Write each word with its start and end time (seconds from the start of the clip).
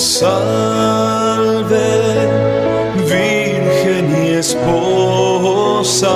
Salve, 0.00 1.76
Virgen 3.04 4.06
y 4.24 4.30
esposa. 4.38 6.08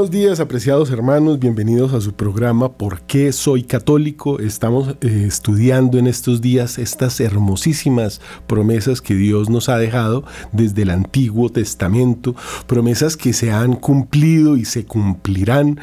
Buenos 0.06 0.22
días, 0.22 0.38
apreciados 0.38 0.92
hermanos. 0.92 1.40
Bienvenidos 1.40 1.92
a 1.92 2.00
su 2.00 2.12
programa 2.12 2.74
¿Por 2.74 3.00
qué 3.00 3.32
soy 3.32 3.64
católico? 3.64 4.38
Estamos 4.38 4.94
eh, 5.00 5.24
estudiando 5.26 5.98
en 5.98 6.06
estos 6.06 6.40
días 6.40 6.78
estas 6.78 7.18
hermosísimas 7.18 8.20
promesas 8.46 9.00
que 9.00 9.16
Dios 9.16 9.50
nos 9.50 9.68
ha 9.68 9.78
dejado 9.78 10.22
desde 10.52 10.82
el 10.82 10.90
Antiguo 10.90 11.50
Testamento, 11.50 12.36
promesas 12.68 13.16
que 13.16 13.32
se 13.32 13.50
han 13.50 13.74
cumplido 13.74 14.56
y 14.56 14.64
se 14.64 14.84
cumplirán 14.84 15.80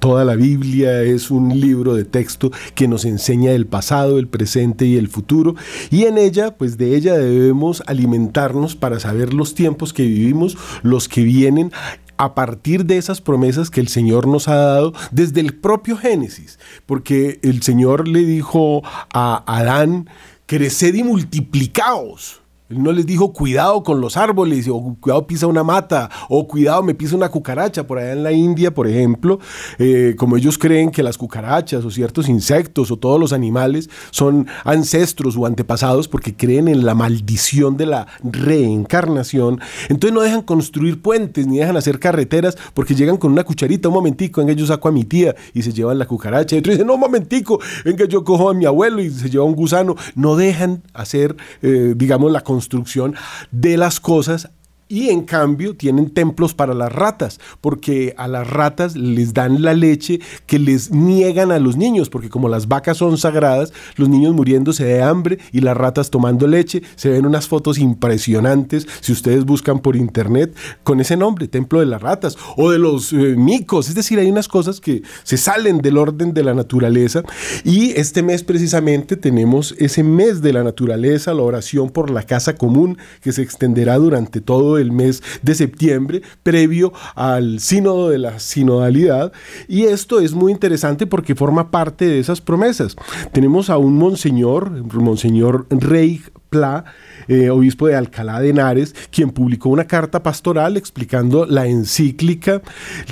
Toda 0.00 0.24
la 0.24 0.36
Biblia 0.36 1.02
es 1.02 1.30
un 1.30 1.58
libro 1.58 1.94
de 1.94 2.04
texto 2.04 2.52
que 2.74 2.86
nos 2.86 3.04
enseña 3.04 3.52
el 3.52 3.66
pasado, 3.66 4.18
el 4.18 4.28
presente 4.28 4.84
y 4.84 4.96
el 4.96 5.08
futuro. 5.08 5.56
Y 5.90 6.04
en 6.04 6.18
ella, 6.18 6.56
pues 6.56 6.76
de 6.78 6.94
ella 6.94 7.14
debemos 7.14 7.82
alimentarnos 7.86 8.76
para 8.76 9.00
saber 9.00 9.32
los 9.32 9.54
tiempos 9.54 9.92
que 9.92 10.04
vivimos, 10.04 10.56
los 10.82 11.08
que 11.08 11.22
vienen 11.22 11.72
a 12.18 12.34
partir 12.34 12.84
de 12.84 12.98
esas 12.98 13.20
promesas 13.20 13.70
que 13.70 13.80
el 13.80 13.88
Señor 13.88 14.26
nos 14.26 14.48
ha 14.48 14.56
dado 14.56 14.92
desde 15.10 15.40
el 15.40 15.54
propio 15.54 15.96
Génesis, 15.96 16.58
porque 16.86 17.38
el 17.42 17.62
Señor 17.62 18.08
le 18.08 18.20
dijo 18.20 18.82
a 19.12 19.44
Adán, 19.46 20.08
creced 20.46 20.94
y 20.94 21.02
multiplicaos. 21.02 22.42
No 22.68 22.90
les 22.90 23.06
dijo 23.06 23.32
cuidado 23.32 23.84
con 23.84 24.00
los 24.00 24.16
árboles, 24.16 24.66
o 24.68 24.96
cuidado 25.00 25.26
pisa 25.26 25.46
una 25.46 25.62
mata, 25.62 26.10
o 26.28 26.48
cuidado 26.48 26.82
me 26.82 26.94
pisa 26.94 27.14
una 27.14 27.28
cucaracha. 27.28 27.86
Por 27.86 27.98
allá 27.98 28.12
en 28.12 28.24
la 28.24 28.32
India, 28.32 28.74
por 28.74 28.88
ejemplo, 28.88 29.38
eh, 29.78 30.14
como 30.18 30.36
ellos 30.36 30.58
creen 30.58 30.90
que 30.90 31.04
las 31.04 31.16
cucarachas 31.16 31.84
o 31.84 31.90
ciertos 31.90 32.28
insectos 32.28 32.90
o 32.90 32.96
todos 32.96 33.20
los 33.20 33.32
animales 33.32 33.88
son 34.10 34.48
ancestros 34.64 35.36
o 35.36 35.46
antepasados 35.46 36.08
porque 36.08 36.34
creen 36.34 36.66
en 36.66 36.84
la 36.84 36.94
maldición 36.94 37.76
de 37.76 37.86
la 37.86 38.06
reencarnación, 38.24 39.60
entonces 39.88 40.12
no 40.12 40.22
dejan 40.22 40.42
construir 40.42 41.00
puentes 41.00 41.46
ni 41.46 41.58
dejan 41.58 41.76
hacer 41.76 42.00
carreteras 42.00 42.56
porque 42.74 42.94
llegan 42.94 43.16
con 43.16 43.30
una 43.30 43.44
cucharita, 43.44 43.88
un 43.88 43.94
momentico, 43.94 44.40
en 44.40 44.48
que 44.48 44.56
yo 44.56 44.66
saco 44.66 44.88
a 44.88 44.92
mi 44.92 45.04
tía 45.04 45.36
y 45.54 45.62
se 45.62 45.72
llevan 45.72 45.98
la 45.98 46.06
cucaracha. 46.06 46.56
Y 46.56 46.58
otro 46.58 46.74
no, 46.84 46.94
un 46.94 47.00
momentico, 47.00 47.60
en 47.84 47.96
que 47.96 48.08
yo 48.08 48.24
cojo 48.24 48.50
a 48.50 48.54
mi 48.54 48.64
abuelo 48.64 49.00
y 49.00 49.10
se 49.10 49.30
lleva 49.30 49.44
un 49.44 49.54
gusano. 49.54 49.94
No 50.14 50.36
dejan 50.36 50.82
hacer, 50.92 51.36
eh, 51.62 51.94
digamos, 51.96 52.32
la 52.32 52.40
construcción 52.40 52.55
construcción 52.56 53.14
de 53.50 53.76
las 53.76 54.00
cosas 54.00 54.48
y 54.88 55.08
en 55.10 55.22
cambio 55.22 55.76
tienen 55.76 56.10
templos 56.10 56.54
para 56.54 56.74
las 56.74 56.92
ratas, 56.92 57.40
porque 57.60 58.14
a 58.16 58.28
las 58.28 58.48
ratas 58.48 58.96
les 58.96 59.34
dan 59.34 59.62
la 59.62 59.74
leche 59.74 60.20
que 60.46 60.58
les 60.58 60.90
niegan 60.90 61.50
a 61.50 61.58
los 61.58 61.76
niños, 61.76 62.08
porque 62.08 62.28
como 62.28 62.48
las 62.48 62.68
vacas 62.68 62.98
son 62.98 63.18
sagradas, 63.18 63.72
los 63.96 64.08
niños 64.08 64.34
muriéndose 64.34 64.84
de 64.84 65.02
hambre 65.02 65.38
y 65.52 65.60
las 65.60 65.76
ratas 65.76 66.10
tomando 66.10 66.46
leche, 66.46 66.82
se 66.94 67.10
ven 67.10 67.26
unas 67.26 67.48
fotos 67.48 67.78
impresionantes, 67.78 68.86
si 69.00 69.12
ustedes 69.12 69.44
buscan 69.44 69.80
por 69.80 69.96
internet, 69.96 70.54
con 70.82 71.00
ese 71.00 71.16
nombre, 71.16 71.48
Templo 71.48 71.80
de 71.80 71.86
las 71.86 72.02
Ratas, 72.02 72.36
o 72.56 72.70
de 72.70 72.78
los 72.78 73.12
eh, 73.12 73.34
micos, 73.36 73.88
es 73.88 73.94
decir, 73.94 74.18
hay 74.18 74.30
unas 74.30 74.48
cosas 74.48 74.80
que 74.80 75.02
se 75.24 75.36
salen 75.36 75.78
del 75.78 75.96
orden 75.96 76.32
de 76.34 76.44
la 76.44 76.54
naturaleza, 76.54 77.22
y 77.64 77.90
este 77.92 78.22
mes 78.22 78.42
precisamente 78.42 79.16
tenemos 79.16 79.74
ese 79.78 80.02
mes 80.02 80.42
de 80.42 80.52
la 80.52 80.62
naturaleza, 80.62 81.34
la 81.34 81.42
oración 81.42 81.90
por 81.90 82.10
la 82.10 82.22
casa 82.22 82.54
común, 82.54 82.98
que 83.20 83.32
se 83.32 83.42
extenderá 83.42 83.96
durante 83.96 84.40
todo 84.40 84.75
el 84.78 84.92
mes 84.92 85.22
de 85.42 85.54
septiembre, 85.54 86.22
previo 86.42 86.92
al 87.14 87.60
sínodo 87.60 88.08
de 88.08 88.18
la 88.18 88.38
sinodalidad. 88.38 89.32
Y 89.68 89.84
esto 89.84 90.20
es 90.20 90.34
muy 90.34 90.52
interesante 90.52 91.06
porque 91.06 91.34
forma 91.34 91.70
parte 91.70 92.06
de 92.06 92.18
esas 92.18 92.40
promesas. 92.40 92.96
Tenemos 93.32 93.70
a 93.70 93.78
un 93.78 93.96
monseñor, 93.96 94.70
monseñor 94.94 95.66
Rey 95.70 96.22
Pla, 96.48 96.84
eh, 97.28 97.50
obispo 97.50 97.88
de 97.88 97.96
Alcalá 97.96 98.40
de 98.40 98.50
Henares, 98.50 98.94
quien 99.10 99.30
publicó 99.30 99.68
una 99.68 99.86
carta 99.86 100.22
pastoral 100.22 100.76
explicando 100.76 101.44
la 101.44 101.66
encíclica 101.66 102.62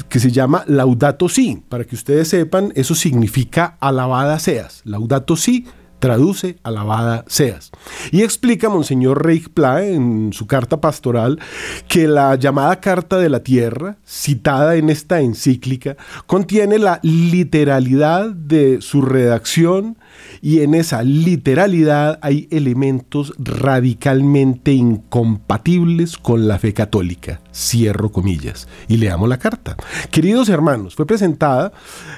que 0.08 0.20
se 0.20 0.30
llama 0.30 0.64
Laudato 0.66 1.28
Si. 1.28 1.62
Para 1.68 1.84
que 1.84 1.96
ustedes 1.96 2.28
sepan, 2.28 2.72
eso 2.76 2.94
significa 2.94 3.76
alabada 3.80 4.38
seas. 4.38 4.82
Laudato 4.84 5.36
Si 5.36 5.66
traduce 6.04 6.58
alabada 6.62 7.24
seas. 7.28 7.70
Y 8.12 8.24
explica 8.24 8.68
Monseñor 8.68 9.24
Reich 9.24 9.48
en 9.56 10.34
su 10.34 10.46
carta 10.46 10.78
pastoral 10.78 11.40
que 11.88 12.06
la 12.06 12.34
llamada 12.34 12.78
Carta 12.78 13.16
de 13.16 13.30
la 13.30 13.42
Tierra, 13.42 13.96
citada 14.06 14.76
en 14.76 14.90
esta 14.90 15.20
encíclica, 15.20 15.96
contiene 16.26 16.78
la 16.78 17.00
literalidad 17.02 18.28
de 18.28 18.82
su 18.82 19.00
redacción 19.00 19.96
y 20.40 20.60
en 20.60 20.74
esa 20.74 21.02
literalidad 21.02 22.18
hay 22.22 22.48
elementos 22.50 23.32
radicalmente 23.38 24.72
incompatibles 24.72 26.18
con 26.18 26.48
la 26.48 26.58
fe 26.58 26.72
católica. 26.72 27.40
Cierro 27.54 28.10
comillas. 28.10 28.68
Y 28.88 28.96
leamos 28.96 29.28
la 29.28 29.38
carta. 29.38 29.76
Queridos 30.10 30.48
hermanos, 30.48 30.94
fue 30.94 31.06
presentada 31.06 31.72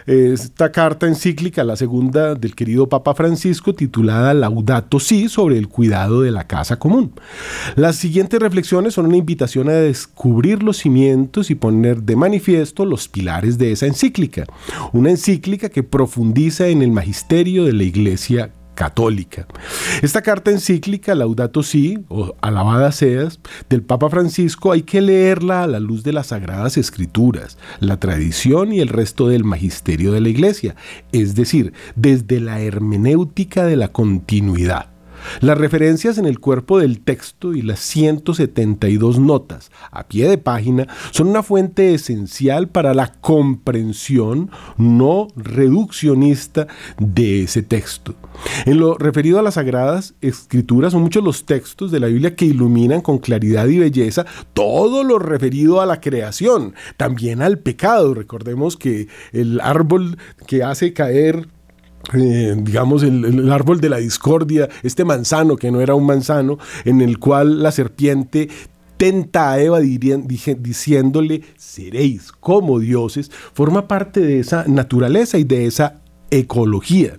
eh, 0.06 0.30
esta 0.32 0.72
carta 0.72 1.06
encíclica, 1.06 1.62
la 1.62 1.76
segunda 1.76 2.34
del 2.34 2.54
querido 2.54 2.88
Papa 2.88 3.14
Francisco, 3.14 3.74
titulada 3.74 4.34
Laudato 4.34 4.98
Si 4.98 5.28
sobre 5.28 5.58
el 5.58 5.68
cuidado 5.68 6.22
de 6.22 6.30
la 6.30 6.46
casa 6.46 6.78
común. 6.78 7.12
Las 7.76 7.96
siguientes 7.96 8.40
reflexiones 8.40 8.94
son 8.94 9.06
una 9.06 9.16
invitación 9.16 9.68
a 9.68 9.72
descubrir 9.72 10.62
los 10.62 10.78
cimientos 10.78 11.50
y 11.50 11.54
poner 11.54 12.02
de 12.02 12.16
manifiesto 12.16 12.84
los 12.84 13.08
pilares 13.08 13.58
de 13.58 13.72
esa 13.72 13.86
encíclica. 13.86 14.46
Una 14.92 15.10
encíclica 15.10 15.68
que 15.68 15.82
profundiza 15.82 16.68
en 16.68 16.82
el 16.82 16.90
magisterio 16.90 17.64
de 17.64 17.72
la 17.72 17.84
Iglesia 17.86 18.52
católica. 18.76 19.48
Esta 20.02 20.22
carta 20.22 20.52
encíclica, 20.52 21.16
Laudato 21.16 21.64
Si, 21.64 21.98
o 22.08 22.36
Alabada 22.41 22.92
Seas, 22.92 23.41
del 23.69 23.82
Papa 23.82 24.08
Francisco, 24.08 24.70
hay 24.70 24.82
que 24.82 25.00
leerla 25.00 25.64
a 25.64 25.66
la 25.66 25.80
luz 25.80 26.04
de 26.04 26.12
las 26.12 26.28
Sagradas 26.28 26.76
Escrituras, 26.76 27.58
la 27.80 27.98
tradición 27.98 28.72
y 28.72 28.80
el 28.80 28.88
resto 28.88 29.26
del 29.26 29.42
magisterio 29.42 30.12
de 30.12 30.20
la 30.20 30.28
Iglesia, 30.28 30.76
es 31.10 31.34
decir, 31.34 31.72
desde 31.96 32.38
la 32.38 32.60
hermenéutica 32.60 33.64
de 33.64 33.76
la 33.76 33.88
continuidad. 33.88 34.95
Las 35.41 35.59
referencias 35.59 36.19
en 36.19 36.27
el 36.27 36.41
cuerpo 36.41 36.78
del 36.78 37.00
texto 37.00 37.54
y 37.54 37.62
las 37.62 37.81
172 37.81 39.19
notas 39.19 39.71
a 39.91 40.06
pie 40.09 40.28
de 40.28 40.38
página 40.38 40.87
son 41.10 41.28
una 41.28 41.43
fuente 41.43 41.94
esencial 41.94 42.69
para 42.69 42.94
la 42.94 43.12
comprensión 43.12 44.50
no 44.76 45.28
reduccionista 45.37 46.66
de 46.99 47.43
ese 47.43 47.62
texto. 47.62 48.15
En 48.65 48.78
lo 48.78 48.97
referido 48.99 49.38
a 49.38 49.43
las 49.43 49.55
sagradas 49.55 50.15
escrituras, 50.21 50.93
son 50.93 51.03
muchos 51.03 51.25
los 51.25 51.44
textos 51.44 51.91
de 51.91 52.00
la 52.00 52.09
Biblia 52.09 52.37
que 52.37 52.44
iluminan 52.44 53.00
con 53.00 53.19
claridad 53.19 53.66
y 53.66 53.78
belleza 53.78 54.26
todo 54.53 55.05
lo 55.05 55.19
referido 55.19 55.81
a 55.81 55.87
la 55.87 56.00
creación, 56.00 56.75
también 56.97 57.43
al 57.43 57.59
pecado. 57.59 58.15
Recordemos 58.15 58.76
que 58.76 59.09
el 59.32 59.60
árbol 59.60 60.19
que 60.47 60.62
hace 60.62 60.93
caer 60.93 61.49
eh, 62.15 62.55
digamos, 62.59 63.03
el, 63.03 63.50
árbol 63.50 63.81
de 63.81 63.89
la 63.89 63.99
discordia, 63.99 64.69
este 64.83 65.05
manzano 65.05 65.56
que 65.56 65.71
no 65.71 65.81
era 65.81 65.94
un 65.94 66.06
manzano, 66.06 66.59
en 66.84 67.00
el 67.00 67.19
cual 67.19 67.62
la 67.62 67.72
serpiente 67.72 68.49
tenta 68.97 69.53
a 69.53 69.61
Eva 69.61 69.81
diciéndole, 69.81 71.43
seréis 71.56 72.32
como 72.32 72.79
dioses, 72.79 73.31
forma 73.53 73.88
parte 73.88 74.20
de 74.20 74.41
esa 74.41 74.64
naturaleza 74.67 75.38
y 75.38 75.44
de 75.44 75.67
esa 75.67 76.00
ecología. 76.31 77.19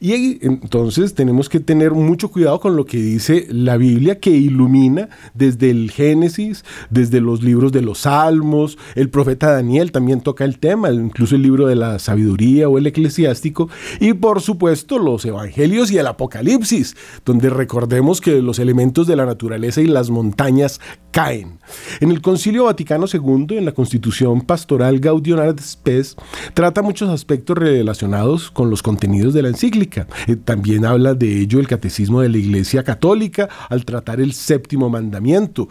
Y 0.00 0.44
entonces 0.46 1.14
tenemos 1.14 1.48
que 1.48 1.60
tener 1.60 1.92
mucho 1.92 2.30
cuidado 2.30 2.60
con 2.60 2.76
lo 2.76 2.84
que 2.84 2.98
dice 2.98 3.46
la 3.50 3.76
Biblia, 3.76 4.20
que 4.20 4.30
ilumina 4.30 5.08
desde 5.34 5.70
el 5.70 5.90
Génesis, 5.90 6.64
desde 6.90 7.20
los 7.20 7.42
libros 7.42 7.72
de 7.72 7.82
los 7.82 8.00
Salmos, 8.00 8.78
el 8.94 9.10
profeta 9.10 9.52
Daniel 9.52 9.92
también 9.92 10.20
toca 10.20 10.44
el 10.44 10.58
tema, 10.58 10.90
incluso 10.90 11.34
el 11.34 11.42
libro 11.42 11.66
de 11.66 11.76
la 11.76 11.98
sabiduría 11.98 12.68
o 12.68 12.78
el 12.78 12.86
eclesiástico, 12.86 13.68
y 14.00 14.12
por 14.14 14.40
supuesto 14.40 14.98
los 14.98 15.24
Evangelios 15.24 15.90
y 15.90 15.98
el 15.98 16.06
Apocalipsis, 16.06 16.96
donde 17.24 17.50
recordemos 17.50 18.20
que 18.20 18.42
los 18.42 18.58
elementos 18.58 19.06
de 19.06 19.16
la 19.16 19.26
naturaleza 19.26 19.80
y 19.80 19.86
las 19.86 20.10
montañas 20.10 20.80
caen. 21.14 21.60
En 22.00 22.10
el 22.10 22.20
Concilio 22.20 22.64
Vaticano 22.64 23.06
II, 23.10 23.56
en 23.56 23.64
la 23.64 23.72
Constitución 23.72 24.40
Pastoral 24.40 24.98
Gaudium 24.98 25.38
et 25.40 25.60
Spes, 25.60 26.16
trata 26.54 26.82
muchos 26.82 27.08
aspectos 27.08 27.56
relacionados 27.56 28.50
con 28.50 28.68
los 28.68 28.82
contenidos 28.82 29.32
de 29.32 29.42
la 29.42 29.48
encíclica. 29.48 30.08
Eh, 30.26 30.34
también 30.34 30.84
habla 30.84 31.14
de 31.14 31.40
ello 31.40 31.60
el 31.60 31.68
Catecismo 31.68 32.20
de 32.20 32.30
la 32.30 32.38
Iglesia 32.38 32.82
Católica 32.82 33.48
al 33.70 33.84
tratar 33.84 34.20
el 34.20 34.32
séptimo 34.32 34.90
mandamiento 34.90 35.68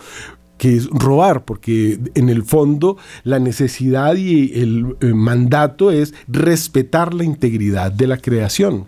que 0.57 0.77
es 0.77 0.87
robar, 0.91 1.43
porque 1.43 1.99
en 2.15 2.29
el 2.29 2.43
fondo 2.43 2.95
la 3.25 3.39
necesidad 3.39 4.15
y 4.15 4.53
el, 4.61 4.95
eh, 5.01 5.07
mandato 5.07 5.91
es 5.91 6.13
respetar 6.29 7.13
la 7.13 7.25
integridad 7.25 7.91
de 7.91 8.07
la 8.07 8.15
creación. 8.15 8.85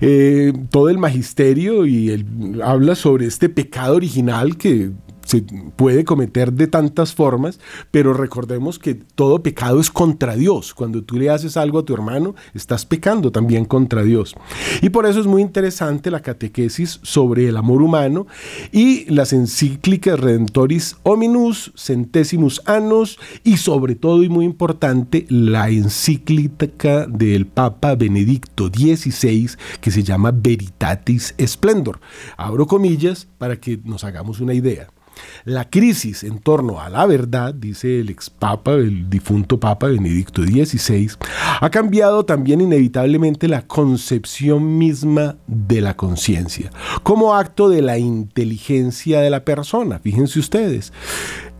Eh, 0.00 0.52
todo 0.70 0.88
el 0.88 0.98
magisterio 0.98 1.84
y 1.84 2.10
el, 2.10 2.62
habla 2.62 2.94
sobre 2.94 3.26
este 3.26 3.48
pecado 3.48 3.96
original 3.96 4.56
que 4.56 4.92
se 5.30 5.44
puede 5.76 6.04
cometer 6.04 6.52
de 6.52 6.66
tantas 6.66 7.14
formas, 7.14 7.60
pero 7.92 8.14
recordemos 8.14 8.80
que 8.80 8.94
todo 8.96 9.44
pecado 9.44 9.78
es 9.78 9.88
contra 9.88 10.34
Dios. 10.34 10.74
Cuando 10.74 11.04
tú 11.04 11.18
le 11.18 11.30
haces 11.30 11.56
algo 11.56 11.78
a 11.78 11.84
tu 11.84 11.94
hermano, 11.94 12.34
estás 12.52 12.84
pecando 12.84 13.30
también 13.30 13.64
contra 13.64 14.02
Dios. 14.02 14.34
Y 14.82 14.88
por 14.88 15.06
eso 15.06 15.20
es 15.20 15.28
muy 15.28 15.42
interesante 15.42 16.10
la 16.10 16.20
catequesis 16.20 16.98
sobre 17.02 17.46
el 17.46 17.56
amor 17.56 17.80
humano 17.80 18.26
y 18.72 19.08
las 19.08 19.32
encíclicas 19.32 20.18
Redentoris 20.18 20.96
Hominus, 21.04 21.72
Centésimus 21.76 22.60
Annus 22.66 23.16
y 23.44 23.58
sobre 23.58 23.94
todo 23.94 24.24
y 24.24 24.28
muy 24.28 24.44
importante 24.44 25.26
la 25.28 25.70
encíclica 25.70 27.06
del 27.06 27.46
Papa 27.46 27.94
Benedicto 27.94 28.66
XVI 28.66 29.50
que 29.80 29.92
se 29.92 30.02
llama 30.02 30.32
Veritatis 30.32 31.36
Splendor. 31.40 32.00
Abro 32.36 32.66
comillas 32.66 33.28
para 33.38 33.60
que 33.60 33.78
nos 33.84 34.02
hagamos 34.02 34.40
una 34.40 34.54
idea. 34.54 34.88
La 35.44 35.68
crisis 35.68 36.24
en 36.24 36.38
torno 36.38 36.80
a 36.80 36.88
la 36.88 37.06
verdad, 37.06 37.54
dice 37.54 38.00
el 38.00 38.10
ex 38.10 38.30
papa, 38.30 38.74
el 38.74 39.08
difunto 39.08 39.58
papa 39.58 39.88
Benedicto 39.88 40.42
XVI, 40.42 41.10
ha 41.60 41.70
cambiado 41.70 42.24
también 42.24 42.60
inevitablemente 42.60 43.48
la 43.48 43.62
concepción 43.62 44.78
misma 44.78 45.36
de 45.46 45.80
la 45.80 45.96
conciencia, 45.96 46.70
como 47.02 47.34
acto 47.34 47.68
de 47.68 47.82
la 47.82 47.98
inteligencia 47.98 49.20
de 49.20 49.30
la 49.30 49.44
persona. 49.44 49.98
Fíjense 49.98 50.38
ustedes, 50.38 50.92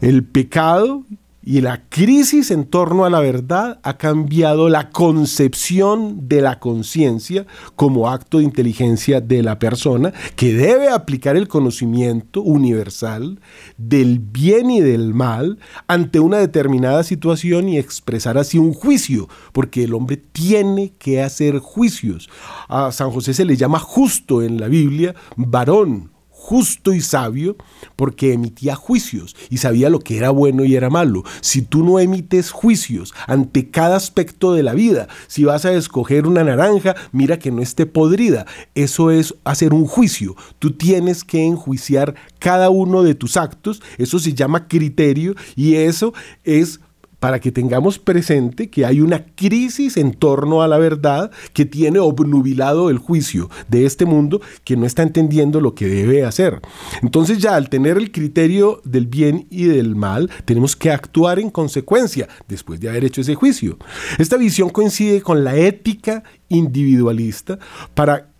el 0.01 0.25
pecado 0.25 1.05
y 1.43 1.63
la 1.63 1.89
crisis 1.89 2.51
en 2.51 2.67
torno 2.67 3.05
a 3.05 3.11
la 3.11 3.21
verdad 3.21 3.81
ha 3.83 3.97
cambiado 3.97 4.69
la 4.69 4.91
concepción 4.91 6.29
de 6.29 6.43
la 6.43 6.59
conciencia 6.59 7.47
como 7.77 8.11
acto 8.11 8.39
de 8.39 8.45
inteligencia 8.45 9.21
de 9.21 9.43
la 9.43 9.59
persona 9.59 10.13
que 10.37 10.53
debe 10.53 10.89
aplicar 10.89 11.37
el 11.37 11.49
conocimiento 11.49 12.43
universal 12.43 13.41
del 13.79 14.19
bien 14.19 14.71
y 14.71 14.81
del 14.81 15.15
mal 15.15 15.59
ante 15.87 16.21
una 16.21 16.39
determinada 16.39 17.05
situación 17.05 17.69
y 17.69 17.79
expresar 17.79 18.37
así 18.37 18.59
un 18.59 18.75
juicio, 18.75 19.29
porque 19.53 19.85
el 19.85 19.95
hombre 19.95 20.19
tiene 20.19 20.93
que 20.99 21.23
hacer 21.23 21.59
juicios. 21.59 22.29
A 22.69 22.93
San 22.93 23.11
José 23.11 23.33
se 23.33 23.45
le 23.45 23.57
llama 23.57 23.79
justo 23.79 24.43
en 24.43 24.61
la 24.61 24.69
Biblia, 24.69 25.15
varón 25.37 26.10
justo 26.41 26.95
y 26.95 27.03
sabio 27.03 27.57
porque 27.97 28.33
emitía 28.33 28.75
juicios 28.75 29.37
y 29.51 29.59
sabía 29.59 29.91
lo 29.91 30.01
que 30.01 30.17
era 30.17 30.31
bueno 30.31 30.65
y 30.65 30.75
era 30.75 30.89
malo. 30.89 31.23
Si 31.43 31.61
tú 31.61 31.85
no 31.85 32.01
emites 32.01 32.51
juicios 32.51 33.13
ante 33.27 33.71
cada 33.71 33.97
aspecto 33.97 34.55
de 34.55 34.63
la 34.63 34.73
vida, 34.73 35.07
si 35.27 35.45
vas 35.45 35.67
a 35.67 35.73
escoger 35.75 36.27
una 36.27 36.43
naranja, 36.43 36.97
mira 37.13 37.39
que 37.39 37.51
no 37.51 37.61
esté 37.61 37.85
podrida. 37.85 38.47
Eso 38.75 39.11
es 39.11 39.35
hacer 39.45 39.75
un 39.75 39.87
juicio. 39.87 40.35
Tú 40.59 40.73
tienes 40.73 41.25
que 41.25 41.45
enjuiciar 41.45 42.15
cada 42.39 42.71
uno 42.71 43.03
de 43.03 43.15
tus 43.15 43.37
actos. 43.37 43.83
Eso 43.99 44.19
se 44.19 44.33
llama 44.33 44.67
criterio 44.67 45.35
y 45.57 45.75
eso 45.75 46.15
es 46.43 46.81
para 47.21 47.39
que 47.39 47.53
tengamos 47.53 47.99
presente 47.99 48.71
que 48.71 48.85
hay 48.85 49.01
una 49.01 49.27
crisis 49.27 49.97
en 49.97 50.13
torno 50.13 50.63
a 50.63 50.69
la 50.69 50.79
verdad 50.79 51.31
que 51.53 51.65
tiene 51.65 51.99
obnubilado 51.99 52.91
el 52.91 52.99
juicio 52.99 53.49
de 53.69 53.87
este 53.87 54.07
mundo 54.07 54.41
que 54.65 54.77
no 54.77 54.87
está 54.87 55.03
entendiendo 55.03 55.61
lo 55.61 55.75
que 55.75 55.87
debe 55.87 56.25
hacer. 56.25 56.61
Entonces 57.03 57.39
ya 57.39 57.55
al 57.55 57.69
tener 57.69 57.97
el 57.97 58.11
criterio 58.11 58.81
del 58.85 59.07
bien 59.07 59.47
y 59.51 59.65
del 59.65 59.95
mal, 59.95 60.31
tenemos 60.45 60.75
que 60.75 60.91
actuar 60.91 61.39
en 61.39 61.51
consecuencia 61.51 62.29
después 62.49 62.81
de 62.81 62.89
haber 62.89 63.05
hecho 63.05 63.21
ese 63.21 63.35
juicio. 63.35 63.79
Esta 64.19 64.37
visión 64.37 64.71
coincide 64.71 65.21
con 65.21 65.45
la 65.45 65.57
ética 65.57 66.25
individualista 66.49 67.59
para 67.95 68.31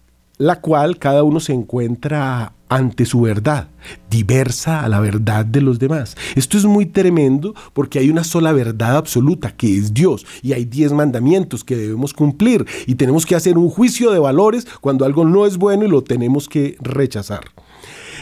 la 0.41 0.63
cual 0.63 0.99
cada 0.99 1.23
uno 1.23 1.39
se 1.39 1.53
encuentra 1.53 2.55
ante 2.71 3.05
su 3.05 3.21
verdad, 3.21 3.69
diversa 4.09 4.83
a 4.83 4.89
la 4.89 4.99
verdad 4.99 5.45
de 5.45 5.61
los 5.61 5.79
demás. 5.79 6.17
Esto 6.35 6.57
es 6.57 6.65
muy 6.65 6.87
tremendo 6.87 7.55
porque 7.75 7.99
hay 7.99 8.09
una 8.09 8.25
sola 8.25 8.53
verdad 8.53 8.97
absoluta, 8.97 9.55
que 9.55 9.77
es 9.77 9.93
Dios, 9.93 10.25
y 10.41 10.55
hay 10.55 10.65
diez 10.65 10.93
mandamientos 10.93 11.63
que 11.63 11.77
debemos 11.77 12.15
cumplir, 12.15 12.65
y 12.87 12.95
tenemos 12.95 13.27
que 13.27 13.35
hacer 13.35 13.59
un 13.59 13.69
juicio 13.69 14.13
de 14.13 14.19
valores 14.19 14.67
cuando 14.81 15.05
algo 15.05 15.27
no 15.27 15.45
es 15.45 15.59
bueno 15.59 15.85
y 15.85 15.89
lo 15.89 16.03
tenemos 16.03 16.49
que 16.49 16.77
rechazar. 16.81 17.43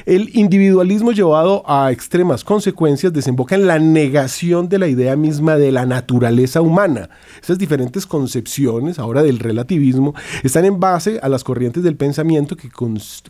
El 0.08 0.31
individualismo 0.32 1.12
llevado 1.12 1.62
a 1.66 1.93
extremas 1.93 2.43
consecuencias 2.43 3.12
desemboca 3.12 3.56
en 3.56 3.66
la 3.66 3.78
negación 3.78 4.70
de 4.70 4.78
la 4.78 4.88
idea 4.88 5.16
misma 5.16 5.56
de 5.56 5.70
la 5.70 5.84
naturaleza 5.84 6.62
humana. 6.62 7.10
Esas 7.43 7.58
diferentes 7.58 8.06
concepciones 8.06 8.99
ahora 8.99 9.22
del 9.22 9.38
relativismo 9.38 10.14
están 10.43 10.64
en 10.64 10.81
base 10.81 11.20
a 11.22 11.28
las 11.28 11.44
corrientes 11.44 11.82
del 11.82 11.99
pensamiento 11.99 12.56
que, 12.56 12.70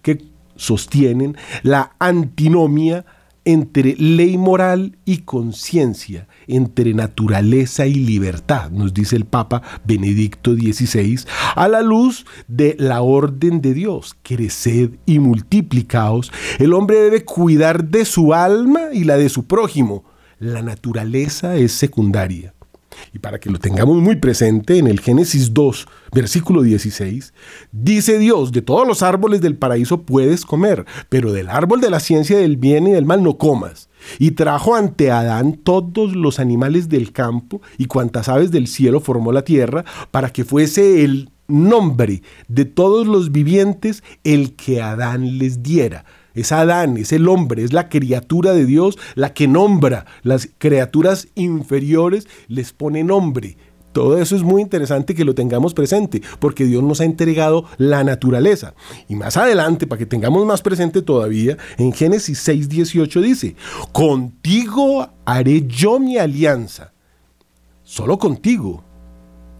que 0.04 0.24
sostienen 0.54 1.36
la 1.64 1.96
antinomia 1.98 3.04
entre 3.44 3.96
ley 3.96 4.38
moral 4.38 4.98
y 5.04 5.22
conciencia, 5.22 6.27
entre 6.48 6.94
naturaleza 6.94 7.86
y 7.86 7.94
libertad, 7.94 8.70
nos 8.70 8.92
dice 8.92 9.16
el 9.16 9.24
Papa 9.24 9.62
Benedicto 9.84 10.54
XVI, 10.54 11.20
a 11.54 11.68
la 11.68 11.82
luz 11.82 12.26
de 12.48 12.74
la 12.78 13.02
orden 13.02 13.60
de 13.60 13.74
Dios, 13.74 14.16
creced 14.22 14.90
y 15.06 15.18
multiplicaos, 15.18 16.32
el 16.58 16.72
hombre 16.72 16.98
debe 16.98 17.24
cuidar 17.24 17.84
de 17.84 18.04
su 18.04 18.34
alma 18.34 18.88
y 18.92 19.04
la 19.04 19.16
de 19.16 19.28
su 19.28 19.46
prójimo. 19.46 20.04
La 20.38 20.62
naturaleza 20.62 21.56
es 21.56 21.72
secundaria. 21.72 22.54
Y 23.12 23.18
para 23.18 23.38
que 23.38 23.50
lo 23.50 23.58
tengamos 23.58 23.96
muy 23.98 24.16
presente, 24.16 24.78
en 24.78 24.86
el 24.86 25.00
Génesis 25.00 25.54
2, 25.54 25.86
versículo 26.12 26.62
16, 26.62 27.32
dice 27.72 28.18
Dios, 28.18 28.52
de 28.52 28.62
todos 28.62 28.86
los 28.86 29.02
árboles 29.02 29.40
del 29.40 29.56
paraíso 29.56 30.02
puedes 30.02 30.44
comer, 30.44 30.84
pero 31.08 31.32
del 31.32 31.48
árbol 31.48 31.80
de 31.80 31.90
la 31.90 32.00
ciencia 32.00 32.38
del 32.38 32.56
bien 32.56 32.86
y 32.86 32.92
del 32.92 33.04
mal 33.04 33.22
no 33.22 33.38
comas. 33.38 33.87
Y 34.18 34.32
trajo 34.32 34.74
ante 34.74 35.10
Adán 35.10 35.54
todos 35.54 36.14
los 36.14 36.38
animales 36.38 36.88
del 36.88 37.12
campo 37.12 37.60
y 37.76 37.86
cuantas 37.86 38.28
aves 38.28 38.50
del 38.50 38.66
cielo 38.66 39.00
formó 39.00 39.32
la 39.32 39.42
tierra, 39.42 39.84
para 40.10 40.30
que 40.30 40.44
fuese 40.44 41.04
el 41.04 41.30
nombre 41.48 42.22
de 42.46 42.66
todos 42.66 43.06
los 43.06 43.32
vivientes 43.32 44.04
el 44.22 44.54
que 44.54 44.82
Adán 44.82 45.38
les 45.38 45.62
diera. 45.62 46.04
Es 46.34 46.52
Adán, 46.52 46.98
es 46.98 47.12
el 47.12 47.26
hombre, 47.26 47.64
es 47.64 47.72
la 47.72 47.88
criatura 47.88 48.52
de 48.52 48.64
Dios 48.64 48.96
la 49.16 49.34
que 49.34 49.48
nombra. 49.48 50.06
Las 50.22 50.48
criaturas 50.58 51.26
inferiores 51.34 52.28
les 52.46 52.72
pone 52.72 53.02
nombre. 53.02 53.56
Todo 53.98 54.16
eso 54.16 54.36
es 54.36 54.44
muy 54.44 54.62
interesante 54.62 55.12
que 55.12 55.24
lo 55.24 55.34
tengamos 55.34 55.74
presente, 55.74 56.22
porque 56.38 56.66
Dios 56.66 56.84
nos 56.84 57.00
ha 57.00 57.04
entregado 57.04 57.64
la 57.78 58.04
naturaleza. 58.04 58.74
Y 59.08 59.16
más 59.16 59.36
adelante, 59.36 59.88
para 59.88 59.98
que 59.98 60.06
tengamos 60.06 60.46
más 60.46 60.62
presente 60.62 61.02
todavía, 61.02 61.56
en 61.78 61.92
Génesis 61.92 62.46
6:18 62.46 63.20
dice, 63.20 63.56
contigo 63.90 65.08
haré 65.24 65.66
yo 65.66 65.98
mi 65.98 66.16
alianza, 66.16 66.92
solo 67.82 68.20
contigo. 68.20 68.84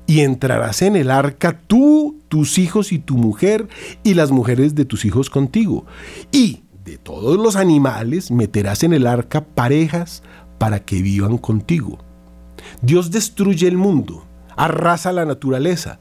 Y 0.07 0.21
entrarás 0.21 0.83
en 0.83 0.95
el 0.95 1.11
arca 1.11 1.61
tú, 1.67 2.21
tus 2.29 2.59
hijos 2.59 2.93
y 2.93 3.01
tu 3.01 3.17
mujer, 3.17 3.67
y 4.05 4.15
las 4.15 4.31
mujeres 4.31 4.77
de 4.77 4.85
tus 4.85 5.05
hijos 5.05 5.31
contigo. 5.31 5.85
Y 6.31 6.63
de 6.85 6.97
todos 6.97 7.37
los 7.39 7.57
animales 7.57 8.31
meterás 8.31 8.85
en 8.85 8.93
el 8.93 9.09
arca 9.09 9.45
parejas 9.45 10.23
para 10.59 10.79
que 10.79 11.03
vivan 11.03 11.39
contigo. 11.39 11.99
Dios 12.83 13.11
destruye 13.11 13.67
el 13.67 13.77
mundo, 13.77 14.28
arrasa 14.59 15.13
la 15.13 15.25
naturaleza. 15.25 15.99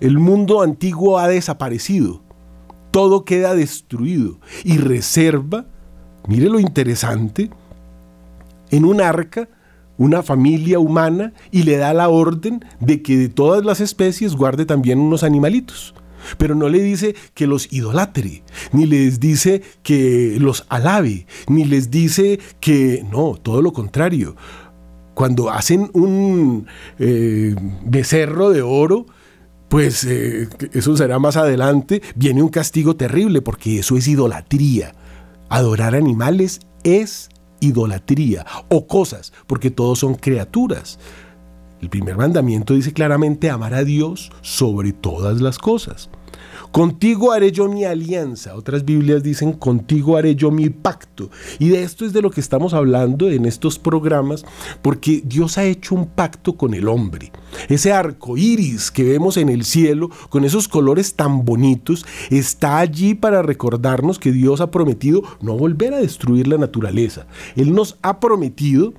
El 0.00 0.18
mundo 0.18 0.62
antiguo 0.62 1.18
ha 1.18 1.28
desaparecido. 1.28 2.22
Todo 2.90 3.24
queda 3.24 3.54
destruido 3.54 4.38
y 4.64 4.78
reserva, 4.78 5.66
mire 6.26 6.48
lo 6.48 6.58
interesante, 6.58 7.50
en 8.70 8.84
un 8.86 9.02
arca 9.02 9.48
una 9.98 10.22
familia 10.22 10.78
humana 10.78 11.32
y 11.50 11.62
le 11.62 11.78
da 11.78 11.94
la 11.94 12.10
orden 12.10 12.64
de 12.80 13.00
que 13.02 13.16
de 13.16 13.28
todas 13.28 13.64
las 13.64 13.80
especies 13.80 14.34
guarde 14.34 14.66
también 14.66 15.00
unos 15.00 15.22
animalitos 15.22 15.94
pero 16.38 16.54
no 16.54 16.68
le 16.68 16.80
dice 16.80 17.14
que 17.34 17.46
los 17.46 17.72
idolatre, 17.72 18.42
ni 18.72 18.86
les 18.86 19.20
dice 19.20 19.62
que 19.82 20.36
los 20.40 20.66
alabe, 20.68 21.26
ni 21.46 21.64
les 21.64 21.90
dice 21.90 22.40
que 22.58 23.04
no, 23.10 23.34
todo 23.40 23.62
lo 23.62 23.72
contrario. 23.72 24.34
Cuando 25.16 25.48
hacen 25.48 25.90
un 25.94 26.66
eh, 26.98 27.56
becerro 27.86 28.50
de 28.50 28.60
oro, 28.60 29.06
pues 29.70 30.04
eh, 30.04 30.46
eso 30.74 30.94
será 30.94 31.18
más 31.18 31.38
adelante, 31.38 32.02
viene 32.16 32.42
un 32.42 32.50
castigo 32.50 32.96
terrible 32.96 33.40
porque 33.40 33.78
eso 33.78 33.96
es 33.96 34.08
idolatría. 34.08 34.94
Adorar 35.48 35.94
animales 35.94 36.60
es 36.84 37.30
idolatría 37.60 38.44
o 38.68 38.86
cosas, 38.86 39.32
porque 39.46 39.70
todos 39.70 40.00
son 40.00 40.16
criaturas. 40.16 40.98
El 41.80 41.88
primer 41.88 42.18
mandamiento 42.18 42.74
dice 42.74 42.92
claramente 42.92 43.48
amar 43.48 43.72
a 43.72 43.84
Dios 43.84 44.30
sobre 44.42 44.92
todas 44.92 45.40
las 45.40 45.56
cosas. 45.56 46.10
Contigo 46.72 47.32
haré 47.32 47.52
yo 47.52 47.68
mi 47.68 47.84
alianza. 47.84 48.54
Otras 48.54 48.84
Biblias 48.84 49.22
dicen, 49.22 49.52
contigo 49.52 50.16
haré 50.16 50.34
yo 50.34 50.50
mi 50.50 50.70
pacto. 50.70 51.30
Y 51.58 51.68
de 51.68 51.82
esto 51.82 52.04
es 52.04 52.12
de 52.12 52.22
lo 52.22 52.30
que 52.30 52.40
estamos 52.40 52.74
hablando 52.74 53.28
en 53.30 53.46
estos 53.46 53.78
programas, 53.78 54.44
porque 54.82 55.22
Dios 55.24 55.58
ha 55.58 55.64
hecho 55.64 55.94
un 55.94 56.06
pacto 56.06 56.56
con 56.56 56.74
el 56.74 56.88
hombre. 56.88 57.32
Ese 57.68 57.92
arco 57.92 58.36
iris 58.36 58.90
que 58.90 59.04
vemos 59.04 59.36
en 59.36 59.48
el 59.48 59.64
cielo, 59.64 60.10
con 60.28 60.44
esos 60.44 60.68
colores 60.68 61.14
tan 61.14 61.44
bonitos, 61.44 62.04
está 62.30 62.78
allí 62.78 63.14
para 63.14 63.42
recordarnos 63.42 64.18
que 64.18 64.32
Dios 64.32 64.60
ha 64.60 64.70
prometido 64.70 65.22
no 65.40 65.56
volver 65.56 65.94
a 65.94 65.98
destruir 65.98 66.46
la 66.48 66.58
naturaleza. 66.58 67.26
Él 67.56 67.74
nos 67.74 67.98
ha 68.02 68.20
prometido 68.20 68.94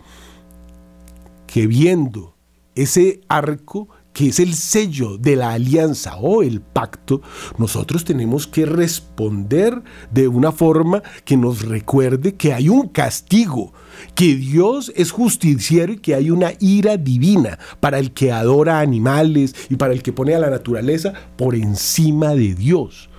que 1.46 1.68
viendo 1.68 2.36
ese 2.76 3.22
arco, 3.28 3.90
que 4.18 4.30
es 4.30 4.40
el 4.40 4.56
sello 4.56 5.20
de 5.20 5.36
la 5.36 5.52
alianza 5.52 6.18
o 6.18 6.42
el 6.42 6.60
pacto, 6.60 7.22
nosotros 7.60 8.04
tenemos 8.04 8.48
que 8.48 8.66
responder 8.66 9.84
de 10.10 10.28
una 10.28 10.52
forma 10.52 11.04
que 11.24 11.38
nos 11.38 11.62
recuerde 11.62 12.34
que 12.34 12.52
hay 12.52 12.68
un 12.68 12.88
castigo, 12.88 13.74
que 14.16 14.36
Dios 14.36 14.92
es 14.96 15.12
justiciero 15.12 15.94
y 15.94 15.98
que 15.98 16.16
hay 16.16 16.32
una 16.32 16.54
ira 16.60 16.98
divina 16.98 17.60
para 17.80 18.00
el 18.00 18.12
que 18.12 18.32
adora 18.32 18.80
animales 18.80 19.54
y 19.70 19.76
para 19.76 19.94
el 19.94 20.02
que 20.02 20.14
pone 20.14 20.34
a 20.34 20.40
la 20.40 20.50
naturaleza 20.50 21.14
por 21.36 21.54
encima 21.54 22.34
de 22.34 22.56
Dios. 22.56 23.12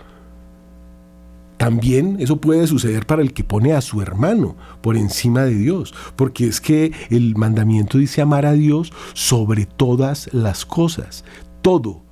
También 1.58 2.16
eso 2.20 2.40
puede 2.40 2.66
suceder 2.66 3.04
para 3.04 3.20
el 3.20 3.32
que 3.32 3.44
pone 3.44 3.72
a 3.74 3.80
su 3.80 4.00
hermano 4.00 4.56
por 4.80 4.96
encima 4.96 5.44
de 5.44 5.54
Dios, 5.54 5.92
porque 6.16 6.46
es 6.46 6.60
que 6.60 6.92
el 7.10 7.36
mandamiento 7.36 7.98
dice 7.98 8.22
amar 8.22 8.46
a 8.46 8.52
Dios 8.52 8.92
sobre 9.12 9.66
todas 9.66 10.32
las 10.32 10.64
cosas. 10.64 11.24
Todo 11.60 12.08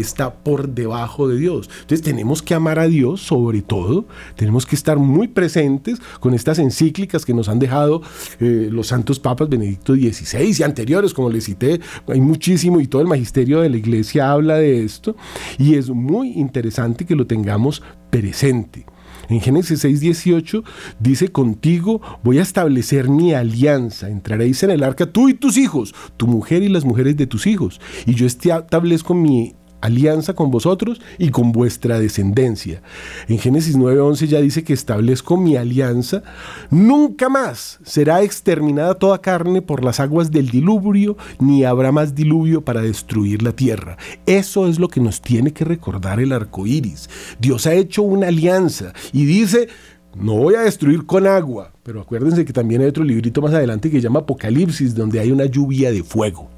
está 0.00 0.34
por 0.34 0.68
debajo 0.68 1.28
de 1.28 1.36
Dios. 1.36 1.68
Entonces 1.80 2.02
tenemos 2.02 2.42
que 2.42 2.54
amar 2.54 2.78
a 2.78 2.88
Dios 2.88 3.20
sobre 3.20 3.62
todo, 3.62 4.06
tenemos 4.36 4.66
que 4.66 4.76
estar 4.76 4.98
muy 4.98 5.28
presentes 5.28 6.00
con 6.20 6.34
estas 6.34 6.58
encíclicas 6.58 7.24
que 7.24 7.34
nos 7.34 7.48
han 7.48 7.58
dejado 7.58 8.02
eh, 8.40 8.68
los 8.70 8.88
santos 8.88 9.18
papas 9.18 9.48
Benedicto 9.48 9.94
XVI 9.94 10.56
y 10.58 10.62
anteriores, 10.62 11.14
como 11.14 11.30
les 11.30 11.44
cité, 11.44 11.80
hay 12.06 12.20
muchísimo 12.20 12.80
y 12.80 12.86
todo 12.86 13.02
el 13.02 13.08
magisterio 13.08 13.60
de 13.60 13.70
la 13.70 13.76
iglesia 13.76 14.30
habla 14.30 14.56
de 14.56 14.84
esto 14.84 15.16
y 15.58 15.74
es 15.74 15.90
muy 15.90 16.32
interesante 16.32 17.04
que 17.04 17.16
lo 17.16 17.26
tengamos 17.26 17.82
presente. 18.10 18.86
En 19.28 19.40
Génesis 19.40 19.84
6:18 19.84 20.64
dice, 21.00 21.28
contigo 21.28 22.00
voy 22.22 22.38
a 22.38 22.42
establecer 22.42 23.08
mi 23.10 23.34
alianza, 23.34 24.08
entraréis 24.08 24.62
en 24.62 24.70
el 24.70 24.82
arca 24.82 25.06
tú 25.06 25.28
y 25.28 25.34
tus 25.34 25.58
hijos, 25.58 25.94
tu 26.16 26.26
mujer 26.26 26.62
y 26.62 26.68
las 26.68 26.84
mujeres 26.84 27.16
de 27.16 27.26
tus 27.26 27.46
hijos, 27.46 27.80
y 28.06 28.14
yo 28.14 28.26
establezco 28.26 29.14
mi 29.14 29.54
alianza 29.80 30.34
con 30.34 30.50
vosotros 30.50 31.00
y 31.18 31.30
con 31.30 31.52
vuestra 31.52 31.98
descendencia. 31.98 32.82
En 33.28 33.38
Génesis 33.38 33.76
9:11 33.76 34.26
ya 34.26 34.40
dice 34.40 34.64
que 34.64 34.72
establezco 34.72 35.36
mi 35.36 35.56
alianza, 35.56 36.22
nunca 36.70 37.28
más 37.28 37.78
será 37.84 38.22
exterminada 38.22 38.94
toda 38.94 39.20
carne 39.20 39.62
por 39.62 39.84
las 39.84 40.00
aguas 40.00 40.30
del 40.30 40.50
diluvio, 40.50 41.16
ni 41.38 41.64
habrá 41.64 41.92
más 41.92 42.14
diluvio 42.14 42.62
para 42.64 42.82
destruir 42.82 43.42
la 43.42 43.52
tierra. 43.52 43.96
Eso 44.26 44.66
es 44.68 44.78
lo 44.78 44.88
que 44.88 45.00
nos 45.00 45.20
tiene 45.20 45.52
que 45.52 45.64
recordar 45.64 46.20
el 46.20 46.32
arco 46.32 46.66
iris. 46.66 47.08
Dios 47.40 47.66
ha 47.66 47.74
hecho 47.74 48.02
una 48.02 48.28
alianza 48.28 48.92
y 49.12 49.24
dice. 49.24 49.68
No 50.16 50.32
voy 50.32 50.54
a 50.54 50.62
destruir 50.62 51.04
con 51.04 51.26
agua, 51.26 51.70
pero 51.84 52.00
acuérdense 52.00 52.44
que 52.44 52.52
también 52.52 52.80
hay 52.80 52.88
otro 52.88 53.04
librito 53.04 53.42
más 53.42 53.52
adelante 53.52 53.90
que 53.90 53.98
se 53.98 54.02
llama 54.02 54.20
Apocalipsis, 54.20 54.94
donde 54.94 55.20
hay 55.20 55.30
una 55.30 55.44
lluvia 55.44 55.92
de 55.92 56.02
fuego. 56.02 56.48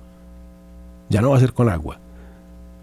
Ya 1.10 1.20
no 1.20 1.30
va 1.30 1.36
a 1.36 1.40
ser 1.40 1.52
con 1.52 1.68
agua 1.68 2.00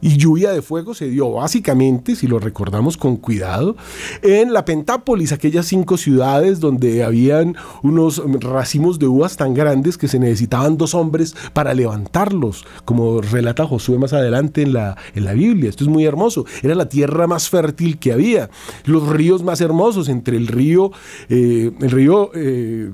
y 0.01 0.17
lluvia 0.17 0.51
de 0.51 0.61
fuego 0.61 0.93
se 0.93 1.09
dio 1.09 1.31
básicamente, 1.31 2.15
si 2.15 2.27
lo 2.27 2.39
recordamos 2.39 2.97
con 2.97 3.17
cuidado, 3.17 3.75
en 4.21 4.53
la 4.53 4.65
Pentápolis, 4.65 5.31
aquellas 5.31 5.65
cinco 5.65 5.97
ciudades 5.97 6.59
donde 6.59 7.03
habían 7.03 7.55
unos 7.83 8.21
racimos 8.41 8.99
de 8.99 9.07
uvas 9.07 9.37
tan 9.37 9.53
grandes 9.53 9.97
que 9.97 10.07
se 10.07 10.19
necesitaban 10.19 10.77
dos 10.77 10.93
hombres 10.93 11.35
para 11.53 11.73
levantarlos, 11.73 12.65
como 12.85 13.21
relata 13.21 13.65
Josué 13.65 13.97
más 13.97 14.13
adelante 14.13 14.61
en 14.61 14.73
la, 14.73 14.97
en 15.15 15.25
la 15.25 15.33
Biblia. 15.33 15.69
Esto 15.69 15.83
es 15.83 15.89
muy 15.89 16.05
hermoso. 16.05 16.45
Era 16.61 16.75
la 16.75 16.89
tierra 16.89 17.27
más 17.27 17.49
fértil 17.49 17.97
que 17.97 18.13
había, 18.13 18.49
los 18.85 19.07
ríos 19.07 19.43
más 19.43 19.61
hermosos 19.61 20.09
entre 20.09 20.37
el 20.37 20.47
río, 20.47 20.91
eh, 21.29 21.71
el 21.79 21.91
río 21.91 22.31
eh, 22.33 22.91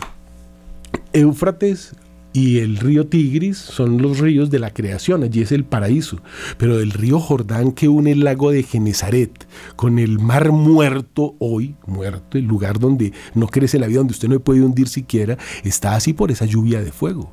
Éufrates, 1.14 1.96
y 2.34 2.60
el 2.60 2.78
río 2.78 3.08
Tigris 3.08 3.58
son 3.58 4.02
los 4.02 4.20
ríos 4.20 4.50
de 4.50 4.58
la 4.58 4.74
creación, 4.74 5.24
allí 5.24 5.42
es 5.42 5.52
el 5.52 5.64
paraíso. 5.64 6.20
Pero 6.58 6.78
del 6.78 6.92
río 6.92 7.20
Jordán 7.20 7.72
que 7.72 7.88
une 7.88 8.12
el 8.12 8.24
lago 8.24 8.50
de 8.52 8.64
Genezaret 8.64 9.48
con 9.76 10.00
el 10.00 10.20
mar 10.20 10.52
muerto, 10.52 11.36
hoy 11.38 11.76
muerto, 11.86 12.40
el 12.40 12.46
lugar 12.46 12.80
donde 12.80 13.14
no 13.36 13.48
crece 13.48 13.78
la 13.78 13.88
vida, 13.88 14.00
donde 14.00 14.14
usted 14.14 14.30
no 14.30 14.40
puede 14.40 14.64
hundir 14.64 14.88
siquiera, 14.88 15.38
está 15.64 15.96
así 15.96 16.14
por 16.14 16.32
esa 16.32 16.46
lluvia 16.46 16.84
de 16.84 16.92
fuego. 16.92 17.32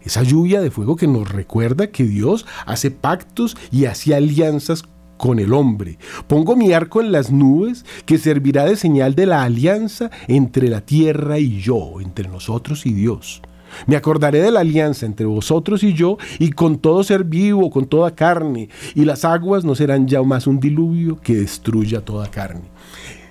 Esa 0.00 0.22
lluvia 0.22 0.60
de 0.60 0.70
fuego 0.70 0.96
que 0.96 1.06
nos 1.06 1.28
recuerda 1.30 1.88
que 1.88 2.04
Dios 2.04 2.46
hace 2.64 2.90
pactos 2.90 3.56
y 3.70 3.86
hace 3.86 4.14
alianzas 4.14 4.84
con 5.16 5.38
el 5.38 5.52
hombre. 5.52 5.98
Pongo 6.26 6.56
mi 6.56 6.72
arco 6.72 7.00
en 7.00 7.12
las 7.12 7.30
nubes 7.30 7.84
que 8.06 8.18
servirá 8.18 8.64
de 8.64 8.76
señal 8.76 9.14
de 9.14 9.26
la 9.26 9.44
alianza 9.44 10.10
entre 10.26 10.68
la 10.68 10.80
tierra 10.80 11.38
y 11.38 11.60
yo, 11.60 12.00
entre 12.00 12.28
nosotros 12.28 12.86
y 12.86 12.92
Dios. 12.92 13.42
Me 13.86 13.96
acordaré 13.96 14.40
de 14.40 14.50
la 14.50 14.60
alianza 14.60 15.06
entre 15.06 15.26
vosotros 15.26 15.82
y 15.82 15.94
yo, 15.94 16.18
y 16.38 16.50
con 16.50 16.78
todo 16.78 17.04
ser 17.04 17.24
vivo, 17.24 17.70
con 17.70 17.86
toda 17.86 18.14
carne, 18.14 18.68
y 18.94 19.04
las 19.04 19.24
aguas 19.24 19.64
no 19.64 19.74
serán 19.74 20.06
ya 20.06 20.22
más 20.22 20.46
un 20.46 20.60
diluvio 20.60 21.20
que 21.20 21.36
destruya 21.36 22.04
toda 22.04 22.30
carne. 22.30 22.70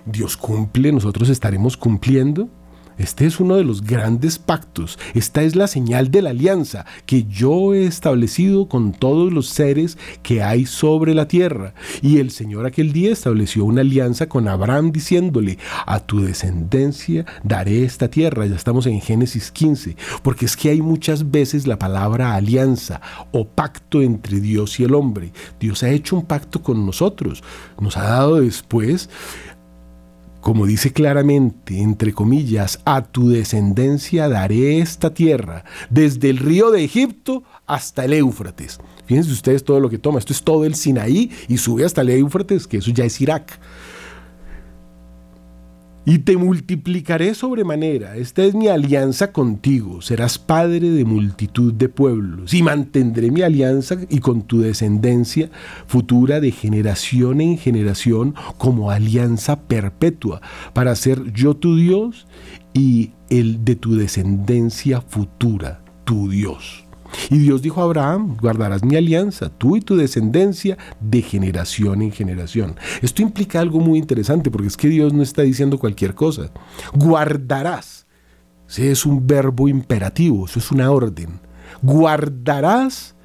Dios 0.06 0.38
cumple, 0.38 0.92
nosotros 0.92 1.30
estaremos 1.30 1.78
cumpliendo. 1.78 2.50
Este 2.98 3.26
es 3.26 3.40
uno 3.40 3.56
de 3.56 3.64
los 3.64 3.84
grandes 3.84 4.40
pactos. 4.40 5.00
Esta 5.14 5.44
es 5.44 5.56
la 5.56 5.68
señal 5.68 6.12
de 6.12 6.22
la 6.22 6.32
alianza 6.32 6.86
que 7.06 7.24
yo 7.26 7.74
he 7.74 7.86
establecido 7.86 8.68
con 8.68 8.92
todos 8.92 9.32
los 9.34 9.48
seres 9.48 9.98
que 10.24 10.44
hay 10.44 10.66
sobre 10.66 11.14
la 11.14 11.28
tierra. 11.28 11.74
Y 12.02 12.20
el 12.20 12.32
Señor 12.32 12.66
aquel 12.66 12.94
día 12.94 13.12
estableció 13.12 13.66
una 13.66 13.82
alianza 13.82 14.28
con 14.28 14.48
Abraham 14.48 14.92
diciéndole, 14.92 15.58
a 15.86 16.00
tu 16.00 16.22
descendencia 16.22 17.26
daré 17.44 17.84
esta 17.84 18.10
tierra. 18.10 18.46
Ya 18.46 18.56
estamos 18.56 18.86
en 18.86 19.02
Génesis 19.02 19.52
15, 19.52 19.96
porque 20.24 20.46
es 20.46 20.56
que 20.56 20.70
hay 20.70 20.82
muchas 20.82 21.32
veces 21.32 21.68
la 21.68 21.80
palabra 21.80 22.36
alianza 22.36 23.02
o 23.32 23.48
pacto 23.48 24.02
entre 24.02 24.40
Dios 24.40 24.80
y 24.80 24.84
el 24.84 24.96
hombre. 24.96 25.32
Dios 25.60 25.84
ha 25.84 25.90
hecho 25.90 26.18
un 26.18 26.26
pacto 26.26 26.62
con 26.62 26.86
nosotros. 26.86 27.44
Nos 27.80 27.98
ha 27.98 28.04
dado 28.04 28.42
después 28.42 29.10
como 30.42 30.66
dice 30.66 30.92
claramente, 30.92 31.80
entre 31.80 32.14
comillas, 32.14 32.80
a 32.84 33.04
tu 33.04 33.30
descendencia 33.30 34.28
daré 34.28 34.80
esta 34.80 35.14
tierra, 35.14 35.64
desde 35.90 36.30
el 36.30 36.38
río 36.38 36.72
de 36.72 36.84
Egipto 36.84 37.44
hasta 37.68 38.06
el 38.06 38.14
Éufrates. 38.14 38.80
Fíjense 39.06 39.32
ustedes 39.32 39.64
todo 39.64 39.80
lo 39.80 39.90
que 39.90 40.00
toma, 40.00 40.20
esto 40.20 40.34
es 40.34 40.44
todo 40.44 40.66
el 40.66 40.76
Sinaí 40.76 41.32
y 41.48 41.58
sube 41.58 41.86
hasta 41.86 42.02
el 42.02 42.10
Éufrates, 42.10 42.68
que 42.68 42.78
eso 42.78 42.92
ya 42.92 43.06
es 43.06 43.22
Irak 43.22 43.60
y 46.06 46.20
te 46.20 46.36
multiplicaré 46.36 47.36
sobremanera. 47.36 48.16
Esta 48.16 48.44
es 48.44 48.56
mi 48.56 48.68
alianza 48.68 49.32
contigo. 49.32 50.02
Serás 50.02 50.40
padre 50.40 50.90
de 50.90 51.06
multitud 51.06 51.74
de 51.74 51.90
pueblos. 51.90 52.54
Y 52.54 52.64
mantendré 52.64 53.30
mi 53.30 53.42
alianza 53.42 53.98
y 54.10 54.20
con 54.20 54.42
tu 54.42 54.62
descendencia 54.62 55.50
futura 55.86 56.40
de 56.40 56.52
generación 56.52 57.42
en 57.42 57.58
generación 57.58 58.36
como 58.58 58.92
alianza 58.92 59.62
perpetua, 59.68 60.42
para 60.74 60.96
ser 60.96 61.32
yo 61.34 61.56
tu 61.56 61.76
Dios 61.76 62.28
y 62.74 63.12
el 63.30 63.64
de 63.64 63.76
tu 63.76 63.96
descendencia 63.96 65.02
futura, 65.02 65.84
tu 66.04 66.30
Dios. 66.30 66.86
Y 67.30 67.40
Dios 67.40 67.62
dijo 67.62 67.82
a 67.82 67.86
Abraham, 67.86 68.38
guardarás 68.40 68.84
mi 68.84 68.96
alianza, 68.96 69.50
tú 69.50 69.76
y 69.76 69.82
tu 69.82 69.96
descendencia, 69.96 70.78
de 71.00 71.22
generación 71.22 72.02
en 72.02 72.12
generación. 72.12 72.76
Esto 73.02 73.22
implica 73.22 73.60
algo 73.60 73.80
muy 73.80 74.00
interesante, 74.00 74.52
porque 74.52 74.68
es 74.68 74.78
que 74.78 74.90
Dios 74.90 75.14
no 75.14 75.24
está 75.24 75.42
diciendo 75.42 75.80
cualquier 75.80 76.16
cosa. 76.16 76.52
Guardarás. 76.94 78.08
Ese 78.70 78.92
es 78.92 79.06
un 79.06 79.28
verbo 79.28 79.68
imperativo, 79.68 80.46
eso 80.46 80.60
es 80.60 80.72
una 80.72 80.92
orden. 80.92 81.42
Guardarás 81.82 83.16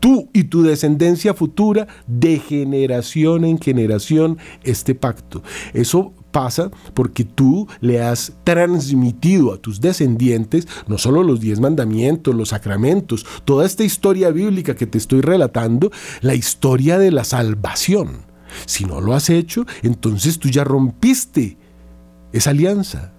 tú 0.00 0.28
y 0.32 0.44
tu 0.44 0.62
descendencia 0.62 1.34
futura 1.34 1.86
de 2.06 2.38
generación 2.38 3.44
en 3.44 3.58
generación 3.58 4.38
este 4.64 4.94
pacto. 4.94 5.42
Eso 5.74 6.12
pasa 6.30 6.70
porque 6.94 7.24
tú 7.24 7.68
le 7.80 8.02
has 8.02 8.32
transmitido 8.44 9.52
a 9.52 9.58
tus 9.58 9.80
descendientes 9.80 10.66
no 10.86 10.98
solo 10.98 11.22
los 11.22 11.40
diez 11.40 11.60
mandamientos, 11.60 12.34
los 12.34 12.50
sacramentos, 12.50 13.26
toda 13.44 13.66
esta 13.66 13.84
historia 13.84 14.30
bíblica 14.30 14.74
que 14.74 14.86
te 14.86 14.98
estoy 14.98 15.20
relatando, 15.20 15.90
la 16.20 16.34
historia 16.34 16.98
de 16.98 17.10
la 17.10 17.24
salvación. 17.24 18.24
Si 18.66 18.84
no 18.84 19.00
lo 19.00 19.14
has 19.14 19.30
hecho, 19.30 19.66
entonces 19.82 20.38
tú 20.38 20.48
ya 20.48 20.64
rompiste 20.64 21.56
esa 22.32 22.50
alianza. 22.50 23.12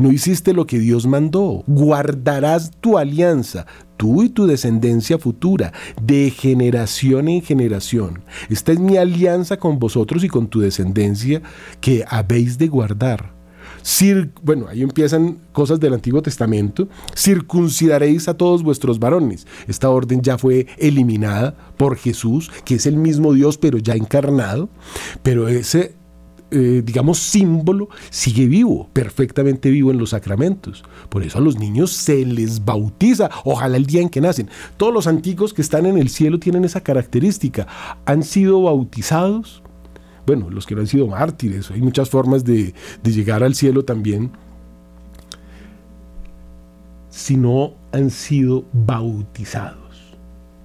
No 0.00 0.10
hiciste 0.10 0.54
lo 0.54 0.66
que 0.66 0.78
Dios 0.78 1.06
mandó. 1.06 1.62
Guardarás 1.66 2.70
tu 2.80 2.96
alianza, 2.96 3.66
tú 3.98 4.22
y 4.22 4.30
tu 4.30 4.46
descendencia 4.46 5.18
futura, 5.18 5.74
de 6.02 6.30
generación 6.30 7.28
en 7.28 7.42
generación. 7.42 8.24
Esta 8.48 8.72
es 8.72 8.78
mi 8.78 8.96
alianza 8.96 9.58
con 9.58 9.78
vosotros 9.78 10.24
y 10.24 10.28
con 10.28 10.48
tu 10.48 10.60
descendencia 10.60 11.42
que 11.82 12.02
habéis 12.08 12.56
de 12.56 12.68
guardar. 12.68 13.34
bueno, 14.42 14.68
ahí 14.70 14.80
empiezan 14.80 15.36
cosas 15.52 15.78
del 15.78 15.92
Antiguo 15.92 16.22
Testamento. 16.22 16.88
Circuncidaréis 17.14 18.26
a 18.26 18.38
todos 18.38 18.62
vuestros 18.62 18.98
varones. 18.98 19.46
Esta 19.68 19.90
orden 19.90 20.22
ya 20.22 20.38
fue 20.38 20.66
eliminada 20.78 21.54
por 21.76 21.98
Jesús, 21.98 22.50
que 22.64 22.76
es 22.76 22.86
el 22.86 22.96
mismo 22.96 23.34
Dios, 23.34 23.58
pero 23.58 23.76
ya 23.76 23.96
encarnado. 23.96 24.70
Pero 25.22 25.46
ese 25.46 25.99
eh, 26.50 26.82
digamos, 26.84 27.18
símbolo 27.18 27.88
sigue 28.10 28.46
vivo, 28.46 28.88
perfectamente 28.92 29.70
vivo 29.70 29.90
en 29.90 29.98
los 29.98 30.10
sacramentos. 30.10 30.84
Por 31.08 31.22
eso 31.22 31.38
a 31.38 31.40
los 31.40 31.58
niños 31.58 31.92
se 31.92 32.24
les 32.24 32.64
bautiza, 32.64 33.30
ojalá 33.44 33.76
el 33.76 33.86
día 33.86 34.00
en 34.00 34.08
que 34.08 34.20
nacen. 34.20 34.48
Todos 34.76 34.92
los 34.92 35.06
antiguos 35.06 35.54
que 35.54 35.62
están 35.62 35.86
en 35.86 35.98
el 35.98 36.08
cielo 36.08 36.38
tienen 36.38 36.64
esa 36.64 36.80
característica. 36.80 37.66
Han 38.04 38.22
sido 38.22 38.62
bautizados, 38.62 39.62
bueno, 40.26 40.50
los 40.50 40.66
que 40.66 40.74
no 40.74 40.80
han 40.80 40.86
sido 40.86 41.06
mártires, 41.06 41.70
hay 41.70 41.80
muchas 41.80 42.10
formas 42.10 42.44
de, 42.44 42.74
de 43.02 43.12
llegar 43.12 43.42
al 43.42 43.54
cielo 43.54 43.84
también, 43.84 44.30
si 47.10 47.36
no 47.36 47.74
han 47.92 48.10
sido 48.10 48.64
bautizados. 48.72 49.79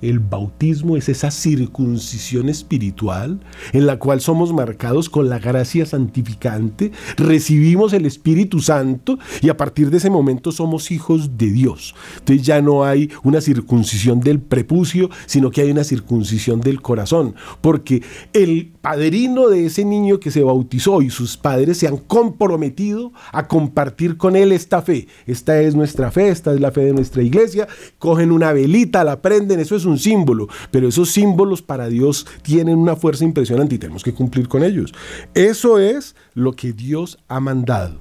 El 0.05 0.19
bautismo 0.19 0.97
es 0.97 1.09
esa 1.09 1.31
circuncisión 1.31 2.47
espiritual 2.47 3.39
en 3.73 3.87
la 3.87 3.97
cual 3.97 4.21
somos 4.21 4.53
marcados 4.53 5.09
con 5.09 5.29
la 5.29 5.39
gracia 5.39 5.87
santificante, 5.87 6.91
recibimos 7.17 7.91
el 7.93 8.05
Espíritu 8.05 8.59
Santo 8.59 9.17
y 9.41 9.49
a 9.49 9.57
partir 9.57 9.89
de 9.89 9.97
ese 9.97 10.11
momento 10.11 10.51
somos 10.51 10.91
hijos 10.91 11.39
de 11.39 11.47
Dios. 11.47 11.95
Entonces 12.19 12.45
ya 12.45 12.61
no 12.61 12.85
hay 12.85 13.09
una 13.23 13.41
circuncisión 13.41 14.19
del 14.19 14.39
prepucio, 14.39 15.09
sino 15.25 15.49
que 15.49 15.61
hay 15.61 15.71
una 15.71 15.83
circuncisión 15.83 16.61
del 16.61 16.83
corazón, 16.83 17.33
porque 17.61 18.03
el 18.33 18.73
padrino 18.81 19.49
de 19.49 19.65
ese 19.65 19.85
niño 19.85 20.19
que 20.19 20.29
se 20.29 20.43
bautizó 20.43 21.01
y 21.01 21.09
sus 21.09 21.35
padres 21.35 21.79
se 21.79 21.87
han 21.87 21.97
comprometido 21.97 23.11
a 23.31 23.47
compartir 23.47 24.17
con 24.17 24.35
él 24.35 24.51
esta 24.51 24.83
fe. 24.83 25.07
Esta 25.25 25.59
es 25.61 25.73
nuestra 25.73 26.11
fe, 26.11 26.29
esta 26.29 26.53
es 26.53 26.59
la 26.59 26.71
fe 26.71 26.81
de 26.81 26.93
nuestra 26.93 27.23
iglesia. 27.23 27.67
Cogen 27.97 28.31
una 28.31 28.53
velita, 28.53 29.03
la 29.03 29.23
prenden, 29.23 29.59
eso 29.59 29.75
es 29.75 29.85
un 29.85 29.94
símbolo, 29.99 30.47
pero 30.71 30.87
esos 30.87 31.11
símbolos 31.11 31.61
para 31.61 31.87
Dios 31.87 32.27
tienen 32.41 32.77
una 32.77 32.95
fuerza 32.95 33.23
impresionante 33.23 33.75
y 33.75 33.79
tenemos 33.79 34.03
que 34.03 34.13
cumplir 34.13 34.47
con 34.47 34.63
ellos. 34.63 34.93
Eso 35.33 35.79
es 35.79 36.15
lo 36.33 36.53
que 36.53 36.73
Dios 36.73 37.17
ha 37.27 37.39
mandado. 37.39 37.99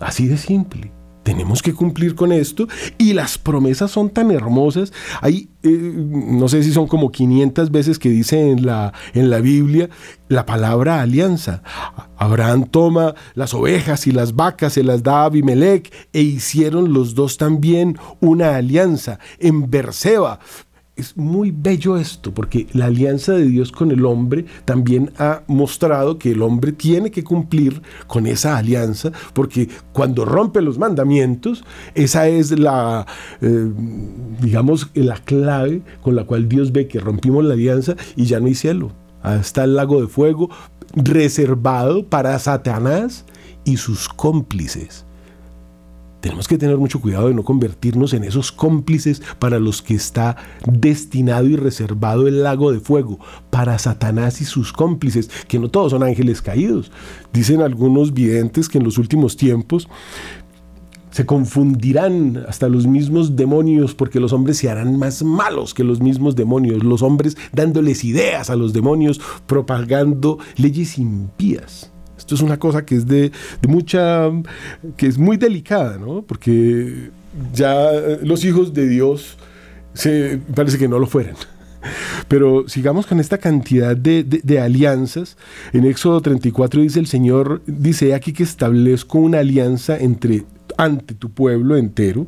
Así 0.00 0.28
de 0.28 0.36
simple 0.36 0.92
tenemos 1.28 1.60
que 1.60 1.74
cumplir 1.74 2.14
con 2.14 2.32
esto 2.32 2.66
y 2.96 3.12
las 3.12 3.36
promesas 3.36 3.90
son 3.90 4.08
tan 4.08 4.30
hermosas. 4.30 4.94
Hay, 5.20 5.50
eh, 5.62 5.68
no 5.68 6.48
sé 6.48 6.62
si 6.62 6.72
son 6.72 6.86
como 6.86 7.12
500 7.12 7.70
veces 7.70 7.98
que 7.98 8.08
dice 8.08 8.50
en 8.50 8.64
la, 8.64 8.94
en 9.12 9.28
la 9.28 9.40
Biblia 9.40 9.90
la 10.28 10.46
palabra 10.46 11.02
alianza. 11.02 11.62
Abraham 12.16 12.64
toma 12.70 13.14
las 13.34 13.52
ovejas 13.52 14.06
y 14.06 14.12
las 14.12 14.36
vacas, 14.36 14.72
se 14.72 14.82
las 14.82 15.02
da 15.02 15.20
a 15.20 15.24
Abimelech 15.26 15.92
e 16.14 16.22
hicieron 16.22 16.94
los 16.94 17.14
dos 17.14 17.36
también 17.36 17.98
una 18.20 18.56
alianza. 18.56 19.18
En 19.38 19.70
Berseba 19.70 20.40
es 20.98 21.16
muy 21.16 21.52
bello 21.52 21.96
esto, 21.96 22.34
porque 22.34 22.66
la 22.72 22.86
alianza 22.86 23.32
de 23.32 23.46
Dios 23.46 23.70
con 23.70 23.92
el 23.92 24.04
hombre 24.04 24.44
también 24.64 25.12
ha 25.18 25.42
mostrado 25.46 26.18
que 26.18 26.32
el 26.32 26.42
hombre 26.42 26.72
tiene 26.72 27.10
que 27.10 27.22
cumplir 27.22 27.80
con 28.08 28.26
esa 28.26 28.58
alianza, 28.58 29.12
porque 29.32 29.68
cuando 29.92 30.24
rompe 30.24 30.60
los 30.60 30.76
mandamientos, 30.76 31.64
esa 31.94 32.26
es 32.28 32.58
la, 32.58 33.06
eh, 33.40 33.72
digamos, 34.42 34.90
la 34.94 35.16
clave 35.18 35.82
con 36.02 36.16
la 36.16 36.24
cual 36.24 36.48
Dios 36.48 36.72
ve 36.72 36.88
que 36.88 36.98
rompimos 36.98 37.44
la 37.44 37.54
alianza 37.54 37.94
y 38.16 38.24
ya 38.24 38.40
no 38.40 38.46
hay 38.46 38.54
cielo. 38.54 38.92
Está 39.24 39.64
el 39.64 39.76
lago 39.76 40.00
de 40.00 40.08
fuego 40.08 40.50
reservado 40.94 42.06
para 42.06 42.38
Satanás 42.38 43.24
y 43.64 43.76
sus 43.76 44.08
cómplices. 44.08 45.04
Tenemos 46.20 46.48
que 46.48 46.58
tener 46.58 46.76
mucho 46.76 47.00
cuidado 47.00 47.28
de 47.28 47.34
no 47.34 47.44
convertirnos 47.44 48.12
en 48.12 48.24
esos 48.24 48.50
cómplices 48.50 49.22
para 49.38 49.60
los 49.60 49.82
que 49.82 49.94
está 49.94 50.36
destinado 50.66 51.46
y 51.46 51.56
reservado 51.56 52.26
el 52.26 52.42
lago 52.42 52.72
de 52.72 52.80
fuego, 52.80 53.20
para 53.50 53.78
Satanás 53.78 54.40
y 54.40 54.44
sus 54.44 54.72
cómplices, 54.72 55.30
que 55.46 55.60
no 55.60 55.68
todos 55.68 55.92
son 55.92 56.02
ángeles 56.02 56.42
caídos. 56.42 56.90
Dicen 57.32 57.62
algunos 57.62 58.14
videntes 58.14 58.68
que 58.68 58.78
en 58.78 58.84
los 58.84 58.98
últimos 58.98 59.36
tiempos 59.36 59.88
se 61.10 61.24
confundirán 61.24 62.44
hasta 62.48 62.68
los 62.68 62.86
mismos 62.86 63.34
demonios 63.34 63.94
porque 63.94 64.20
los 64.20 64.32
hombres 64.32 64.58
se 64.58 64.70
harán 64.70 64.98
más 64.98 65.22
malos 65.22 65.72
que 65.72 65.84
los 65.84 66.00
mismos 66.00 66.36
demonios, 66.36 66.84
los 66.84 67.02
hombres 67.02 67.36
dándoles 67.52 68.04
ideas 68.04 68.50
a 68.50 68.56
los 68.56 68.72
demonios, 68.72 69.20
propagando 69.46 70.38
leyes 70.56 70.98
impías. 70.98 71.90
Esto 72.18 72.34
es 72.34 72.42
una 72.42 72.58
cosa 72.58 72.84
que 72.84 72.96
es 72.96 73.06
de, 73.06 73.30
mucha, 73.66 74.28
que 74.96 75.06
es 75.06 75.16
muy 75.16 75.36
delicada, 75.36 75.98
¿no? 75.98 76.22
Porque 76.22 77.10
ya 77.54 77.92
los 78.22 78.44
hijos 78.44 78.74
de 78.74 78.88
Dios 78.88 79.38
se, 79.94 80.40
parece 80.54 80.78
que 80.78 80.88
no 80.88 80.98
lo 80.98 81.06
fueran. 81.06 81.36
Pero 82.28 82.68
sigamos 82.68 83.06
con 83.06 83.20
esta 83.20 83.38
cantidad 83.38 83.96
de, 83.96 84.24
de, 84.24 84.60
alianzas. 84.60 85.36
En 85.72 85.84
Éxodo 85.84 86.20
34 86.20 86.82
dice 86.82 86.98
el 86.98 87.06
Señor, 87.06 87.62
dice 87.66 88.14
aquí 88.14 88.32
que 88.32 88.42
establezco 88.42 89.18
una 89.18 89.38
alianza 89.38 89.96
entre, 89.96 90.44
ante 90.76 91.14
tu 91.14 91.30
pueblo 91.30 91.76
entero. 91.76 92.26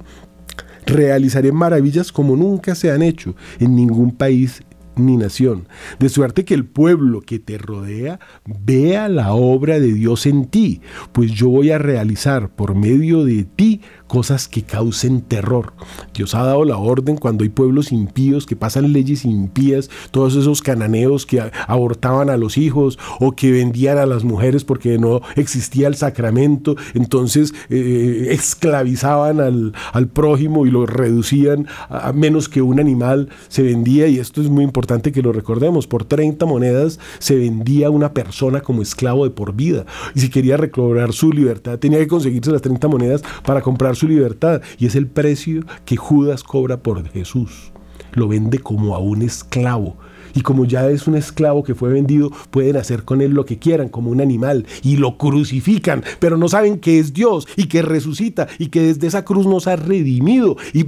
Realizaré 0.86 1.52
maravillas 1.52 2.12
como 2.12 2.36
nunca 2.36 2.74
se 2.74 2.90
han 2.90 3.02
hecho 3.02 3.34
en 3.58 3.74
ningún 3.74 4.12
país 4.12 4.62
ni 4.96 5.16
nación, 5.16 5.68
de 5.98 6.08
suerte 6.08 6.44
que 6.44 6.54
el 6.54 6.64
pueblo 6.64 7.20
que 7.20 7.38
te 7.38 7.58
rodea 7.58 8.20
vea 8.44 9.08
la 9.08 9.32
obra 9.32 9.80
de 9.80 9.92
Dios 9.92 10.26
en 10.26 10.46
ti, 10.46 10.80
pues 11.12 11.32
yo 11.32 11.48
voy 11.48 11.70
a 11.70 11.78
realizar 11.78 12.54
por 12.54 12.74
medio 12.74 13.24
de 13.24 13.44
ti 13.44 13.80
cosas 14.10 14.48
que 14.48 14.62
causen 14.62 15.20
terror. 15.20 15.72
Dios 16.12 16.34
ha 16.34 16.42
dado 16.42 16.64
la 16.64 16.76
orden 16.78 17.16
cuando 17.16 17.44
hay 17.44 17.48
pueblos 17.48 17.92
impíos 17.92 18.44
que 18.44 18.56
pasan 18.56 18.92
leyes 18.92 19.24
impías, 19.24 19.88
todos 20.10 20.34
esos 20.34 20.62
cananeos 20.62 21.26
que 21.26 21.40
abortaban 21.68 22.28
a 22.28 22.36
los 22.36 22.58
hijos 22.58 22.98
o 23.20 23.30
que 23.36 23.52
vendían 23.52 23.98
a 23.98 24.06
las 24.06 24.24
mujeres 24.24 24.64
porque 24.64 24.98
no 24.98 25.20
existía 25.36 25.86
el 25.86 25.94
sacramento, 25.94 26.74
entonces 26.94 27.54
eh, 27.68 28.26
esclavizaban 28.30 29.38
al, 29.38 29.74
al, 29.92 30.08
prójimo 30.08 30.66
y 30.66 30.72
lo 30.72 30.86
reducían 30.86 31.68
a 31.88 32.12
menos 32.12 32.48
que 32.48 32.62
un 32.62 32.80
animal 32.80 33.28
se 33.46 33.62
vendía 33.62 34.08
y 34.08 34.18
esto 34.18 34.40
es 34.40 34.48
muy 34.48 34.64
importante 34.64 35.12
que 35.12 35.22
lo 35.22 35.32
recordemos, 35.32 35.86
por 35.86 36.04
30 36.04 36.46
monedas 36.46 36.98
se 37.20 37.36
vendía 37.36 37.90
una 37.90 38.12
persona 38.12 38.60
como 38.60 38.82
esclavo 38.82 39.22
de 39.22 39.30
por 39.30 39.54
vida 39.54 39.86
y 40.16 40.20
si 40.20 40.30
quería 40.30 40.56
recobrar 40.56 41.12
su 41.12 41.32
libertad 41.32 41.78
tenía 41.78 42.00
que 42.00 42.08
conseguirse 42.08 42.50
las 42.50 42.62
30 42.62 42.88
monedas 42.88 43.22
para 43.44 43.62
comprar 43.62 43.99
su 44.00 44.08
libertad 44.08 44.62
y 44.78 44.86
es 44.86 44.96
el 44.96 45.06
precio 45.06 45.62
que 45.84 45.96
Judas 45.96 46.42
cobra 46.42 46.82
por 46.82 47.06
Jesús. 47.10 47.72
Lo 48.12 48.28
vende 48.28 48.58
como 48.58 48.94
a 48.94 48.98
un 48.98 49.22
esclavo. 49.22 49.98
Y 50.34 50.40
como 50.42 50.64
ya 50.64 50.88
es 50.88 51.06
un 51.06 51.16
esclavo 51.16 51.62
que 51.62 51.74
fue 51.74 51.92
vendido, 51.92 52.30
pueden 52.50 52.76
hacer 52.76 53.04
con 53.04 53.20
él 53.20 53.32
lo 53.32 53.44
que 53.44 53.58
quieran, 53.58 53.88
como 53.88 54.10
un 54.10 54.20
animal, 54.20 54.64
y 54.82 54.96
lo 54.96 55.18
crucifican, 55.18 56.04
pero 56.20 56.36
no 56.36 56.48
saben 56.48 56.78
que 56.78 56.98
es 56.98 57.12
Dios 57.12 57.48
y 57.56 57.66
que 57.66 57.82
resucita 57.82 58.46
y 58.58 58.68
que 58.68 58.80
desde 58.80 59.08
esa 59.08 59.24
cruz 59.24 59.46
nos 59.46 59.66
ha 59.66 59.76
redimido. 59.76 60.56
Y 60.72 60.86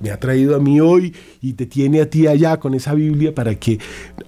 me 0.00 0.10
ha 0.10 0.18
traído 0.18 0.56
a 0.56 0.60
mí 0.60 0.80
hoy 0.80 1.14
y 1.40 1.54
te 1.54 1.66
tiene 1.66 2.00
a 2.00 2.10
ti 2.10 2.26
allá 2.26 2.58
con 2.58 2.74
esa 2.74 2.94
Biblia 2.94 3.34
para 3.34 3.54
que 3.54 3.78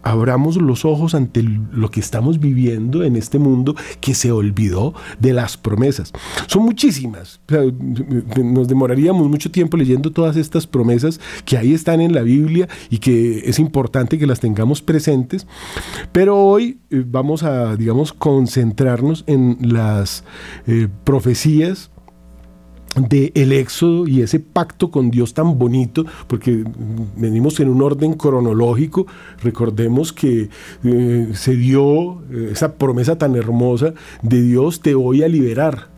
abramos 0.02 0.56
los 0.56 0.84
ojos 0.84 1.14
ante 1.14 1.42
lo 1.42 1.90
que 1.90 2.00
estamos 2.00 2.40
viviendo 2.40 3.02
en 3.04 3.16
este 3.16 3.38
mundo 3.38 3.74
que 4.00 4.14
se 4.14 4.32
olvidó 4.32 4.94
de 5.18 5.32
las 5.32 5.56
promesas. 5.56 6.12
Son 6.46 6.64
muchísimas. 6.64 7.40
nos 8.42 8.68
demoraríamos 8.68 9.28
mucho 9.28 9.50
tiempo 9.50 9.76
leyendo 9.76 10.10
todas 10.10 10.36
estas 10.36 10.66
promesas 10.66 11.20
que 11.44 11.56
ahí 11.56 11.74
están 11.74 12.00
en 12.00 12.14
la 12.14 12.22
Biblia 12.22 12.68
y 12.90 12.98
que 12.98 13.42
es 13.48 13.58
importante 13.58 14.18
que 14.18 14.26
las 14.26 14.40
tengamos 14.40 14.82
presentes. 14.82 15.46
Pero 16.12 16.38
hoy 16.38 16.78
eh, 16.90 17.04
vamos 17.06 17.42
a, 17.42 17.76
digamos, 17.76 18.12
concentrarnos 18.12 19.24
en 19.26 19.58
las 19.60 20.24
eh, 20.66 20.88
profecías 21.04 21.90
de 22.96 23.32
el 23.34 23.52
éxodo 23.52 24.06
y 24.06 24.22
ese 24.22 24.40
pacto 24.40 24.90
con 24.90 25.10
Dios 25.10 25.34
tan 25.34 25.58
bonito, 25.58 26.04
porque 26.26 26.64
venimos 27.16 27.58
en 27.60 27.68
un 27.68 27.82
orden 27.82 28.14
cronológico, 28.14 29.06
recordemos 29.42 30.12
que 30.12 30.48
eh, 30.84 31.28
se 31.32 31.56
dio 31.56 32.20
eh, 32.30 32.50
esa 32.52 32.74
promesa 32.74 33.16
tan 33.16 33.36
hermosa 33.36 33.94
de 34.22 34.42
Dios, 34.42 34.80
te 34.80 34.94
voy 34.94 35.22
a 35.22 35.28
liberar. 35.28 35.91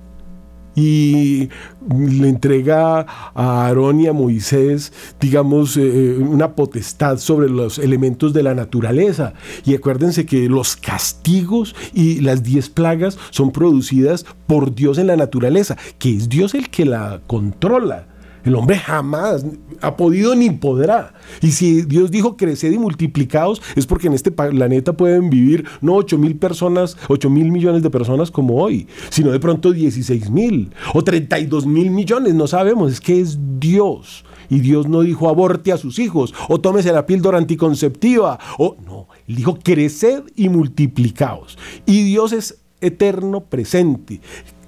Y 0.75 1.49
le 1.97 2.29
entrega 2.29 3.07
a 3.35 3.67
Aarón 3.67 4.01
y 4.01 4.07
a 4.07 4.13
Moisés, 4.13 4.93
digamos, 5.21 5.77
eh, 5.77 6.17
una 6.19 6.55
potestad 6.55 7.19
sobre 7.19 7.49
los 7.49 7.79
elementos 7.79 8.33
de 8.33 8.43
la 8.43 8.55
naturaleza. 8.55 9.35
Y 9.65 9.75
acuérdense 9.75 10.27
que 10.27 10.49
los 10.49 10.77
castigos 10.77 11.75
y 11.93 12.21
las 12.21 12.43
diez 12.43 12.69
plagas 12.69 13.19
son 13.31 13.53
producidas 13.53 14.25
por 14.47 14.75
Dios 14.75 14.99
en 14.99 15.09
la 15.09 15.17
naturaleza, 15.17 15.77
que 15.99 16.17
es 16.17 16.29
Dios 16.29 16.55
el 16.55 16.71
que 16.71 16.85
la 16.85 17.21
controla. 17.27 18.14
El 18.45 18.55
hombre 18.57 18.79
jamás 18.79 19.47
ha 19.81 19.97
podido 19.97 20.35
ni 20.35 20.51
podrá. 20.51 21.15
Y 21.41 21.53
si 21.53 21.83
Dios 21.83 22.11
dijo 22.11 22.37
creced 22.37 22.73
y 22.73 22.79
multiplicados, 22.79 23.63
es 23.75 23.87
porque 23.87 24.09
en 24.09 24.13
este 24.13 24.31
planeta 24.31 24.93
pueden 24.93 25.31
vivir 25.31 25.65
no 25.81 25.95
8 25.95 26.19
mil 26.19 26.37
personas, 26.37 26.97
8 27.09 27.31
mil 27.31 27.51
millones 27.51 27.83
de 27.83 27.91
personas 27.91 28.31
como 28.31 28.57
hoy, 28.57 28.87
sino 29.11 29.33
de 29.33 29.41
pronto 29.41 29.73
16 29.73 30.31
mil 30.31 30.73
o 30.93 31.03
32 31.03 31.67
mil 31.67 31.91
millones, 31.91 32.35
no 32.35 32.47
sabemos, 32.47 32.93
es 32.93 33.01
que 33.01 33.21
es 33.21 33.39
Dios. 33.59 34.25
Y 34.51 34.61
Dios 34.61 34.87
no 34.87 35.01
dijo 35.01 35.31
aborte 35.31 35.73
a 35.73 35.79
sus 35.79 35.99
hijos 35.99 36.35
o 36.49 36.61
tómese 36.61 36.93
la 36.93 37.07
píldora 37.07 37.39
anticonceptiva 37.39 38.39
o 38.59 38.77
no, 38.87 39.09
él 39.27 39.37
dijo 39.37 39.59
creced 39.59 40.25
y 40.37 40.51
multiplicados. 40.51 41.57
Y 41.87 42.03
Dios 42.05 42.33
es 42.33 42.59
eterno 42.81 43.41
presente. 43.45 44.21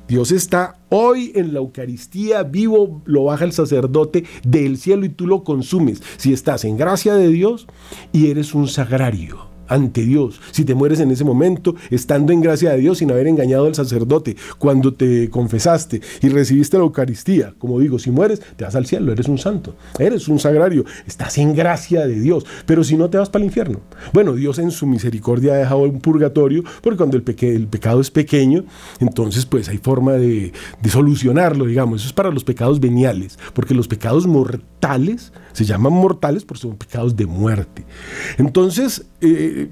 Dios 0.09 0.31
está 0.31 0.79
hoy 0.89 1.33
en 1.35 1.53
la 1.53 1.59
Eucaristía 1.59 2.45
vivo, 2.45 3.03
lo 3.07 3.25
baja 3.25 3.45
el 3.45 3.53
sacerdote 3.53 4.25
del 4.45 4.79
cielo 4.79 5.05
y 5.05 5.09
tú 5.09 5.27
lo 5.27 5.43
consumes. 5.43 6.03
Si 6.17 6.33
estás 6.33 6.65
en 6.65 6.77
gracia 6.77 7.15
de 7.15 7.29
Dios 7.29 7.67
y 8.13 8.31
eres 8.31 8.55
un 8.55 8.69
sagrario 8.69 9.56
ante 9.69 10.03
Dios. 10.03 10.41
Si 10.51 10.65
te 10.65 10.75
mueres 10.75 11.01
en 11.01 11.11
ese 11.11 11.25
momento, 11.25 11.75
estando 11.91 12.33
en 12.33 12.41
gracia 12.41 12.73
de 12.73 12.79
Dios 12.79 12.99
sin 12.99 13.11
haber 13.11 13.27
engañado 13.27 13.67
al 13.67 13.75
sacerdote, 13.75 14.37
cuando 14.59 14.95
te 14.95 15.31
confesaste 15.31 16.01
y 16.23 16.29
recibiste 16.29 16.77
la 16.77 16.85
Eucaristía, 16.85 17.55
como 17.59 17.81
digo, 17.81 17.99
si 17.99 18.11
mueres, 18.11 18.41
te 18.57 18.65
vas 18.65 18.75
al 18.75 18.87
cielo, 18.87 19.13
eres 19.13 19.29
un 19.29 19.39
santo, 19.39 19.75
eres 19.99 20.29
un 20.29 20.39
sagrario, 20.39 20.85
estás 21.07 21.39
en 21.39 21.55
gracia 21.55 22.07
de 22.07 22.21
Dios. 22.21 22.47
Pero 22.67 22.85
si 22.85 22.97
no, 22.97 23.11
te 23.11 23.19
vas 23.19 23.31
para 23.31 23.43
el 23.43 23.47
infierno. 23.47 23.81
Bueno, 24.13 24.35
Dios 24.35 24.59
en 24.59 24.71
su 24.71 24.87
misericordia 24.87 25.55
ha 25.55 25.57
dejado 25.57 25.81
un 25.83 26.01
purgatorio, 26.01 26.65
porque 26.83 26.97
cuando 26.97 27.17
el, 27.17 27.23
pecado 27.23 28.01
es 28.01 28.11
pequeño, 28.11 28.65
entonces 29.01 29.47
pues 29.47 29.69
hay 29.69 29.79
forma 29.79 30.13
de, 30.13 30.53
de 30.83 30.91
solucionarlo, 30.91 31.67
digamos. 31.67 32.01
Eso 32.01 32.09
es 32.09 32.13
para 32.13 32.31
los 32.31 32.45
pecados 32.45 32.81
veniales, 32.81 33.39
porque 33.55 33.75
los 33.75 33.89
pecados 33.89 34.27
mortales 34.27 34.76
se 35.53 35.65
llaman 35.65 35.93
mortales 35.93 36.45
porque 36.45 36.63
son 36.63 36.77
pecados 36.77 37.17
de 37.17 37.27
muerte. 37.27 37.85
Entonces, 38.39 39.07
eh, 39.21 39.69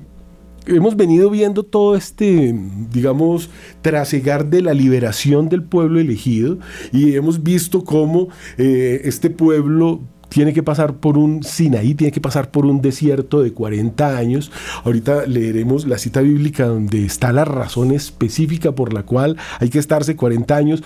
hemos 0.67 0.97
venido 0.97 1.31
viendo 1.31 1.63
todo 1.63 1.97
este, 1.97 2.55
digamos, 2.91 3.51
trasegar 3.83 4.47
de 4.47 4.63
la 4.63 4.75
liberación 4.75 5.49
del 5.49 5.63
pueblo 5.63 6.01
elegido 6.01 6.59
y 6.93 7.15
hemos 7.15 7.43
visto 7.43 7.85
cómo 7.85 8.29
eh, 8.59 9.03
este 9.05 9.31
pueblo 9.31 10.01
tiene 10.29 10.53
que 10.53 10.65
pasar 10.65 10.97
por 10.97 11.17
un 11.17 11.45
Sinaí, 11.45 11.95
tiene 11.95 12.11
que 12.11 12.21
pasar 12.21 12.51
por 12.51 12.67
un 12.67 12.83
desierto 12.83 13.41
de 13.41 13.53
40 13.53 14.17
años. 14.17 14.51
Ahorita 14.83 15.27
leeremos 15.27 15.87
la 15.87 15.97
cita 15.97 16.23
bíblica 16.23 16.67
donde 16.67 17.05
está 17.05 17.33
la 17.33 17.45
razón 17.45 17.93
específica 17.93 18.73
por 18.73 18.93
la 18.93 19.05
cual 19.05 19.37
hay 19.61 19.69
que 19.69 19.79
estarse 19.79 20.17
40 20.17 20.57
años 20.57 20.83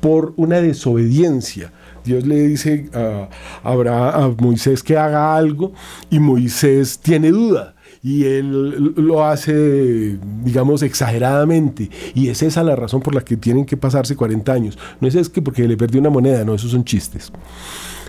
por 0.00 0.32
una 0.36 0.60
desobediencia. 0.60 1.72
Dios 2.08 2.26
le 2.26 2.48
dice 2.48 2.88
a, 2.94 3.28
a 3.62 4.34
Moisés 4.38 4.82
que 4.82 4.96
haga 4.96 5.36
algo 5.36 5.72
y 6.10 6.18
Moisés 6.18 6.98
tiene 6.98 7.30
duda 7.30 7.74
y 8.02 8.24
él 8.24 8.94
lo 8.96 9.24
hace, 9.24 10.18
digamos, 10.42 10.82
exageradamente. 10.82 11.90
Y 12.14 12.28
es 12.28 12.42
esa 12.42 12.62
la 12.62 12.76
razón 12.76 13.02
por 13.02 13.14
la 13.14 13.20
que 13.20 13.36
tienen 13.36 13.66
que 13.66 13.76
pasarse 13.76 14.16
40 14.16 14.52
años. 14.52 14.78
No 15.00 15.08
es, 15.08 15.14
es 15.14 15.28
que 15.28 15.42
porque 15.42 15.68
le 15.68 15.76
perdió 15.76 16.00
una 16.00 16.10
moneda, 16.10 16.44
no, 16.44 16.54
esos 16.54 16.70
son 16.70 16.84
chistes. 16.84 17.30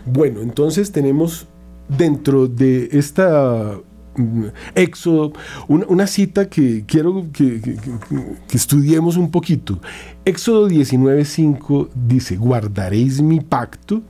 Bueno, 0.05 0.41
entonces 0.41 0.91
tenemos 0.91 1.47
dentro 1.89 2.47
de 2.47 2.89
esta 2.93 3.77
Éxodo, 4.75 5.33
una, 5.67 6.07
cita 6.07 6.49
que 6.49 6.83
quiero 6.85 7.27
que, 7.31 7.61
que, 7.61 7.77
estudiemos 8.57 9.17
un 9.17 9.31
poquito. 9.31 9.79
Éxodo 10.25 10.67
19.5 10.69 11.89
dice, 11.93 12.37
guardaréis 12.37 13.21
mi 13.21 13.39
pacto 13.39 14.01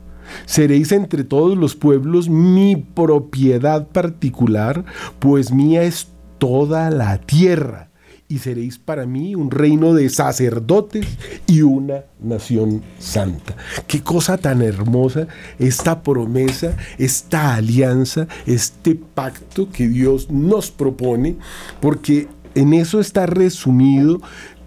Seréis 0.45 0.91
entre 0.91 1.23
todos 1.23 1.57
los 1.57 1.75
pueblos 1.75 2.29
mi 2.29 2.75
propiedad 2.75 3.87
particular, 3.87 4.85
pues 5.19 5.51
mía 5.51 5.83
es 5.83 6.09
toda 6.37 6.89
la 6.89 7.17
tierra. 7.19 7.88
Y 8.31 8.37
seréis 8.37 8.77
para 8.77 9.07
mí 9.07 9.33
un 9.33 9.49
reino 9.49 9.95
de 9.95 10.07
sacerdotes 10.07 11.03
y 11.47 11.63
una 11.63 12.03
nación 12.21 12.83
santa. 12.99 13.55
Qué 13.87 14.03
cosa 14.03 14.37
tan 14.37 14.61
hermosa 14.61 15.27
esta 15.57 16.03
promesa, 16.03 16.77
esta 16.99 17.55
alianza, 17.55 18.27
este 18.45 18.93
pacto 18.93 19.71
que 19.71 19.87
Dios 19.87 20.29
nos 20.29 20.69
propone, 20.69 21.37
porque 21.81 22.27
en 22.53 22.73
eso 22.75 22.99
está 22.99 23.25
resumido 23.25 24.21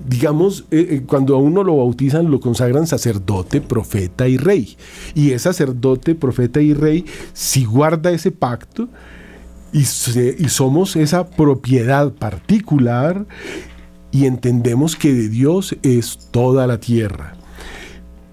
digamos, 0.08 0.64
eh, 0.72 0.86
eh, 0.90 1.02
cuando 1.06 1.36
a 1.36 1.38
uno 1.38 1.62
lo 1.62 1.76
bautizan, 1.76 2.30
lo 2.30 2.40
consagran 2.40 2.88
sacerdote, 2.88 3.60
profeta 3.60 4.26
y 4.26 4.36
rey. 4.36 4.76
Y 5.14 5.30
es 5.30 5.42
sacerdote, 5.42 6.16
profeta 6.16 6.60
y 6.60 6.74
rey, 6.74 7.04
si 7.32 7.64
guarda 7.64 8.10
ese 8.10 8.32
pacto 8.32 8.88
y, 9.72 9.84
somos 9.84 10.96
esa 10.96 11.28
propiedad 11.28 12.12
particular 12.12 13.26
y 14.10 14.26
entendemos 14.26 14.96
que 14.96 15.12
de 15.12 15.28
Dios 15.28 15.76
es 15.82 16.28
toda 16.30 16.66
la 16.66 16.78
tierra. 16.78 17.34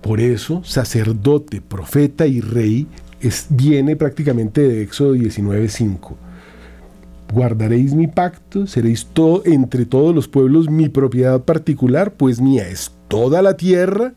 Por 0.01 0.19
eso, 0.19 0.61
sacerdote, 0.63 1.61
profeta 1.61 2.27
y 2.27 2.41
rey 2.41 2.87
es, 3.21 3.47
viene 3.49 3.95
prácticamente 3.95 4.61
de 4.61 4.81
Éxodo 4.81 5.15
19.5 5.15 6.15
guardaréis 7.33 7.93
mi 7.93 8.07
pacto, 8.07 8.67
seréis 8.67 9.05
todo 9.05 9.43
entre 9.45 9.85
todos 9.85 10.15
los 10.15 10.27
pueblos 10.27 10.69
mi 10.69 10.89
propiedad 10.89 11.43
particular, 11.43 12.13
pues 12.13 12.41
mía 12.41 12.67
es 12.67 12.91
toda 13.07 13.41
la 13.41 13.55
tierra, 13.55 14.13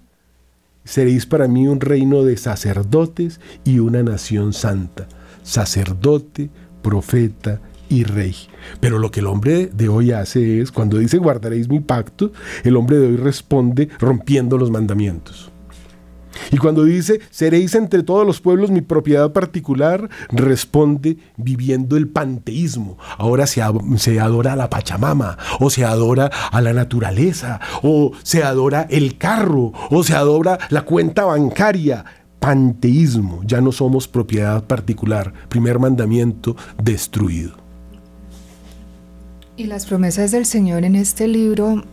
seréis 0.85 1.27
para 1.27 1.49
mí 1.49 1.69
un 1.69 1.81
reino 1.81 2.25
de 2.25 2.37
sacerdotes 2.37 3.41
y 3.65 3.79
una 3.79 4.03
nación 4.03 4.53
santa, 4.53 5.09
sacerdote, 5.43 6.51
profeta 6.83 7.61
y 7.89 8.05
rey. 8.05 8.35
Pero 8.81 8.99
lo 8.99 9.11
que 9.11 9.21
el 9.21 9.27
hombre 9.27 9.67
de 9.67 9.89
hoy 9.89 10.13
hace 10.13 10.61
es, 10.61 10.73
cuando 10.73 10.99
dice 10.99 11.19
guardaréis 11.19 11.69
mi 11.69 11.81
pacto, 11.81 12.33
el 12.65 12.77
hombre 12.77 12.99
de 12.99 13.07
hoy 13.09 13.17
responde 13.17 13.89
rompiendo 13.99 14.59
los 14.59 14.71
mandamientos. 14.71 15.53
Y 16.51 16.57
cuando 16.57 16.85
dice, 16.85 17.21
seréis 17.31 17.75
entre 17.75 18.03
todos 18.03 18.27
los 18.27 18.41
pueblos 18.41 18.71
mi 18.71 18.81
propiedad 18.81 19.33
particular, 19.33 20.09
responde 20.31 21.19
viviendo 21.37 21.97
el 21.97 22.09
panteísmo. 22.09 22.99
Ahora 23.19 23.47
se, 23.47 23.63
se, 23.97 24.21
adora 24.21 24.55
a 24.55 24.57
la 24.57 24.71
Pachamama, 24.71 25.37
o 25.61 25.71
se 25.71 25.85
adora 25.85 26.31
a 26.51 26.61
la 26.61 26.73
naturaleza, 26.73 27.61
o 27.83 28.13
se 28.23 28.43
adora 28.43 28.87
el 28.91 29.19
carro, 29.19 29.73
o 29.91 30.03
se 30.05 30.15
adora 30.15 30.59
la 30.71 30.83
cuenta 30.83 31.25
bancaria. 31.25 32.05
Panteísmo, 32.43 33.41
ya 33.47 33.63
no 33.63 33.73
somos 33.73 34.07
propiedad 34.07 34.63
particular. 34.65 35.33
Primer 35.49 35.79
mandamiento 35.79 36.57
destruido. 36.83 37.53
Y 39.57 39.65
las 39.65 39.87
promesas 39.87 40.31
del 40.31 40.45
Señor 40.45 40.85
en 40.85 40.97
este 40.97 41.27
libro 41.27 41.85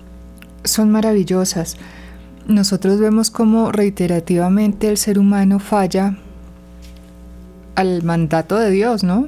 son 0.66 0.92
maravillosas 0.92 1.78
nosotros 2.50 3.00
vemos 3.00 3.30
cómo 3.30 3.72
reiterativamente 3.72 4.90
el 4.90 4.98
ser 4.98 5.20
humano 5.20 5.60
falla 5.60 6.18
al 7.76 8.02
mandato 8.02 8.58
de 8.58 8.72
Dios, 8.72 9.04
¿no? 9.04 9.28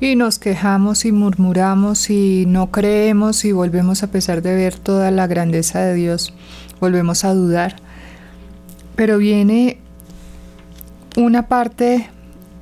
Y 0.00 0.14
nos 0.14 0.38
quejamos 0.38 1.04
y 1.04 1.12
murmuramos 1.12 2.08
y 2.08 2.44
no 2.46 2.70
creemos 2.70 3.44
y 3.44 3.50
volvemos 3.50 4.04
a 4.04 4.12
pesar 4.12 4.42
de 4.42 4.54
ver 4.54 4.78
toda 4.78 5.10
la 5.10 5.26
grandeza 5.26 5.80
de 5.80 5.94
Dios, 5.94 6.32
volvemos 6.80 7.24
a 7.24 7.34
dudar. 7.34 7.76
Pero 8.94 9.18
viene 9.18 9.78
una 11.16 11.48
parte 11.48 12.08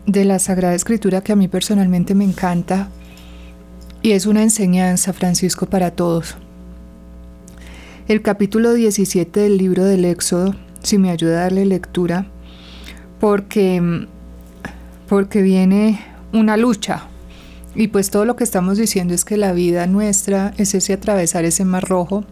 de 0.06 0.24
la 0.24 0.38
Sagrada 0.38 0.74
Escritura 0.74 1.22
que 1.22 1.32
a 1.32 1.36
mí 1.36 1.48
personalmente 1.48 2.14
me 2.14 2.24
encanta 2.24 2.88
y 4.00 4.12
es 4.12 4.26
una 4.26 4.42
enseñanza, 4.42 5.12
Francisco, 5.12 5.66
para 5.66 5.90
todos 5.90 6.36
el 8.06 8.20
capítulo 8.20 8.74
17 8.74 9.40
del 9.40 9.56
libro 9.56 9.84
del 9.84 10.04
Éxodo, 10.04 10.54
si 10.82 10.98
me 10.98 11.10
ayuda 11.10 11.38
a 11.38 11.42
darle 11.44 11.64
lectura, 11.64 12.26
porque, 13.18 14.06
porque 15.08 15.40
viene 15.40 16.04
una 16.32 16.58
lucha. 16.58 17.04
Y 17.74 17.88
pues 17.88 18.10
todo 18.10 18.26
lo 18.26 18.36
que 18.36 18.44
estamos 18.44 18.76
diciendo 18.76 19.14
es 19.14 19.24
que 19.24 19.38
la 19.38 19.52
vida 19.52 19.86
nuestra 19.86 20.52
es 20.58 20.74
ese 20.74 20.92
atravesar 20.92 21.46
ese 21.46 21.64
mar 21.64 21.84
rojo, 21.84 22.24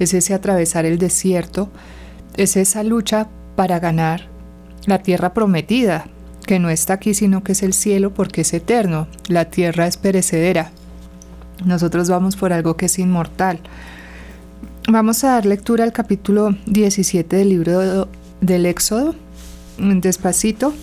es 0.00 0.14
ese 0.14 0.34
atravesar 0.34 0.84
el 0.84 0.98
desierto, 0.98 1.70
es 2.36 2.56
esa 2.56 2.82
lucha 2.82 3.28
para 3.54 3.78
ganar 3.78 4.33
la 4.86 4.98
tierra 4.98 5.34
prometida, 5.34 6.06
que 6.46 6.58
no 6.58 6.70
está 6.70 6.94
aquí 6.94 7.14
sino 7.14 7.42
que 7.42 7.52
es 7.52 7.62
el 7.62 7.72
cielo 7.72 8.12
porque 8.12 8.42
es 8.42 8.52
eterno, 8.52 9.08
la 9.28 9.46
tierra 9.46 9.86
es 9.86 9.96
perecedera. 9.96 10.70
Nosotros 11.64 12.08
vamos 12.08 12.36
por 12.36 12.52
algo 12.52 12.76
que 12.76 12.86
es 12.86 12.98
inmortal. 12.98 13.60
vamos 14.88 15.24
a 15.24 15.28
dar 15.28 15.46
lectura 15.46 15.84
al 15.84 15.92
capítulo 15.92 16.54
17 16.66 17.36
del 17.36 17.48
libro 17.48 18.08
del 18.40 18.66
Éxodo, 18.66 19.14
despacito. 19.78 20.74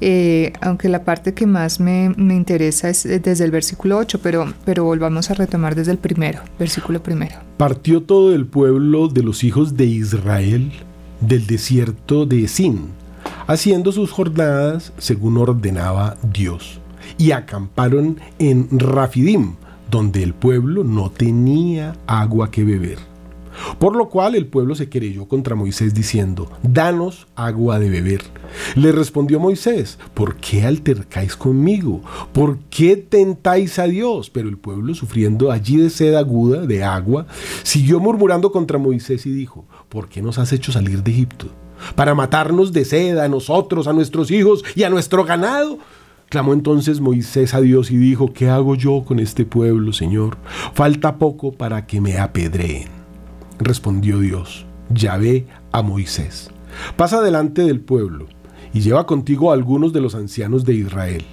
Eh, 0.00 0.52
aunque 0.60 0.88
la 0.88 1.02
parte 1.02 1.34
que 1.34 1.44
más 1.44 1.80
me, 1.80 2.10
me, 2.16 2.36
interesa 2.36 2.88
es 2.88 3.02
desde 3.02 3.44
el 3.44 3.50
versículo 3.50 3.98
8, 3.98 4.20
pero, 4.22 4.54
pero 4.64 4.84
volvamos 4.84 5.28
a 5.32 5.34
retomar 5.34 5.74
desde 5.74 5.90
el 5.90 5.98
primero, 5.98 6.40
versículo 6.56 7.02
primero. 7.02 7.34
Partió 7.56 8.00
todo 8.04 8.32
el 8.32 8.46
pueblo 8.46 9.08
de 9.08 9.24
los 9.24 9.42
hijos 9.42 9.76
de 9.76 9.86
Israel 9.86 10.70
del 11.20 11.48
desierto 11.48 12.26
de 12.26 12.46
Sin, 12.46 12.90
haciendo 13.48 13.90
sus 13.90 14.12
jornadas 14.12 14.92
según 14.98 15.38
ordenaba 15.38 16.16
Dios, 16.22 16.80
y 17.16 17.32
acamparon 17.32 18.20
en 18.38 18.68
Rafidim, 18.78 19.54
donde 19.90 20.22
el 20.22 20.34
pueblo 20.34 20.84
no 20.84 21.10
tenía 21.10 21.96
agua 22.06 22.50
que 22.50 22.62
beber. 22.62 22.98
Por 23.80 23.96
lo 23.96 24.08
cual 24.08 24.36
el 24.36 24.46
pueblo 24.46 24.74
se 24.74 24.88
querelló 24.88 25.26
contra 25.26 25.56
Moisés 25.56 25.94
diciendo, 25.94 26.48
Danos 26.62 27.26
agua 27.34 27.80
de 27.80 27.90
beber. 27.90 28.20
Le 28.76 28.92
respondió 28.92 29.40
Moisés, 29.40 29.98
¿por 30.14 30.36
qué 30.36 30.64
altercáis 30.64 31.34
conmigo? 31.34 32.02
¿Por 32.32 32.58
qué 32.70 32.96
tentáis 32.96 33.78
a 33.78 33.84
Dios? 33.84 34.30
Pero 34.30 34.48
el 34.48 34.58
pueblo, 34.58 34.94
sufriendo 34.94 35.50
allí 35.50 35.78
de 35.78 35.90
sed 35.90 36.14
aguda, 36.14 36.66
de 36.66 36.84
agua, 36.84 37.26
siguió 37.64 37.98
murmurando 37.98 38.52
contra 38.52 38.78
Moisés 38.78 39.26
y 39.26 39.32
dijo, 39.32 39.66
¿por 39.88 40.08
qué 40.08 40.22
nos 40.22 40.38
has 40.38 40.52
hecho 40.52 40.70
salir 40.70 41.02
de 41.02 41.10
Egipto? 41.10 41.48
¿Para 41.94 42.14
matarnos 42.14 42.72
de 42.72 42.84
sed 42.84 43.18
a 43.18 43.28
nosotros, 43.28 43.86
a 43.86 43.92
nuestros 43.92 44.30
hijos 44.30 44.64
y 44.74 44.82
a 44.82 44.90
nuestro 44.90 45.24
ganado? 45.24 45.78
Clamó 46.28 46.52
entonces 46.52 47.00
Moisés 47.00 47.54
a 47.54 47.60
Dios 47.60 47.90
y 47.90 47.96
dijo, 47.96 48.32
¿qué 48.32 48.50
hago 48.50 48.74
yo 48.74 49.02
con 49.06 49.18
este 49.18 49.46
pueblo, 49.46 49.92
Señor? 49.92 50.36
Falta 50.74 51.16
poco 51.16 51.52
para 51.52 51.86
que 51.86 52.00
me 52.00 52.18
apedreen. 52.18 52.88
Respondió 53.58 54.20
Dios, 54.20 54.66
Yahvé 54.90 55.46
a 55.72 55.82
Moisés, 55.82 56.50
pasa 56.96 57.22
delante 57.22 57.62
del 57.62 57.80
pueblo 57.80 58.26
y 58.72 58.80
lleva 58.80 59.06
contigo 59.06 59.50
a 59.50 59.54
algunos 59.54 59.92
de 59.92 60.00
los 60.00 60.14
ancianos 60.14 60.64
de 60.64 60.74
Israel, 60.74 61.24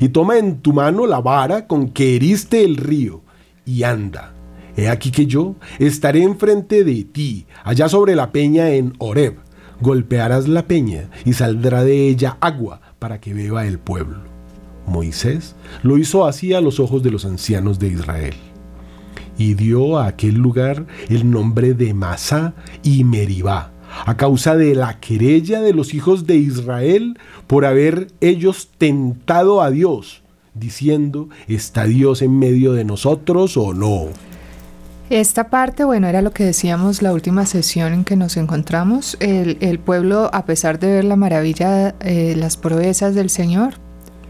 y 0.00 0.08
toma 0.08 0.38
en 0.38 0.60
tu 0.60 0.72
mano 0.72 1.06
la 1.06 1.20
vara 1.20 1.66
con 1.66 1.90
que 1.90 2.16
heriste 2.16 2.64
el 2.64 2.76
río, 2.76 3.22
y 3.64 3.82
anda. 3.82 4.34
He 4.76 4.88
aquí 4.88 5.10
que 5.10 5.26
yo 5.26 5.56
estaré 5.78 6.22
enfrente 6.22 6.84
de 6.84 7.04
ti, 7.04 7.46
allá 7.64 7.88
sobre 7.88 8.14
la 8.14 8.32
peña 8.32 8.70
en 8.70 8.94
Horeb. 8.98 9.36
Golpearás 9.80 10.48
la 10.48 10.66
peña 10.66 11.08
y 11.24 11.34
saldrá 11.34 11.84
de 11.84 12.08
ella 12.08 12.36
agua 12.40 12.80
para 12.98 13.20
que 13.20 13.32
beba 13.32 13.66
el 13.66 13.78
pueblo. 13.78 14.18
Moisés 14.86 15.54
lo 15.82 15.98
hizo 15.98 16.26
así 16.26 16.54
a 16.54 16.60
los 16.60 16.80
ojos 16.80 17.02
de 17.02 17.10
los 17.10 17.24
ancianos 17.24 17.78
de 17.78 17.88
Israel. 17.88 18.34
Y 19.36 19.54
dio 19.54 19.98
a 19.98 20.08
aquel 20.08 20.34
lugar 20.34 20.86
el 21.08 21.30
nombre 21.30 21.74
de 21.74 21.94
Masá 21.94 22.54
y 22.82 23.04
Meribá, 23.04 23.70
a 24.04 24.16
causa 24.16 24.56
de 24.56 24.74
la 24.74 24.98
querella 24.98 25.60
de 25.60 25.72
los 25.72 25.94
hijos 25.94 26.26
de 26.26 26.36
Israel 26.36 27.18
por 27.46 27.64
haber 27.64 28.08
ellos 28.20 28.70
tentado 28.78 29.62
a 29.62 29.70
Dios, 29.70 30.22
diciendo, 30.54 31.28
¿está 31.46 31.84
Dios 31.84 32.20
en 32.22 32.36
medio 32.36 32.72
de 32.72 32.84
nosotros 32.84 33.56
o 33.56 33.74
no? 33.74 34.08
Esta 35.10 35.48
parte, 35.48 35.84
bueno, 35.84 36.06
era 36.06 36.20
lo 36.20 36.32
que 36.32 36.44
decíamos 36.44 37.00
la 37.00 37.14
última 37.14 37.46
sesión 37.46 37.94
en 37.94 38.04
que 38.04 38.14
nos 38.14 38.36
encontramos. 38.36 39.16
El, 39.20 39.78
pueblo, 39.78 40.28
a 40.34 40.44
pesar 40.44 40.78
de 40.78 40.88
ver 40.88 41.04
la 41.04 41.16
maravilla, 41.16 41.94
eh, 42.00 42.34
las 42.36 42.58
proezas 42.58 43.14
del 43.14 43.30
Señor, 43.30 43.74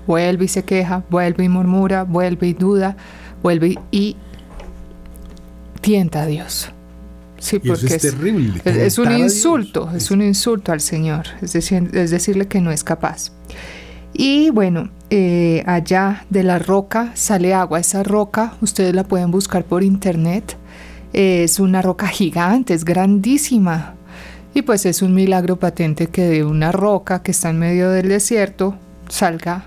vuelve 0.07 0.45
y 0.45 0.49
se 0.49 0.63
queja, 0.63 1.03
vuelve 1.11 1.45
y 1.45 1.49
murmura, 1.49 2.05
vuelve 2.05 2.49
y 2.49 2.53
duda, 2.53 2.97
vuelve 3.43 3.77
y 3.91 4.17
tienta 5.81 6.23
a 6.23 6.27
Dios. 6.27 6.71
Sí, 7.39 7.59
porque 7.59 7.87
es, 7.87 7.99
terrible. 7.99 8.61
Es, 8.65 8.99
un 8.99 9.13
insulto, 9.13 9.91
es 9.95 10.11
un 10.11 10.23
insulto 10.23 10.73
al 10.73 10.81
Señor, 10.81 11.27
es, 11.41 11.53
decir, 11.53 11.91
es 11.93 12.11
decirle 12.11 12.47
que 12.47 12.61
no 12.61 12.71
es 12.71 12.85
capaz. 12.85 13.33
Y 14.13 14.51
bueno, 14.51 14.91
eh, 15.11 15.63
allá 15.67 16.25
de 16.31 16.43
la 16.43 16.59
roca 16.59 17.13
sale 17.15 17.55
agua. 17.55 17.79
Esa 17.79 18.03
roca 18.03 18.55
ustedes 18.61 18.95
la 18.95 19.05
pueden 19.05 19.31
buscar 19.31 19.65
por 19.65 19.85
internet. 19.85 20.57
Es 21.13 21.61
una 21.61 21.83
roca 21.83 22.09
gigante, 22.09 22.75
es 22.75 22.85
grandísima. 22.85 23.95
Y 24.55 24.63
pues 24.63 24.87
es 24.87 25.03
un 25.03 25.15
milagro 25.15 25.59
patente 25.59 26.09
que 26.09 26.23
de 26.23 26.45
una 26.45 26.73
roca 26.73 27.23
que 27.23 27.31
está 27.31 27.51
en 27.51 27.59
medio 27.59 27.91
del 27.91 28.09
desierto 28.09 28.77
salga 29.09 29.67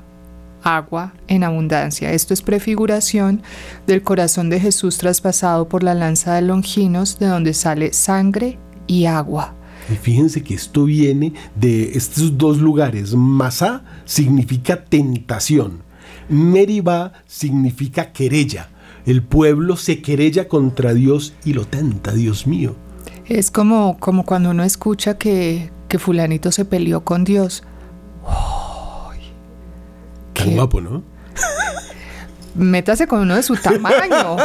agua 0.64 1.14
en 1.28 1.44
abundancia. 1.44 2.12
Esto 2.14 2.34
es 2.34 2.42
prefiguración 2.42 3.42
del 3.88 4.04
corazón 4.04 4.50
de 4.50 4.60
Jesús 4.60 4.98
traspasado 4.98 5.68
por 5.68 5.84
la 5.84 5.94
lanza 5.94 6.36
de 6.36 6.42
Longinos, 6.42 7.20
de 7.20 7.28
donde 7.28 7.54
sale 7.54 7.94
sangre 7.94 8.58
y 8.88 9.06
agua. 9.06 9.56
Y 9.92 9.96
fíjense 9.96 10.44
que 10.44 10.54
esto 10.54 10.86
viene 10.86 11.34
de 11.56 11.92
estos 11.94 12.38
dos 12.38 12.60
lugares. 12.60 13.16
Masá 13.16 13.84
significa 14.06 14.84
tentación. 14.84 15.82
Meribá 16.30 17.14
significa 17.28 18.12
querella. 18.12 18.70
El 19.06 19.24
pueblo 19.24 19.78
se 19.78 20.02
querella 20.02 20.48
contra 20.48 20.94
Dios 20.94 21.34
y 21.44 21.54
lo 21.54 21.66
tenta, 21.66 22.14
Dios 22.14 22.48
mío. 22.48 22.76
Es 23.26 23.52
como, 23.52 23.98
como 24.00 24.26
cuando 24.26 24.52
uno 24.52 24.64
escucha 24.64 25.18
que, 25.18 25.72
que 25.88 26.00
fulanito 26.00 26.52
se 26.52 26.66
peleó 26.66 27.04
con 27.04 27.24
Dios. 27.24 27.64
Tan 30.34 30.56
guapo, 30.56 30.82
¿no? 30.82 31.04
Métase 32.56 33.08
con 33.08 33.22
uno 33.22 33.36
de 33.36 33.44
su 33.44 33.56
tamaño. 33.62 34.38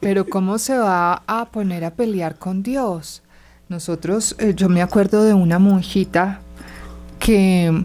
Pero 0.00 0.26
¿cómo 0.26 0.58
se 0.58 0.78
va 0.78 1.22
a 1.26 1.50
poner 1.50 1.84
a 1.84 1.94
pelear 1.94 2.38
con 2.38 2.62
Dios? 2.62 3.22
Nosotros, 3.68 4.36
eh, 4.38 4.54
yo 4.56 4.68
me 4.68 4.82
acuerdo 4.82 5.24
de 5.24 5.34
una 5.34 5.58
monjita 5.58 6.40
que 7.18 7.84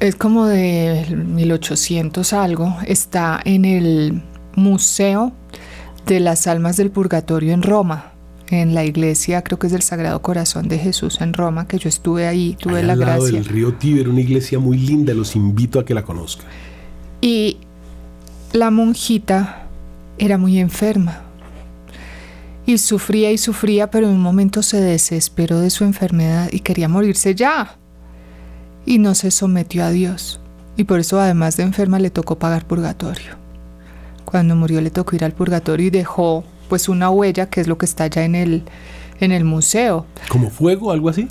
es 0.00 0.16
como 0.16 0.46
de 0.46 1.06
1800 1.10 2.32
algo, 2.32 2.76
está 2.86 3.40
en 3.44 3.64
el 3.64 4.22
Museo 4.56 5.32
de 6.06 6.20
las 6.20 6.46
Almas 6.46 6.76
del 6.76 6.90
Purgatorio 6.90 7.52
en 7.52 7.62
Roma 7.62 8.14
en 8.48 8.74
la 8.74 8.84
iglesia, 8.84 9.42
creo 9.42 9.58
que 9.58 9.66
es 9.66 9.72
del 9.72 9.82
Sagrado 9.82 10.20
Corazón 10.22 10.68
de 10.68 10.78
Jesús 10.78 11.20
en 11.20 11.32
Roma, 11.32 11.66
que 11.66 11.78
yo 11.78 11.88
estuve 11.88 12.26
ahí, 12.26 12.56
tuve 12.58 12.82
la 12.82 12.92
al 12.92 13.00
lado 13.00 13.22
gracia. 13.22 13.32
del 13.32 13.44
río 13.46 13.74
Tíber, 13.74 14.08
una 14.08 14.20
iglesia 14.20 14.58
muy 14.58 14.76
linda, 14.78 15.14
los 15.14 15.34
invito 15.34 15.78
a 15.78 15.84
que 15.84 15.94
la 15.94 16.02
conozcan. 16.02 16.46
Y 17.20 17.58
la 18.52 18.70
monjita 18.70 19.66
era 20.18 20.38
muy 20.38 20.58
enferma. 20.58 21.22
Y 22.66 22.78
sufría 22.78 23.30
y 23.30 23.38
sufría, 23.38 23.90
pero 23.90 24.06
en 24.06 24.14
un 24.14 24.20
momento 24.20 24.62
se 24.62 24.80
desesperó 24.80 25.60
de 25.60 25.70
su 25.70 25.84
enfermedad 25.84 26.48
y 26.50 26.60
quería 26.60 26.88
morirse 26.88 27.34
ya. 27.34 27.76
Y 28.86 28.98
no 28.98 29.14
se 29.14 29.30
sometió 29.30 29.84
a 29.84 29.90
Dios. 29.90 30.40
Y 30.76 30.84
por 30.84 30.98
eso, 30.98 31.20
además 31.20 31.56
de 31.56 31.62
enferma, 31.62 31.98
le 31.98 32.10
tocó 32.10 32.38
pagar 32.38 32.66
purgatorio. 32.66 33.43
Cuando 34.24 34.56
murió 34.56 34.80
le 34.80 34.90
tocó 34.90 35.16
ir 35.16 35.24
al 35.24 35.32
purgatorio 35.32 35.86
y 35.86 35.90
dejó 35.90 36.44
pues 36.68 36.88
una 36.88 37.10
huella 37.10 37.46
que 37.46 37.60
es 37.60 37.68
lo 37.68 37.78
que 37.78 37.86
está 37.86 38.04
allá 38.04 38.24
en 38.24 38.34
el, 38.34 38.62
en 39.20 39.32
el 39.32 39.44
museo. 39.44 40.06
¿Como 40.28 40.50
fuego, 40.50 40.90
algo 40.90 41.08
así? 41.08 41.28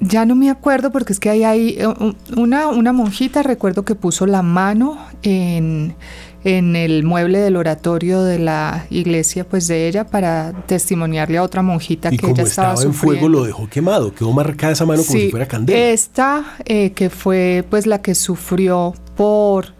Ya 0.00 0.24
no 0.24 0.36
me 0.36 0.48
acuerdo 0.48 0.92
porque 0.92 1.12
es 1.12 1.18
que 1.18 1.28
hay 1.30 1.42
ahí 1.42 1.76
eh, 1.78 1.86
una, 2.36 2.68
una 2.68 2.92
monjita, 2.92 3.42
recuerdo 3.42 3.84
que 3.84 3.96
puso 3.96 4.26
la 4.26 4.42
mano 4.42 4.96
en, 5.22 5.96
en 6.44 6.76
el 6.76 7.02
mueble 7.02 7.40
del 7.40 7.56
oratorio 7.56 8.22
de 8.22 8.38
la 8.38 8.86
iglesia 8.90 9.44
pues 9.48 9.66
de 9.66 9.88
ella 9.88 10.06
para 10.06 10.52
testimoniarle 10.66 11.38
a 11.38 11.42
otra 11.42 11.62
monjita 11.62 12.10
que 12.10 12.26
ella 12.26 12.44
estaba, 12.44 12.74
estaba 12.74 12.82
en 12.82 12.94
fuego 12.94 13.28
lo 13.28 13.44
dejó 13.44 13.68
quemado, 13.68 14.14
quedó 14.14 14.32
marcada 14.32 14.72
esa 14.72 14.86
mano 14.86 15.02
como 15.02 15.18
si 15.18 15.30
fuera 15.30 15.48
candela. 15.48 15.78
Esta 15.78 16.44
eh, 16.64 16.92
que 16.92 17.10
fue 17.10 17.64
pues 17.68 17.86
la 17.86 18.00
que 18.00 18.14
sufrió 18.14 18.94
por 19.16 19.77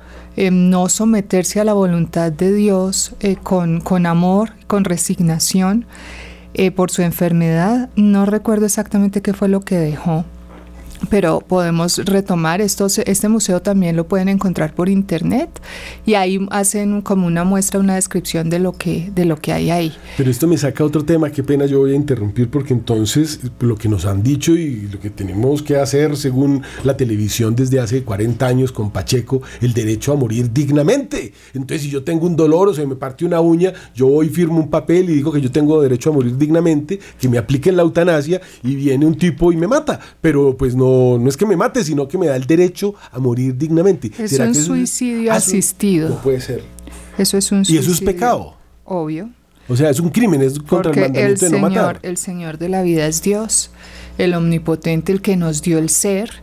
no 0.53 0.88
someterse 0.88 1.61
a 1.61 1.64
la 1.64 1.72
voluntad 1.72 2.31
de 2.31 2.53
Dios 2.53 3.14
eh, 3.20 3.37
con, 3.37 3.81
con, 3.81 4.07
amor, 4.07 4.53
con 4.66 4.85
resignación 4.85 5.85
eh, 6.55 6.70
por 6.70 6.90
su 6.90 7.03
enfermedad. 7.03 7.90
No 7.96 8.24
recuerdo 8.24 8.66
exactamente 8.66 9.20
qué 9.20 9.35
fue 9.35 9.48
lo 9.48 9.61
que 9.61 9.77
dejó, 9.77 10.24
pero 11.11 11.41
podemos 11.41 11.99
retomar 12.05 12.61
estos, 12.61 12.99
este 12.99 13.29
museo 13.29 13.61
también 13.63 13.97
lo 13.97 14.07
pueden 14.07 14.29
encontrar 14.29 14.75
por 14.75 14.89
internet 14.89 15.49
y 16.05 16.15
ahí 16.15 16.47
hacen 16.51 17.03
como 17.03 17.27
una 17.27 17.45
muestra, 17.45 17.81
una 17.81 17.95
descripción 17.95 18.51
de 18.51 18.59
lo 18.59 18.73
que, 18.73 19.11
de 19.15 19.25
lo 19.25 19.37
que 19.37 19.53
hay 19.53 19.71
ahí. 19.71 19.93
Pero 20.17 20.31
esto 20.31 20.47
me 20.47 20.59
saca 20.59 20.85
otro 20.85 21.05
tema, 21.05 21.31
qué 21.31 21.43
pena 21.43 21.67
yo 21.67 21.81
voy 21.81 21.93
a 21.93 21.97
interrumpir 21.97 22.51
porque 22.51 22.73
entonces 22.73 23.41
lo 23.61 23.77
que 23.77 23.89
nos 23.89 24.05
han 24.05 24.23
dicho 24.23 24.53
y 24.53 24.89
lo 24.93 25.01
que 25.01 25.11
tenemos 25.11 25.63
que 25.63 25.77
hacer 25.77 26.17
según 26.17 26.63
la 26.85 26.97
televisión 26.97 27.55
desde 27.55 27.81
hace 27.81 28.03
40 28.03 28.47
años 28.47 28.73
con 28.73 28.91
Pacheco, 28.91 29.43
el 29.61 29.73
derecho 29.73 30.13
a 30.13 30.17
morir 30.17 30.53
dignamente. 30.53 31.33
Entonces 31.55 31.83
si 31.83 31.91
yo 31.91 32.05
tengo 32.05 32.27
un 32.27 32.37
dolor 32.37 32.69
o 32.69 32.75
se 32.75 32.87
me 32.87 32.97
parte 32.97 33.25
una 33.25 33.41
uña, 33.41 33.73
yo 33.95 34.09
voy 34.09 34.29
firmo 34.29 34.59
un 34.59 34.71
papel 34.71 35.11
y 35.11 35.15
digo 35.15 35.33
que 35.33 35.41
yo 35.41 35.51
tengo 35.51 35.81
derecho 35.81 36.11
a 36.11 36.13
morir 36.13 36.37
dignamente, 36.37 36.99
que 37.21 37.29
me 37.29 37.39
apliquen 37.39 37.77
la 37.77 37.83
eutanasia 37.83 38.41
y 38.63 38.75
viene 38.75 39.07
un 39.07 39.17
tipo 39.17 39.53
y 39.53 39.57
me 39.57 39.67
mata. 39.67 40.01
Pero 40.21 40.57
pues 40.57 40.75
no 40.75 40.88
no, 41.20 41.29
es 41.29 41.37
que 41.37 41.46
me 41.46 41.57
mate, 41.57 41.83
sino 41.85 42.09
que 42.09 42.18
me 42.18 42.27
da 42.27 42.37
el 42.37 42.46
derecho 42.46 42.94
a 43.11 43.18
morir 43.18 43.57
dignamente. 43.57 44.11
Es 44.18 44.38
un 44.38 44.55
suicidio 44.55 45.33
asistido. 45.33 46.09
No 46.11 46.22
puede 46.22 46.40
ser. 46.40 46.62
Eso 47.16 47.37
es 47.37 47.51
un 47.53 47.64
suicidio. 47.64 47.81
Y 47.81 47.85
eso 47.85 47.92
es 47.92 48.01
pecado. 48.01 48.55
Obvio. 48.85 49.31
O 49.68 49.77
sea, 49.77 49.90
es 49.90 50.01
un 50.01 50.09
crimen, 50.09 50.40
es 50.40 50.59
contra 50.59 50.90
Porque 50.90 51.01
el 51.01 51.07
mandamiento 51.07 51.46
el 51.46 51.53
de 51.53 51.61
no 51.61 51.68
Señor, 51.68 51.83
matar. 51.87 52.01
el 52.03 52.16
Señor 52.16 52.59
de 52.59 52.68
la 52.70 52.83
vida 52.83 53.07
es 53.07 53.22
Dios, 53.22 53.70
el 54.16 54.33
omnipotente, 54.33 55.12
el 55.12 55.20
que 55.20 55.37
nos 55.37 55.61
dio 55.61 55.79
el 55.79 55.90
ser, 55.90 56.42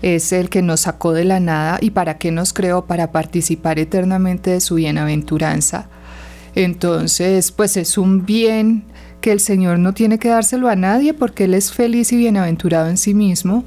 es 0.00 0.32
el 0.32 0.48
que 0.48 0.62
nos 0.62 0.80
sacó 0.80 1.12
de 1.12 1.24
la 1.24 1.38
nada 1.38 1.78
y 1.80 1.90
para 1.90 2.18
qué 2.18 2.32
nos 2.32 2.52
creó, 2.52 2.86
para 2.86 3.12
participar 3.12 3.78
eternamente 3.78 4.50
de 4.50 4.60
su 4.60 4.76
bienaventuranza. 4.76 5.88
Entonces, 6.54 7.52
pues 7.52 7.76
es 7.76 7.98
un 7.98 8.24
bien 8.24 8.84
que 9.22 9.32
el 9.32 9.40
Señor 9.40 9.78
no 9.78 9.94
tiene 9.94 10.18
que 10.18 10.28
dárselo 10.28 10.68
a 10.68 10.76
nadie 10.76 11.14
porque 11.14 11.44
Él 11.44 11.54
es 11.54 11.72
feliz 11.72 12.12
y 12.12 12.18
bienaventurado 12.18 12.88
en 12.90 12.98
sí 12.98 13.14
mismo, 13.14 13.64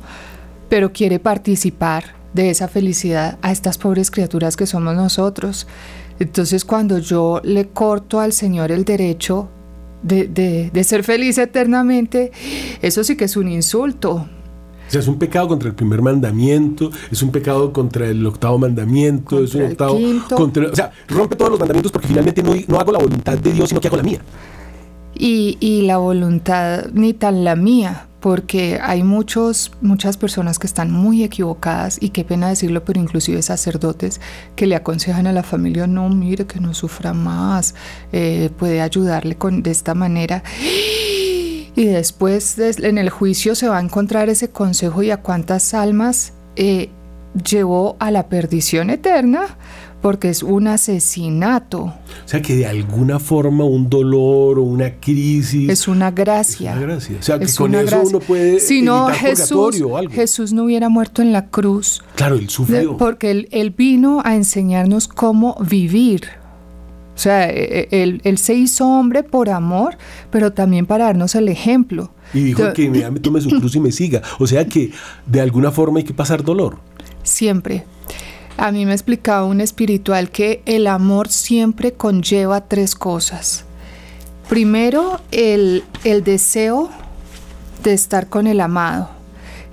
pero 0.70 0.92
quiere 0.94 1.18
participar 1.18 2.14
de 2.34 2.52
esa 2.52 2.68
felicidad 2.68 3.40
a 3.42 3.52
estas 3.52 3.80
pobres 3.80 4.12
criaturas 4.12 4.56
que 4.56 4.68
somos 4.68 4.94
nosotros. 4.96 5.66
Entonces 6.20 6.64
cuando 6.66 7.00
yo 7.00 7.42
le 7.44 7.68
corto 7.70 8.20
al 8.20 8.32
Señor 8.34 8.72
el 8.72 8.86
derecho 8.86 9.50
de, 10.04 10.28
de- 10.28 10.70
de 10.72 10.84
ser 10.84 11.04
feliz 11.04 11.38
eternamente, 11.40 12.32
eso 12.82 13.04
sí 13.04 13.16
que 13.18 13.26
es 13.26 13.36
un 13.38 13.48
insulto. 13.48 14.28
O 14.88 14.92
sea, 14.92 15.00
es 15.02 15.08
un 15.08 15.18
pecado 15.18 15.48
contra 15.48 15.70
el 15.70 15.74
primer 15.76 16.02
mandamiento, 16.04 16.92
es 17.12 17.24
un 17.24 17.32
pecado 17.32 17.74
contra 17.74 18.06
el 18.08 18.24
octavo 18.26 18.60
mandamiento, 18.60 19.44
es 19.44 19.56
un 19.56 19.64
octavo 19.64 19.98
contra, 20.36 20.68
o 20.70 20.76
sea, 20.76 20.92
rompe 21.08 21.36
todos 21.36 21.50
los 21.52 21.60
mandamientos 21.60 21.92
porque 21.92 22.08
finalmente 22.08 22.44
no, 22.44 22.54
no 22.68 22.80
hago 22.80 22.92
la 22.92 23.00
voluntad 23.00 23.36
de 23.38 23.52
Dios, 23.52 23.70
sino 23.70 23.82
que 23.82 23.88
hago 23.88 23.98
la 23.98 24.04
mía. 24.04 24.20
Y, 25.18 25.82
la 25.84 25.98
voluntad 25.98 26.88
ni 26.94 27.14
tan 27.14 27.44
la 27.46 27.56
mía, 27.56 28.08
porque 28.20 28.80
hay 28.82 29.04
muchos, 29.04 29.72
muchas 29.82 30.18
personas 30.18 30.60
que 30.60 30.68
están 30.68 30.92
muy 30.92 31.24
equivocadas 31.24 31.98
y 32.02 32.10
qué 32.10 32.24
pena 32.26 32.50
decirlo, 32.50 32.84
pero 32.84 33.00
inclusive 33.00 33.42
sacerdotes 33.42 34.20
que 34.56 34.68
le 34.68 34.76
aconsejan 34.76 35.28
a 35.28 35.32
la 35.32 35.44
familia, 35.44 35.88
no, 35.88 36.10
mire 36.10 36.46
que 36.46 36.60
no 36.60 36.74
sufra 36.74 37.14
más, 37.14 37.76
eh, 38.12 38.50
puede 38.58 38.82
ayudarle 38.82 39.36
con, 39.38 39.64
de 39.64 39.72
esta 39.72 39.94
manera. 39.94 40.44
Y 41.78 41.86
después 41.86 42.56
des- 42.56 42.80
en 42.80 42.98
el 42.98 43.10
juicio 43.10 43.54
se 43.56 43.68
va 43.70 43.78
a 43.78 43.82
encontrar 43.82 44.30
ese 44.30 44.50
consejo 44.50 45.04
y 45.04 45.12
a 45.12 45.18
cuántas 45.18 45.74
almas 45.74 46.34
eh, 46.56 46.90
llevó 47.44 47.96
a 48.00 48.12
la 48.12 48.28
perdición 48.30 48.90
eterna, 48.90 49.58
porque 50.06 50.30
es 50.30 50.44
un 50.44 50.68
asesinato, 50.68 51.82
O 51.86 51.94
sea, 52.26 52.40
que 52.40 52.56
de 52.56 52.68
alguna 52.68 53.18
forma 53.18 53.64
un 53.64 53.90
dolor 53.90 54.60
o 54.60 54.62
una 54.62 54.92
crisis 55.00 55.68
es 55.68 55.88
una 55.88 56.12
gracia. 56.12 56.74
es 56.74 56.78
una 56.78 56.86
gracia. 56.86 57.18
O 57.20 57.24
sea, 57.24 57.40
que 57.40 57.46
Es 57.46 57.56
con 57.56 57.74
eso 57.74 57.86
gracia. 57.88 58.08
uno 58.10 58.20
puede 58.20 58.60
si 58.60 58.84
no 58.84 59.08
Jesús, 59.08 59.82
o 59.82 59.98
algo. 59.98 60.14
Jesús 60.14 60.54
no 60.54 60.66
hubiera 60.66 60.90
muerto 60.90 61.24
en 61.24 61.34
la 61.34 61.48
cruz 61.48 62.04
Claro, 62.14 62.36
él 62.36 62.50
sufrió. 62.50 62.98
porque 62.98 63.32
él, 63.32 63.48
él 63.50 63.72
vino 63.72 64.22
a 64.24 64.36
enseñarnos 64.36 65.08
cómo 65.08 65.58
vivir. 65.68 66.22
O 67.16 67.18
sea, 67.18 67.50
e- 67.50 67.88
e- 67.90 68.04
él, 68.04 68.22
él 68.26 68.38
se 68.38 68.54
hizo 68.54 68.88
hombre 68.88 69.24
por 69.24 69.50
amor, 69.50 69.98
pero 70.30 70.54
también 70.54 70.86
para 70.86 71.06
darnos 71.06 71.34
el 71.34 71.50
ejemplo. 71.50 72.12
Y 72.32 72.42
dijo 72.42 72.74
que 72.74 72.92
me, 72.92 73.10
me 73.10 73.20
tome 73.20 73.42
su 73.42 73.50
cruz 73.50 73.76
y 73.76 73.80
me 73.80 73.92
siga. 73.92 74.22
O 74.38 74.46
sea 74.46 74.66
que 74.68 74.92
de 75.26 75.42
alguna 75.42 75.72
forma 75.72 75.98
hay 75.98 76.04
que 76.06 76.14
pasar 76.14 76.44
dolor. 76.44 76.78
Siempre. 77.24 77.86
A 78.58 78.72
mí 78.72 78.86
me 78.86 78.94
explicaba 78.94 79.46
un 79.46 79.60
espiritual 79.60 80.30
que 80.30 80.62
el 80.66 80.88
amor 80.88 81.28
siempre 81.30 81.94
conlleva 81.94 82.68
tres 82.68 82.96
cosas. 82.96 83.66
Primero, 84.48 85.20
el, 85.32 85.84
el 86.04 86.24
deseo 86.24 86.90
de 87.84 87.94
estar 87.94 88.28
con 88.30 88.48
el 88.48 88.62
amado. 88.62 89.10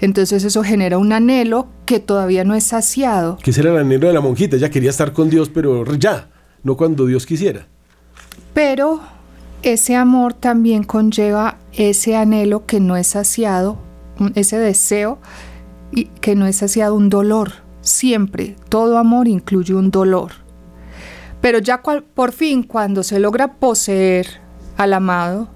Entonces 0.00 0.42
eso 0.42 0.64
genera 0.64 0.98
un 0.98 1.12
anhelo 1.12 1.68
que 1.86 2.00
todavía 2.00 2.42
no 2.42 2.54
es 2.54 2.64
saciado. 2.64 3.38
Que 3.40 3.52
era 3.52 3.70
el 3.70 3.78
anhelo 3.78 4.08
de 4.08 4.12
la 4.12 4.20
monjita. 4.20 4.56
Ella 4.56 4.70
quería 4.70 4.90
estar 4.90 5.12
con 5.12 5.30
Dios, 5.30 5.48
pero 5.48 5.84
ya, 5.94 6.28
no 6.64 6.76
cuando 6.76 7.06
Dios 7.06 7.24
quisiera. 7.24 7.68
Pero 8.52 9.00
ese 9.62 9.94
amor 9.94 10.34
también 10.34 10.82
conlleva 10.82 11.58
ese 11.72 12.16
anhelo 12.16 12.66
que 12.66 12.80
no 12.80 12.96
es 12.96 13.06
saciado, 13.06 13.78
ese 14.34 14.58
deseo 14.58 15.18
y 15.92 16.06
que 16.06 16.34
no 16.34 16.46
es 16.46 16.56
saciado, 16.56 16.96
un 16.96 17.08
dolor. 17.08 17.61
Siempre, 17.82 18.56
todo 18.68 18.96
amor 18.96 19.28
incluye 19.28 19.74
un 19.74 19.90
dolor. 19.90 20.32
Pero 21.40 21.58
ya 21.58 21.82
por 21.82 22.32
fin, 22.32 22.62
cuando 22.62 23.02
se 23.02 23.18
logra 23.18 23.54
poseer 23.54 24.40
al 24.76 24.94
amado, 24.94 25.48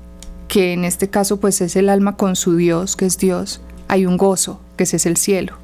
que 0.48 0.72
en 0.72 0.84
este 0.84 1.08
caso 1.08 1.38
pues 1.38 1.60
es 1.60 1.76
el 1.76 1.88
alma 1.88 2.16
con 2.16 2.36
su 2.36 2.56
Dios, 2.56 2.96
que 2.96 3.06
es 3.06 3.18
Dios, 3.18 3.60
hay 3.88 4.04
un 4.04 4.16
gozo, 4.16 4.60
que 4.76 4.84
es 4.84 5.06
el 5.06 5.16
cielo. 5.16 5.54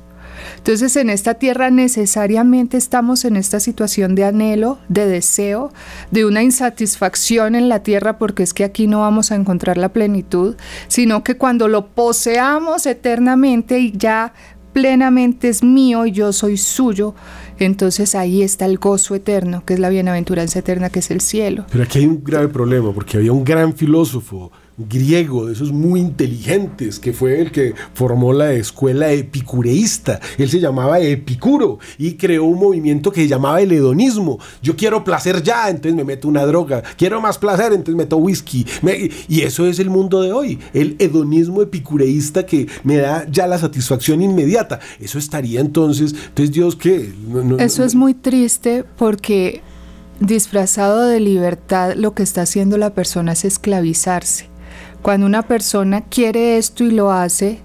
Entonces 0.56 0.96
en 0.96 1.10
esta 1.10 1.34
tierra 1.34 1.70
necesariamente 1.70 2.76
estamos 2.76 3.24
en 3.24 3.36
esta 3.36 3.60
situación 3.60 4.14
de 4.14 4.24
anhelo, 4.24 4.78
de 4.88 5.06
deseo, 5.06 5.72
de 6.10 6.24
una 6.24 6.42
insatisfacción 6.42 7.54
en 7.54 7.68
la 7.68 7.82
tierra 7.82 8.18
porque 8.18 8.42
es 8.42 8.54
que 8.54 8.64
aquí 8.64 8.86
no 8.86 9.00
vamos 9.00 9.32
a 9.32 9.36
encontrar 9.36 9.76
la 9.76 9.92
plenitud, 9.92 10.56
sino 10.88 11.24
que 11.24 11.36
cuando 11.36 11.68
lo 11.68 11.88
poseamos 11.88 12.86
eternamente 12.86 13.78
y 13.78 13.92
ya 13.96 14.34
plenamente 14.72 15.48
es 15.48 15.62
mío 15.62 16.06
y 16.06 16.12
yo 16.12 16.32
soy 16.32 16.56
suyo, 16.56 17.14
entonces 17.58 18.14
ahí 18.14 18.42
está 18.42 18.64
el 18.66 18.78
gozo 18.78 19.14
eterno, 19.14 19.64
que 19.64 19.74
es 19.74 19.80
la 19.80 19.88
bienaventuranza 19.88 20.58
eterna, 20.58 20.90
que 20.90 21.00
es 21.00 21.10
el 21.10 21.20
cielo. 21.20 21.66
Pero 21.70 21.84
aquí 21.84 22.00
hay 22.00 22.06
un 22.06 22.22
grave 22.22 22.48
problema, 22.48 22.92
porque 22.92 23.18
había 23.18 23.32
un 23.32 23.44
gran 23.44 23.74
filósofo 23.74 24.50
griego, 24.78 25.46
de 25.46 25.52
esos 25.52 25.70
muy 25.72 26.00
inteligentes, 26.00 26.98
que 26.98 27.12
fue 27.12 27.40
el 27.40 27.52
que 27.52 27.74
formó 27.94 28.32
la 28.32 28.52
escuela 28.52 29.12
epicureísta. 29.12 30.18
Él 30.38 30.48
se 30.48 30.60
llamaba 30.60 30.98
Epicuro 31.00 31.78
y 31.98 32.14
creó 32.14 32.44
un 32.44 32.58
movimiento 32.58 33.12
que 33.12 33.22
se 33.22 33.28
llamaba 33.28 33.60
el 33.60 33.70
hedonismo. 33.72 34.38
Yo 34.62 34.74
quiero 34.76 35.04
placer 35.04 35.42
ya, 35.42 35.68
entonces 35.68 35.94
me 35.94 36.04
meto 36.04 36.26
una 36.28 36.44
droga. 36.46 36.82
Quiero 36.96 37.20
más 37.20 37.38
placer, 37.38 37.72
entonces 37.72 37.94
meto 37.96 38.16
whisky. 38.16 38.66
Me- 38.82 39.10
y 39.28 39.42
eso 39.42 39.66
es 39.66 39.78
el 39.78 39.90
mundo 39.90 40.22
de 40.22 40.32
hoy, 40.32 40.58
el 40.72 40.96
hedonismo 40.98 41.62
epicureísta 41.62 42.46
que 42.46 42.66
me 42.84 42.96
da 42.96 43.26
ya 43.30 43.46
la 43.46 43.58
satisfacción 43.58 44.22
inmediata. 44.22 44.80
Eso 45.00 45.18
estaría 45.18 45.60
entonces, 45.60 46.14
entonces 46.28 46.52
Dios 46.54 46.76
qué? 46.76 47.12
No- 47.28 47.42
no- 47.44 47.58
Eso 47.58 47.84
es 47.84 47.94
muy 47.94 48.14
triste 48.14 48.84
porque 48.96 49.60
disfrazado 50.20 51.06
de 51.06 51.20
libertad 51.20 51.94
lo 51.96 52.14
que 52.14 52.22
está 52.22 52.42
haciendo 52.42 52.78
la 52.78 52.94
persona 52.94 53.32
es 53.32 53.44
esclavizarse. 53.44 54.51
Cuando 55.02 55.26
una 55.26 55.42
persona 55.42 56.02
quiere 56.02 56.56
esto 56.58 56.84
y 56.84 56.92
lo 56.92 57.10
hace, 57.10 57.58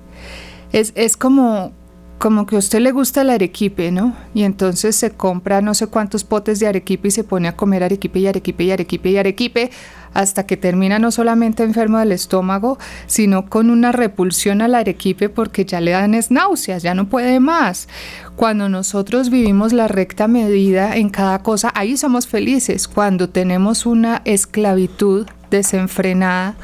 es, 0.71 0.91
es 0.95 1.15
como, 1.15 1.71
como 2.17 2.47
que 2.47 2.55
a 2.55 2.59
usted 2.59 2.79
le 2.79 2.91
gusta 2.91 3.21
el 3.21 3.29
arequipe, 3.29 3.91
¿no? 3.91 4.15
Y 4.33 4.43
entonces 4.43 4.95
se 4.95 5.11
compra 5.11 5.61
no 5.61 5.73
sé 5.75 5.87
cuántos 5.87 6.23
potes 6.23 6.59
de 6.59 6.67
arequipe 6.67 7.09
y 7.09 7.11
se 7.11 7.23
pone 7.23 7.47
a 7.47 7.55
comer 7.55 7.83
arequipe 7.83 8.19
y 8.19 8.27
arequipe 8.27 8.63
y 8.63 8.71
arequipe 8.71 9.09
y 9.09 9.17
arequipe 9.17 9.71
hasta 10.13 10.47
que 10.47 10.57
termina 10.57 10.97
no 10.97 11.11
solamente 11.11 11.61
enfermo 11.61 11.99
del 11.99 12.11
estómago, 12.11 12.79
sino 13.05 13.47
con 13.47 13.69
una 13.69 13.91
repulsión 13.91 14.63
al 14.63 14.73
arequipe 14.73 15.29
porque 15.29 15.63
ya 15.63 15.79
le 15.79 15.91
dan 15.91 16.15
es 16.15 16.31
náuseas, 16.31 16.81
ya 16.81 16.95
no 16.95 17.07
puede 17.07 17.39
más. 17.39 17.87
Cuando 18.35 18.67
nosotros 18.67 19.29
vivimos 19.29 19.73
la 19.73 19.87
recta 19.87 20.27
medida 20.27 20.95
en 20.95 21.09
cada 21.09 21.43
cosa, 21.43 21.71
ahí 21.75 21.97
somos 21.97 22.27
felices. 22.27 22.87
Cuando 22.87 23.29
tenemos 23.29 23.85
una 23.85 24.23
esclavitud 24.25 25.27
desenfrenada, 25.51 26.55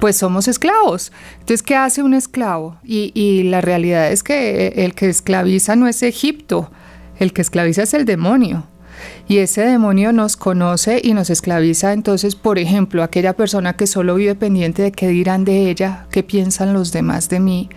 pues 0.00 0.16
somos 0.16 0.48
esclavos. 0.48 1.12
Entonces, 1.34 1.62
¿qué 1.62 1.76
hace 1.76 2.02
un 2.02 2.14
esclavo? 2.14 2.78
Y, 2.82 3.42
la 3.44 3.60
realidad 3.60 4.10
es 4.10 4.22
que 4.22 4.68
el 4.76 4.94
que 4.94 5.08
esclaviza 5.08 5.76
no 5.76 5.86
es 5.86 6.02
Egipto, 6.02 6.70
el 7.18 7.32
que 7.32 7.42
esclaviza 7.42 7.82
es 7.82 7.94
el 7.94 8.06
demonio. 8.06 8.66
Y 9.28 9.38
ese 9.38 9.62
demonio 9.62 10.12
nos 10.12 10.36
conoce 10.36 11.00
y 11.02 11.14
nos 11.14 11.30
esclaviza. 11.30 11.92
Entonces, 11.92 12.34
por 12.34 12.58
ejemplo, 12.58 13.02
aquella 13.02 13.34
persona 13.34 13.76
que 13.76 13.86
solo 13.86 14.14
vive 14.16 14.34
pendiente 14.34 14.82
de 14.82 14.92
qué 14.92 15.08
dirán 15.08 15.44
de 15.44 15.70
ella, 15.70 16.06
qué 16.10 16.22
piensan 16.22 16.72
los 16.72 16.92
demás 16.92 17.28
de 17.28 17.40
mí, 17.40 17.70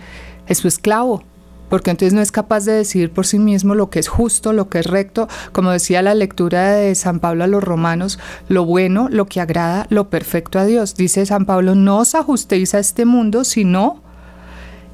es 0.46 0.58
su 0.58 0.68
esclavo. 0.68 1.22
Porque 1.68 1.90
entonces 1.90 2.12
no 2.12 2.20
es 2.20 2.32
capaz 2.32 2.64
de 2.64 2.72
decidir 2.72 3.10
por 3.10 3.26
sí 3.26 3.38
mismo 3.38 3.74
lo 3.74 3.90
que 3.90 3.98
es 3.98 4.08
justo, 4.08 4.52
lo 4.52 4.68
que 4.68 4.80
es 4.80 4.86
recto. 4.86 5.28
Como 5.52 5.70
decía 5.70 6.02
la 6.02 6.14
lectura 6.14 6.72
de 6.72 6.94
San 6.94 7.20
Pablo 7.20 7.44
a 7.44 7.46
los 7.46 7.64
romanos, 7.64 8.18
lo 8.48 8.64
bueno, 8.64 9.08
lo 9.10 9.26
que 9.26 9.40
agrada, 9.40 9.86
lo 9.90 10.10
perfecto 10.10 10.58
a 10.58 10.64
Dios. 10.64 10.94
Dice 10.94 11.26
San 11.26 11.46
Pablo, 11.46 11.74
no 11.74 11.98
os 11.98 12.14
ajustéis 12.14 12.74
a 12.74 12.78
este 12.78 13.04
mundo, 13.04 13.44
sino 13.44 14.02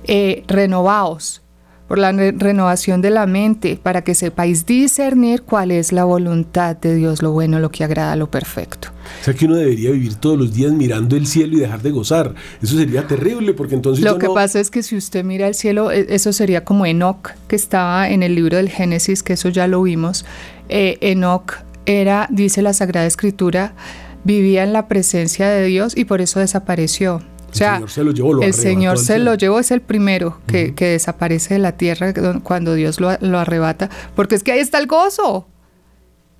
eh, 0.04 0.44
renovaos 0.46 1.42
por 1.90 1.98
la 1.98 2.12
re- 2.12 2.30
renovación 2.30 3.02
de 3.02 3.10
la 3.10 3.26
mente, 3.26 3.76
para 3.82 4.04
que 4.04 4.14
sepáis 4.14 4.64
discernir 4.64 5.42
cuál 5.42 5.72
es 5.72 5.90
la 5.90 6.04
voluntad 6.04 6.76
de 6.76 6.94
Dios, 6.94 7.20
lo 7.20 7.32
bueno, 7.32 7.58
lo 7.58 7.72
que 7.72 7.82
agrada, 7.82 8.14
lo 8.14 8.30
perfecto. 8.30 8.90
O 9.20 9.24
sea 9.24 9.34
que 9.34 9.46
uno 9.46 9.56
debería 9.56 9.90
vivir 9.90 10.14
todos 10.14 10.38
los 10.38 10.54
días 10.54 10.70
mirando 10.70 11.16
el 11.16 11.26
cielo 11.26 11.56
y 11.56 11.58
dejar 11.58 11.82
de 11.82 11.90
gozar. 11.90 12.32
Eso 12.62 12.76
sería 12.76 13.08
terrible 13.08 13.54
porque 13.54 13.74
entonces 13.74 14.04
Lo 14.04 14.18
que 14.18 14.28
no- 14.28 14.34
pasa 14.34 14.60
es 14.60 14.70
que 14.70 14.84
si 14.84 14.96
usted 14.96 15.24
mira 15.24 15.48
el 15.48 15.56
cielo, 15.56 15.90
e- 15.90 16.06
eso 16.10 16.32
sería 16.32 16.64
como 16.64 16.86
Enoch, 16.86 17.30
que 17.48 17.56
estaba 17.56 18.08
en 18.08 18.22
el 18.22 18.36
libro 18.36 18.56
del 18.56 18.68
Génesis, 18.68 19.24
que 19.24 19.32
eso 19.32 19.48
ya 19.48 19.66
lo 19.66 19.82
vimos. 19.82 20.24
Eh, 20.68 20.96
Enoch 21.00 21.54
era, 21.86 22.28
dice 22.30 22.62
la 22.62 22.72
Sagrada 22.72 23.08
Escritura, 23.08 23.72
vivía 24.22 24.62
en 24.62 24.72
la 24.72 24.86
presencia 24.86 25.48
de 25.48 25.64
Dios 25.64 25.96
y 25.96 26.04
por 26.04 26.20
eso 26.20 26.38
desapareció. 26.38 27.20
O 27.50 27.52
El 27.52 27.58
sea, 27.58 27.74
Señor 27.74 27.90
se 27.90 28.04
lo 28.04 28.12
llevó, 28.12 28.32
lo 28.34 28.42
el 28.42 28.54
Señor 28.54 28.98
se 28.98 29.18
lo 29.18 29.34
llevó, 29.34 29.58
es 29.58 29.70
el 29.70 29.80
primero 29.80 30.38
que, 30.46 30.74
que 30.74 30.86
desaparece 30.86 31.54
de 31.54 31.60
la 31.60 31.72
tierra 31.72 32.12
cuando 32.42 32.74
Dios 32.74 33.00
lo, 33.00 33.10
lo 33.20 33.38
arrebata, 33.38 33.90
porque 34.14 34.36
es 34.36 34.42
que 34.42 34.52
ahí 34.52 34.60
está 34.60 34.78
el 34.78 34.86
gozo. 34.86 35.46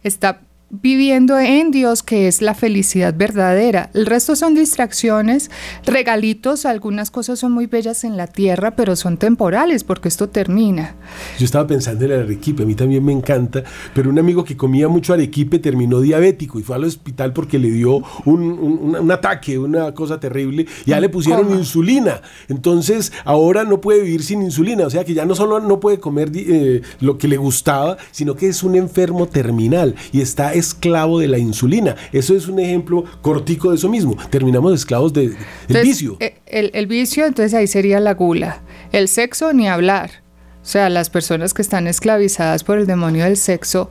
Está 0.02 0.40
viviendo 0.70 1.38
en 1.38 1.72
Dios, 1.72 2.02
que 2.02 2.28
es 2.28 2.42
la 2.42 2.54
felicidad 2.54 3.14
verdadera. 3.16 3.90
El 3.92 4.06
resto 4.06 4.36
son 4.36 4.54
distracciones, 4.54 5.50
regalitos, 5.84 6.64
algunas 6.64 7.10
cosas 7.10 7.40
son 7.40 7.52
muy 7.52 7.66
bellas 7.66 8.04
en 8.04 8.16
la 8.16 8.28
tierra, 8.28 8.76
pero 8.76 8.94
son 8.94 9.16
temporales 9.16 9.82
porque 9.82 10.08
esto 10.08 10.28
termina. 10.28 10.94
Yo 11.38 11.44
estaba 11.44 11.66
pensando 11.66 12.04
en 12.04 12.12
el 12.12 12.20
arequipe, 12.20 12.62
a 12.62 12.66
mí 12.66 12.74
también 12.74 13.04
me 13.04 13.12
encanta, 13.12 13.64
pero 13.94 14.10
un 14.10 14.18
amigo 14.18 14.44
que 14.44 14.56
comía 14.56 14.88
mucho 14.88 15.12
arequipe 15.12 15.58
terminó 15.58 16.00
diabético 16.00 16.60
y 16.60 16.62
fue 16.62 16.76
al 16.76 16.84
hospital 16.84 17.32
porque 17.32 17.58
le 17.58 17.70
dio 17.70 18.02
un, 18.24 19.10
ataque, 19.10 19.58
una 19.58 19.92
cosa 19.92 20.20
terrible, 20.20 20.66
y 20.86 20.90
ya 20.90 21.00
le 21.00 21.08
pusieron 21.08 21.50
insulina. 21.50 22.22
Entonces 22.48 23.12
ahora 23.24 23.64
no 23.64 23.80
puede 23.80 24.02
vivir 24.02 24.22
sin 24.22 24.42
insulina, 24.42 24.86
o 24.86 24.90
sea 24.90 25.04
que 25.04 25.14
ya 25.14 25.24
no 25.24 25.34
solo 25.34 25.58
no 25.58 25.80
puede 25.80 25.98
comer 25.98 26.30
eh, 26.34 26.82
lo 27.00 27.18
que 27.18 27.26
le 27.26 27.36
gustaba, 27.36 27.96
sino 28.12 28.36
que 28.36 28.48
es 28.48 28.62
un 28.62 28.76
enfermo 28.76 29.26
terminal 29.26 29.96
y 30.12 30.20
está 30.20 30.54
esclavo 30.60 31.18
de 31.18 31.28
la 31.28 31.38
insulina. 31.38 31.96
Eso 32.12 32.36
es 32.36 32.48
un 32.48 32.60
ejemplo 32.60 33.04
cortico 33.20 33.70
de 33.70 33.76
eso 33.76 33.88
mismo. 33.88 34.16
Terminamos 34.30 34.72
esclavos 34.72 35.12
del 35.12 35.36
de, 35.68 35.82
vicio. 35.82 36.16
Eh, 36.20 36.36
el, 36.46 36.70
el 36.74 36.86
vicio, 36.86 37.26
entonces 37.26 37.52
ahí 37.54 37.66
sería 37.66 37.98
la 38.00 38.14
gula. 38.14 38.62
El 38.92 39.08
sexo, 39.08 39.52
ni 39.52 39.68
hablar. 39.68 40.22
O 40.62 40.66
sea, 40.66 40.88
las 40.88 41.10
personas 41.10 41.54
que 41.54 41.62
están 41.62 41.86
esclavizadas 41.86 42.64
por 42.64 42.78
el 42.78 42.86
demonio 42.86 43.24
del 43.24 43.36
sexo 43.36 43.88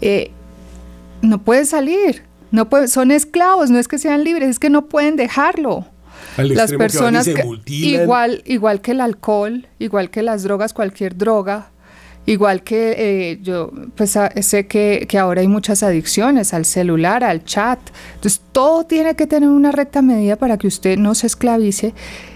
eh, 0.00 0.32
no 1.22 1.42
pueden 1.42 1.66
salir. 1.66 2.24
No 2.50 2.68
pueden, 2.68 2.88
son 2.88 3.10
esclavos, 3.10 3.70
no 3.70 3.78
es 3.78 3.88
que 3.88 3.98
sean 3.98 4.24
libres, 4.24 4.48
es 4.48 4.58
que 4.58 4.70
no 4.70 4.86
pueden 4.86 5.16
dejarlo. 5.16 5.86
las 6.36 6.72
personas 6.72 7.28
que, 7.28 7.44
igual, 7.66 8.42
igual 8.46 8.80
que 8.80 8.92
el 8.92 9.00
alcohol, 9.02 9.66
igual 9.78 10.10
que 10.10 10.22
las 10.22 10.42
drogas, 10.44 10.72
cualquier 10.72 11.16
droga, 11.16 11.70
Igual 12.28 12.62
que 12.62 12.94
eh, 12.98 13.38
yo 13.40 13.72
pues, 13.96 14.18
sé 14.42 14.66
que, 14.66 15.06
que, 15.08 15.18
ahora 15.18 15.40
hay 15.40 15.48
muchas 15.48 15.82
adicciones 15.82 16.52
al 16.52 16.66
celular, 16.66 17.24
al 17.24 17.42
chat. 17.42 17.78
Entonces 18.16 18.42
todo 18.52 18.84
tiene 18.84 19.16
que 19.16 19.26
tener 19.26 19.48
una 19.48 19.72
recta 19.72 20.02
medida 20.02 20.36
para 20.36 20.58
que 20.58 20.66
usted 20.66 20.98
no 20.98 21.14
se 21.14 21.26
esclavice 21.26 21.94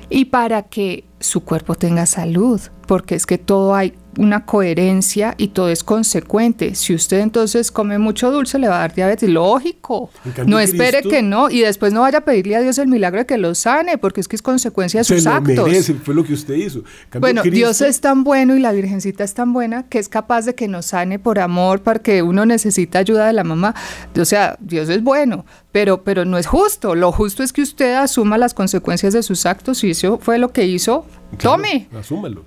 y 0.09 0.25
para 0.25 0.63
que 0.63 1.05
su 1.21 1.45
cuerpo 1.45 1.75
tenga 1.75 2.07
salud, 2.07 2.59
porque 2.87 3.17
es 3.17 3.27
que 3.27 3.37
todo 3.37 3.75
hay 3.75 3.93
una 4.19 4.45
coherencia 4.45 5.35
y 5.39 5.49
todo 5.49 5.69
es 5.69 5.85
consecuente. 5.85 6.75
Si 6.75 6.95
usted 6.95 7.21
entonces 7.21 7.71
come 7.71 7.99
mucho 7.99 8.31
dulce, 8.31 8.59
le 8.59 8.69
va 8.69 8.77
a 8.77 8.81
dar 8.81 8.95
diabetes. 8.95 9.29
Lógico. 9.29 10.11
No 10.47 10.59
espere 10.59 11.03
que 11.03 11.23
no 11.23 11.51
y 11.51 11.61
después 11.61 11.93
no 11.93 12.03
vaya 12.03 12.19
a 12.19 12.21
pedirle 12.25 12.57
a 12.57 12.61
Dios 12.61 12.79
el 12.79 12.89
milagro 12.89 13.21
de 13.21 13.27
que 13.27 13.39
lo 13.39 13.55
sane, 13.55 13.99
porque 13.99 14.21
es 14.21 14.29
que 14.29 14.37
es 14.37 14.43
consecuencia 14.43 15.01
de 15.01 15.05
sus 15.05 15.27
actos. 15.27 15.93
fue 16.03 16.15
lo 16.15 16.25
que 16.25 16.35
usted 16.35 16.55
hizo. 16.55 16.83
bueno, 17.19 17.43
Dios 17.43 17.81
es 17.81 18.01
tan 18.01 18.25
bueno 18.25 18.57
y 18.57 18.61
la 18.61 18.73
Virgencita 18.73 19.25
es 19.25 19.35
tan 19.35 19.53
buena 19.53 19.85
que 19.89 19.99
es 19.99 20.09
capaz 20.09 20.45
de 20.45 20.55
que 20.55 20.69
nos 20.69 20.87
sane 20.87 21.19
por 21.19 21.39
amor, 21.39 21.83
porque 21.83 22.23
uno 22.23 22.45
necesita 22.45 22.99
ayuda 22.99 23.27
de 23.27 23.33
la 23.33 23.45
mamá. 23.45 23.75
O 24.19 24.25
sea, 24.25 24.57
Dios 24.61 24.89
es 24.89 25.03
bueno, 25.03 25.47
pero, 25.73 26.03
pero 26.05 26.25
no 26.25 26.39
es 26.39 26.47
justo. 26.47 26.95
Lo 26.95 27.13
justo 27.13 27.43
es 27.43 27.53
que 27.53 27.63
usted 27.63 27.95
asuma 27.95 28.39
las 28.39 28.55
consecuencias 28.55 29.13
de 29.13 29.23
sus 29.23 29.47
actos 29.47 29.83
y 29.85 29.91
eso 29.91 30.19
fue 30.19 30.39
lo 30.39 30.53
que 30.53 30.67
hizo. 30.67 31.07
Tome. 31.39 31.89
Asúmalo. 31.99 32.45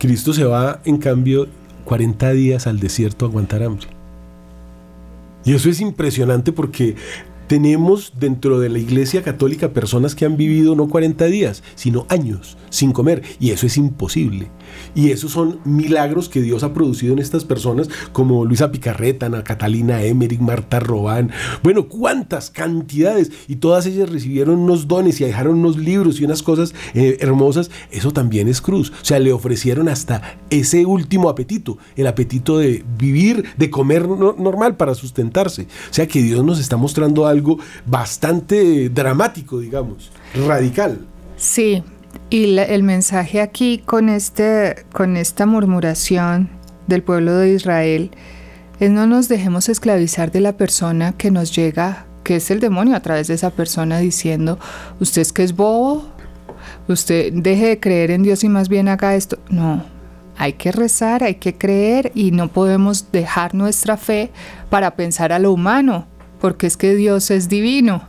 Cristo 0.00 0.32
se 0.32 0.44
va, 0.44 0.80
en 0.86 0.96
cambio, 0.96 1.46
40 1.84 2.32
días 2.32 2.66
al 2.66 2.80
desierto 2.80 3.26
a 3.26 3.28
aguantar 3.28 3.62
hambre. 3.62 3.86
Y 5.44 5.52
eso 5.52 5.68
es 5.68 5.78
impresionante 5.80 6.52
porque 6.52 6.96
tenemos 7.48 8.14
dentro 8.18 8.58
de 8.60 8.70
la 8.70 8.78
Iglesia 8.78 9.22
Católica 9.22 9.74
personas 9.74 10.14
que 10.14 10.24
han 10.24 10.38
vivido 10.38 10.74
no 10.74 10.88
40 10.88 11.26
días, 11.26 11.62
sino 11.74 12.06
años 12.08 12.56
sin 12.70 12.92
comer. 12.92 13.22
Y 13.38 13.50
eso 13.50 13.66
es 13.66 13.76
imposible. 13.76 14.48
Y 14.94 15.10
esos 15.10 15.32
son 15.32 15.60
milagros 15.64 16.28
que 16.28 16.40
Dios 16.40 16.62
ha 16.62 16.72
producido 16.72 17.12
en 17.12 17.18
estas 17.18 17.44
personas, 17.44 17.88
como 18.12 18.44
Luisa 18.44 18.70
Picarreta, 18.70 19.26
Ana 19.26 19.42
Catalina 19.42 20.02
Emmerich, 20.02 20.40
Marta 20.40 20.78
Robán. 20.78 21.30
Bueno, 21.62 21.88
cuántas 21.88 22.50
cantidades. 22.50 23.32
Y 23.48 23.56
todas 23.56 23.86
ellas 23.86 24.08
recibieron 24.08 24.58
unos 24.60 24.86
dones 24.86 25.20
y 25.20 25.24
dejaron 25.24 25.58
unos 25.58 25.76
libros 25.76 26.20
y 26.20 26.24
unas 26.24 26.42
cosas 26.42 26.74
eh, 26.94 27.18
hermosas. 27.20 27.70
Eso 27.90 28.12
también 28.12 28.46
es 28.46 28.60
cruz. 28.60 28.92
O 29.02 29.04
sea, 29.04 29.18
le 29.18 29.32
ofrecieron 29.32 29.88
hasta 29.88 30.38
ese 30.50 30.86
último 30.86 31.28
apetito, 31.28 31.78
el 31.96 32.06
apetito 32.06 32.58
de 32.58 32.84
vivir, 32.96 33.44
de 33.56 33.70
comer 33.70 34.08
normal 34.08 34.76
para 34.76 34.94
sustentarse. 34.94 35.62
O 35.90 35.94
sea, 35.94 36.06
que 36.06 36.22
Dios 36.22 36.44
nos 36.44 36.60
está 36.60 36.76
mostrando 36.76 37.26
algo 37.26 37.40
algo 37.40 37.58
bastante 37.86 38.88
dramático, 38.90 39.58
digamos, 39.58 40.10
radical. 40.46 40.98
Sí, 41.36 41.82
y 42.28 42.58
el 42.58 42.82
mensaje 42.82 43.40
aquí 43.40 43.78
con, 43.78 44.08
este, 44.08 44.84
con 44.92 45.16
esta 45.16 45.46
murmuración 45.46 46.48
del 46.86 47.02
pueblo 47.02 47.36
de 47.36 47.54
Israel 47.54 48.10
es 48.78 48.90
no 48.90 49.06
nos 49.06 49.28
dejemos 49.28 49.68
esclavizar 49.68 50.30
de 50.30 50.40
la 50.40 50.56
persona 50.56 51.12
que 51.12 51.30
nos 51.30 51.54
llega, 51.54 52.06
que 52.24 52.36
es 52.36 52.50
el 52.50 52.60
demonio 52.60 52.96
a 52.96 53.00
través 53.00 53.28
de 53.28 53.34
esa 53.34 53.50
persona 53.50 53.98
diciendo, 53.98 54.58
usted 55.00 55.22
es 55.22 55.32
que 55.32 55.42
es 55.42 55.54
bobo, 55.54 56.08
usted 56.88 57.32
deje 57.32 57.66
de 57.66 57.80
creer 57.80 58.10
en 58.10 58.22
Dios 58.22 58.42
y 58.44 58.48
más 58.48 58.68
bien 58.68 58.88
haga 58.88 59.14
esto. 59.14 59.38
No, 59.48 59.84
hay 60.36 60.54
que 60.54 60.72
rezar, 60.72 61.22
hay 61.22 61.34
que 61.34 61.58
creer 61.58 62.12
y 62.14 62.30
no 62.30 62.48
podemos 62.48 63.12
dejar 63.12 63.54
nuestra 63.54 63.96
fe 63.96 64.30
para 64.70 64.96
pensar 64.96 65.32
a 65.32 65.38
lo 65.38 65.52
humano 65.52 66.06
porque 66.40 66.66
es 66.66 66.76
que 66.76 66.94
Dios 66.94 67.30
es 67.30 67.48
divino. 67.48 68.08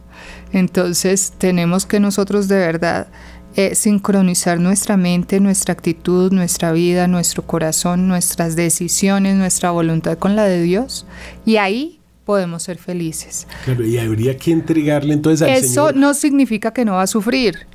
Entonces 0.52 1.34
tenemos 1.38 1.86
que 1.86 2.00
nosotros 2.00 2.48
de 2.48 2.58
verdad 2.58 3.08
eh, 3.56 3.76
sincronizar 3.76 4.60
nuestra 4.60 4.98
mente, 4.98 5.40
nuestra 5.40 5.74
actitud, 5.74 6.32
nuestra 6.32 6.72
vida, 6.72 7.08
nuestro 7.08 7.44
corazón, 7.44 8.08
nuestras 8.08 8.56
decisiones, 8.56 9.36
nuestra 9.36 9.72
voluntad 9.72 10.18
con 10.18 10.36
la 10.36 10.46
de 10.46 10.62
Dios 10.62 11.06
y 11.46 11.58
ahí 11.58 12.00
podemos 12.26 12.64
ser 12.64 12.78
felices. 12.78 13.48
Claro, 13.66 13.86
y 13.86 13.98
habría 13.98 14.38
que 14.38 14.52
entregarle 14.52 15.14
entonces 15.14 15.48
al 15.48 15.54
Eso 15.56 15.92
no 15.92 16.14
significa 16.14 16.72
que 16.72 16.86
no 16.86 16.94
va 16.94 17.04
a 17.04 17.08
sufrir. 17.08 17.68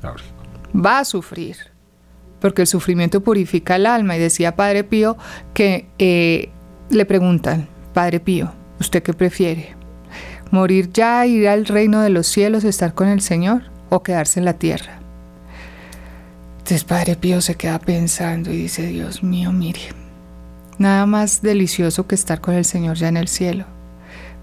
Va 0.75 0.99
a 0.99 1.05
sufrir. 1.05 1.57
Porque 2.39 2.61
el 2.63 2.67
sufrimiento 2.67 3.21
purifica 3.21 3.75
el 3.75 3.85
alma. 3.85 4.15
Y 4.15 4.19
decía 4.19 4.55
Padre 4.55 4.83
Pío 4.83 5.17
que 5.53 5.87
eh, 5.97 6.49
le 6.89 7.05
preguntan, 7.05 7.67
Padre 7.93 8.19
Pío, 8.19 8.53
¿usted 8.79 9.01
qué 9.01 9.13
prefiere? 9.13 9.77
morir 10.51 10.91
ya, 10.93 11.25
ir 11.25 11.47
al 11.47 11.65
reino 11.65 12.01
de 12.01 12.09
los 12.09 12.27
cielos, 12.27 12.63
estar 12.63 12.93
con 12.93 13.07
el 13.07 13.21
Señor 13.21 13.63
o 13.89 14.03
quedarse 14.03 14.39
en 14.39 14.45
la 14.45 14.53
tierra. 14.53 14.96
Entonces 16.67 16.83
Padre 16.83 17.15
Pío 17.15 17.39
se 17.39 17.55
queda 17.55 17.79
pensando 17.79 18.51
y 18.51 18.57
dice, 18.57 18.87
Dios 18.87 19.23
mío, 19.23 19.53
mire, 19.53 19.79
nada 20.77 21.05
más 21.05 21.41
delicioso 21.41 22.07
que 22.07 22.15
estar 22.15 22.41
con 22.41 22.55
el 22.55 22.65
Señor 22.65 22.97
ya 22.97 23.07
en 23.07 23.15
el 23.15 23.29
cielo. 23.29 23.63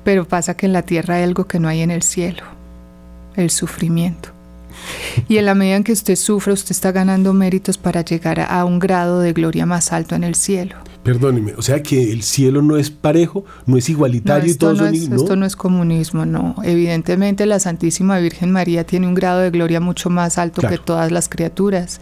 Pero 0.05 0.27
pasa 0.27 0.57
que 0.57 0.64
en 0.64 0.72
la 0.72 0.81
tierra 0.81 1.16
hay 1.16 1.25
algo 1.25 1.47
que 1.47 1.61
no 1.61 1.68
hay 1.68 1.83
en 1.83 1.91
el 1.91 2.01
cielo, 2.01 2.43
el 3.37 3.51
sufrimiento. 3.51 4.31
Y 5.29 5.37
en 5.37 5.45
la 5.45 5.55
medida 5.55 5.77
en 5.77 5.85
que 5.85 5.93
usted 5.93 6.16
sufre, 6.16 6.55
usted 6.55 6.70
está 6.70 6.93
ganando 6.93 7.35
méritos 7.35 7.77
para 7.77 8.01
llegar 8.01 8.41
a 8.41 8.64
un 8.64 8.79
grado 8.79 9.20
de 9.20 9.35
gloria 9.35 9.66
más 9.66 9.93
alto 9.93 10.14
en 10.14 10.25
el 10.25 10.35
cielo. 10.35 10.77
Perdóneme, 11.05 11.53
o 11.59 11.61
sea 11.61 11.83
que 11.83 12.13
el 12.13 12.23
cielo 12.23 12.63
no 12.63 12.79
es 12.79 12.91
parejo, 12.91 13.45
no 13.67 13.77
es 13.77 13.91
igualitario 13.91 14.51
y 14.51 14.55
todo 14.55 14.73
no 14.73 14.87
Esto 14.87 15.37
no 15.37 15.45
es 15.45 15.55
comunismo, 15.55 16.25
no. 16.25 16.57
Evidentemente 16.65 17.45
la 17.45 17.61
Santísima 17.61 18.19
Virgen 18.19 18.51
María 18.51 18.85
tiene 18.85 19.07
un 19.07 19.13
grado 19.13 19.41
de 19.41 19.51
gloria 19.51 19.81
mucho 19.81 20.09
más 20.09 20.39
alto 20.39 20.63
que 20.67 20.79
todas 20.79 21.13
las 21.13 21.29
criaturas. 21.29 22.01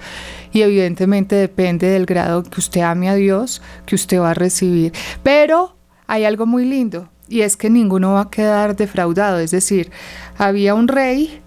Y 0.53 0.62
evidentemente 0.62 1.34
depende 1.34 1.88
del 1.88 2.07
grado 2.07 2.44
que 2.44 2.61
usted 2.61 2.82
ame 2.82 3.09
a 3.09 3.16
Dios, 3.16 3.61
que 3.86 3.96
usted 3.96 4.20
va 4.20 4.30
a 4.30 4.34
recibir. 4.34 4.92
Pero 5.24 5.74
hay 6.07 6.24
algo 6.24 6.46
muy 6.46 6.64
lindo, 6.64 7.09
y 7.28 7.40
es 7.40 7.57
que 7.57 7.70
ninguno 7.70 8.12
va 8.12 8.20
a 8.20 8.30
quedar 8.30 8.76
defraudado. 8.76 9.40
Es 9.40 9.50
decir, 9.50 9.90
había 10.38 10.74
un 10.74 10.86
rey 10.86 11.40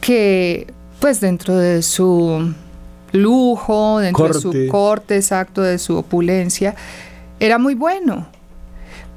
que, 0.00 0.72
pues 1.00 1.20
dentro 1.20 1.56
de 1.56 1.82
su 1.82 2.54
lujo, 3.12 3.98
dentro 3.98 4.28
de 4.28 4.34
su 4.34 4.66
corte, 4.68 5.16
exacto, 5.16 5.62
de 5.62 5.78
su 5.78 5.96
opulencia, 5.96 6.74
era 7.38 7.58
muy 7.58 7.74
bueno. 7.74 8.28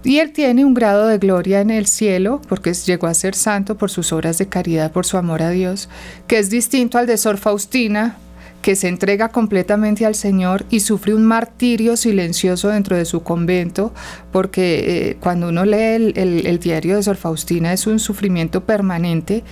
Y 0.04 0.20
él 0.20 0.34
tiene 0.34 0.66
un 0.66 0.74
grado 0.74 1.08
de 1.08 1.18
gloria 1.18 1.62
en 1.62 1.70
el 1.70 1.88
cielo, 1.88 2.42
porque 2.50 2.74
llegó 2.74 3.08
a 3.08 3.14
ser 3.14 3.36
santo 3.36 3.78
por 3.78 3.90
sus 3.90 4.12
obras 4.12 4.38
de 4.38 4.48
caridad, 4.48 4.92
por 4.92 5.06
su 5.06 5.18
amor 5.18 5.42
a 5.42 5.50
Dios, 5.50 5.88
que 6.28 6.40
es 6.40 6.50
distinto 6.50 6.98
al 6.98 7.08
de 7.08 7.18
Sor 7.18 7.38
Faustina, 7.38 8.18
que 8.62 8.76
se 8.76 8.88
entrega 8.88 9.30
completamente 9.30 10.06
al 10.06 10.16
Señor 10.16 10.66
y 10.70 10.80
sufre 10.80 11.14
un 11.14 11.26
martirio 11.26 11.96
silencioso 11.98 12.70
dentro 12.70 12.98
de 12.98 13.06
su 13.06 13.24
convento, 13.24 13.94
porque 14.32 15.10
eh, 15.10 15.18
cuando 15.20 15.50
uno 15.50 15.66
lee 15.66 16.14
el, 16.16 16.60
diario 16.60 16.96
de 16.96 17.04
Sor 17.04 17.18
Faustina 17.18 17.74
es 17.74 17.88
un 17.88 18.00
sufrimiento 18.00 18.64
permanente, 18.64 19.44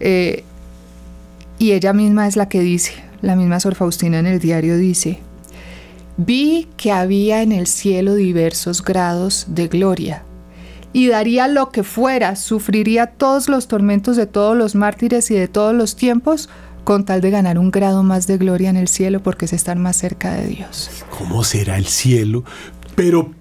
eh, 0.00 0.44
y 1.58 1.72
ella 1.72 1.92
misma 1.92 2.26
es 2.26 2.36
la 2.36 2.48
que 2.48 2.60
dice, 2.60 2.92
la 3.22 3.36
misma 3.36 3.60
Sor 3.60 3.74
Faustina 3.74 4.18
en 4.18 4.26
el 4.26 4.38
diario 4.38 4.76
dice, 4.76 5.20
vi 6.16 6.68
que 6.76 6.92
había 6.92 7.42
en 7.42 7.52
el 7.52 7.66
cielo 7.66 8.14
diversos 8.14 8.82
grados 8.82 9.46
de 9.48 9.68
gloria, 9.68 10.22
y 10.92 11.08
daría 11.08 11.48
lo 11.48 11.70
que 11.70 11.82
fuera, 11.82 12.34
sufriría 12.36 13.06
todos 13.06 13.48
los 13.48 13.68
tormentos 13.68 14.16
de 14.16 14.26
todos 14.26 14.56
los 14.56 14.74
mártires 14.74 15.30
y 15.30 15.34
de 15.34 15.48
todos 15.48 15.74
los 15.74 15.96
tiempos, 15.96 16.48
con 16.84 17.04
tal 17.04 17.20
de 17.20 17.30
ganar 17.30 17.58
un 17.58 17.70
grado 17.70 18.02
más 18.02 18.26
de 18.26 18.38
gloria 18.38 18.70
en 18.70 18.76
el 18.76 18.88
cielo 18.88 19.22
porque 19.22 19.44
es 19.44 19.52
estar 19.52 19.76
más 19.76 19.96
cerca 19.96 20.32
de 20.32 20.46
Dios. 20.46 20.90
¿Cómo 21.10 21.44
será 21.44 21.76
el 21.76 21.84
cielo? 21.86 22.44
Pero 22.94 23.34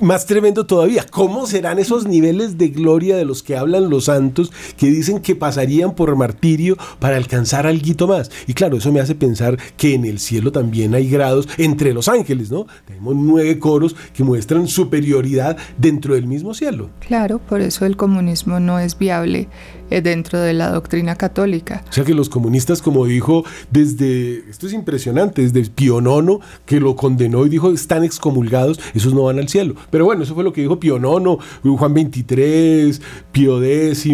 más 0.00 0.26
tremendo 0.26 0.66
todavía, 0.66 1.06
¿cómo 1.10 1.46
serán 1.46 1.78
esos 1.78 2.06
niveles 2.06 2.58
de 2.58 2.68
gloria 2.68 3.16
de 3.16 3.24
los 3.24 3.42
que 3.42 3.56
hablan 3.56 3.90
los 3.90 4.04
santos 4.04 4.52
que 4.76 4.86
dicen 4.86 5.20
que 5.20 5.36
pasarían 5.36 5.94
por 5.94 6.14
martirio 6.16 6.76
para 6.98 7.16
alcanzar 7.16 7.66
algo 7.66 8.06
más? 8.06 8.30
Y 8.46 8.54
claro, 8.54 8.76
eso 8.76 8.92
me 8.92 9.00
hace 9.00 9.14
pensar 9.14 9.58
que 9.76 9.94
en 9.94 10.04
el 10.04 10.18
cielo 10.18 10.52
también 10.52 10.94
hay 10.94 11.08
grados 11.08 11.48
entre 11.58 11.92
los 11.94 12.08
ángeles, 12.08 12.50
¿no? 12.50 12.66
Tenemos 12.86 13.14
nueve 13.16 13.58
coros 13.58 13.94
que 14.14 14.24
muestran 14.24 14.66
superioridad 14.66 15.56
dentro 15.78 16.14
del 16.14 16.26
mismo 16.26 16.54
cielo. 16.54 16.90
Claro, 17.00 17.38
por 17.38 17.60
eso 17.60 17.86
el 17.86 17.96
comunismo 17.96 18.60
no 18.60 18.78
es 18.78 18.98
viable 18.98 19.48
eh, 19.90 20.00
dentro 20.00 20.40
de 20.40 20.54
la 20.54 20.70
doctrina 20.70 21.16
católica. 21.16 21.84
O 21.88 21.92
sea 21.92 22.04
que 22.04 22.14
los 22.14 22.28
comunistas, 22.28 22.80
como 22.80 23.04
dijo 23.04 23.44
desde, 23.70 24.48
esto 24.48 24.66
es 24.66 24.72
impresionante, 24.72 25.42
desde 25.42 25.70
Pío 25.70 26.00
IX, 26.00 26.44
que 26.64 26.80
lo 26.80 26.96
condenó 26.96 27.44
y 27.44 27.50
dijo, 27.50 27.70
están 27.70 28.02
excomulgados, 28.02 28.80
esos 28.94 29.12
no 29.12 29.24
van 29.24 29.38
al 29.38 29.48
cielo. 29.52 29.74
Pero 29.90 30.04
bueno, 30.04 30.22
eso 30.22 30.34
fue 30.34 30.44
lo 30.44 30.52
que 30.52 30.62
dijo 30.62 30.80
Pío 30.80 30.96
IX, 30.96 31.42
Juan 31.76 31.92
XXIII, 31.92 32.98
Pío 33.30 33.62
X, 33.62 34.08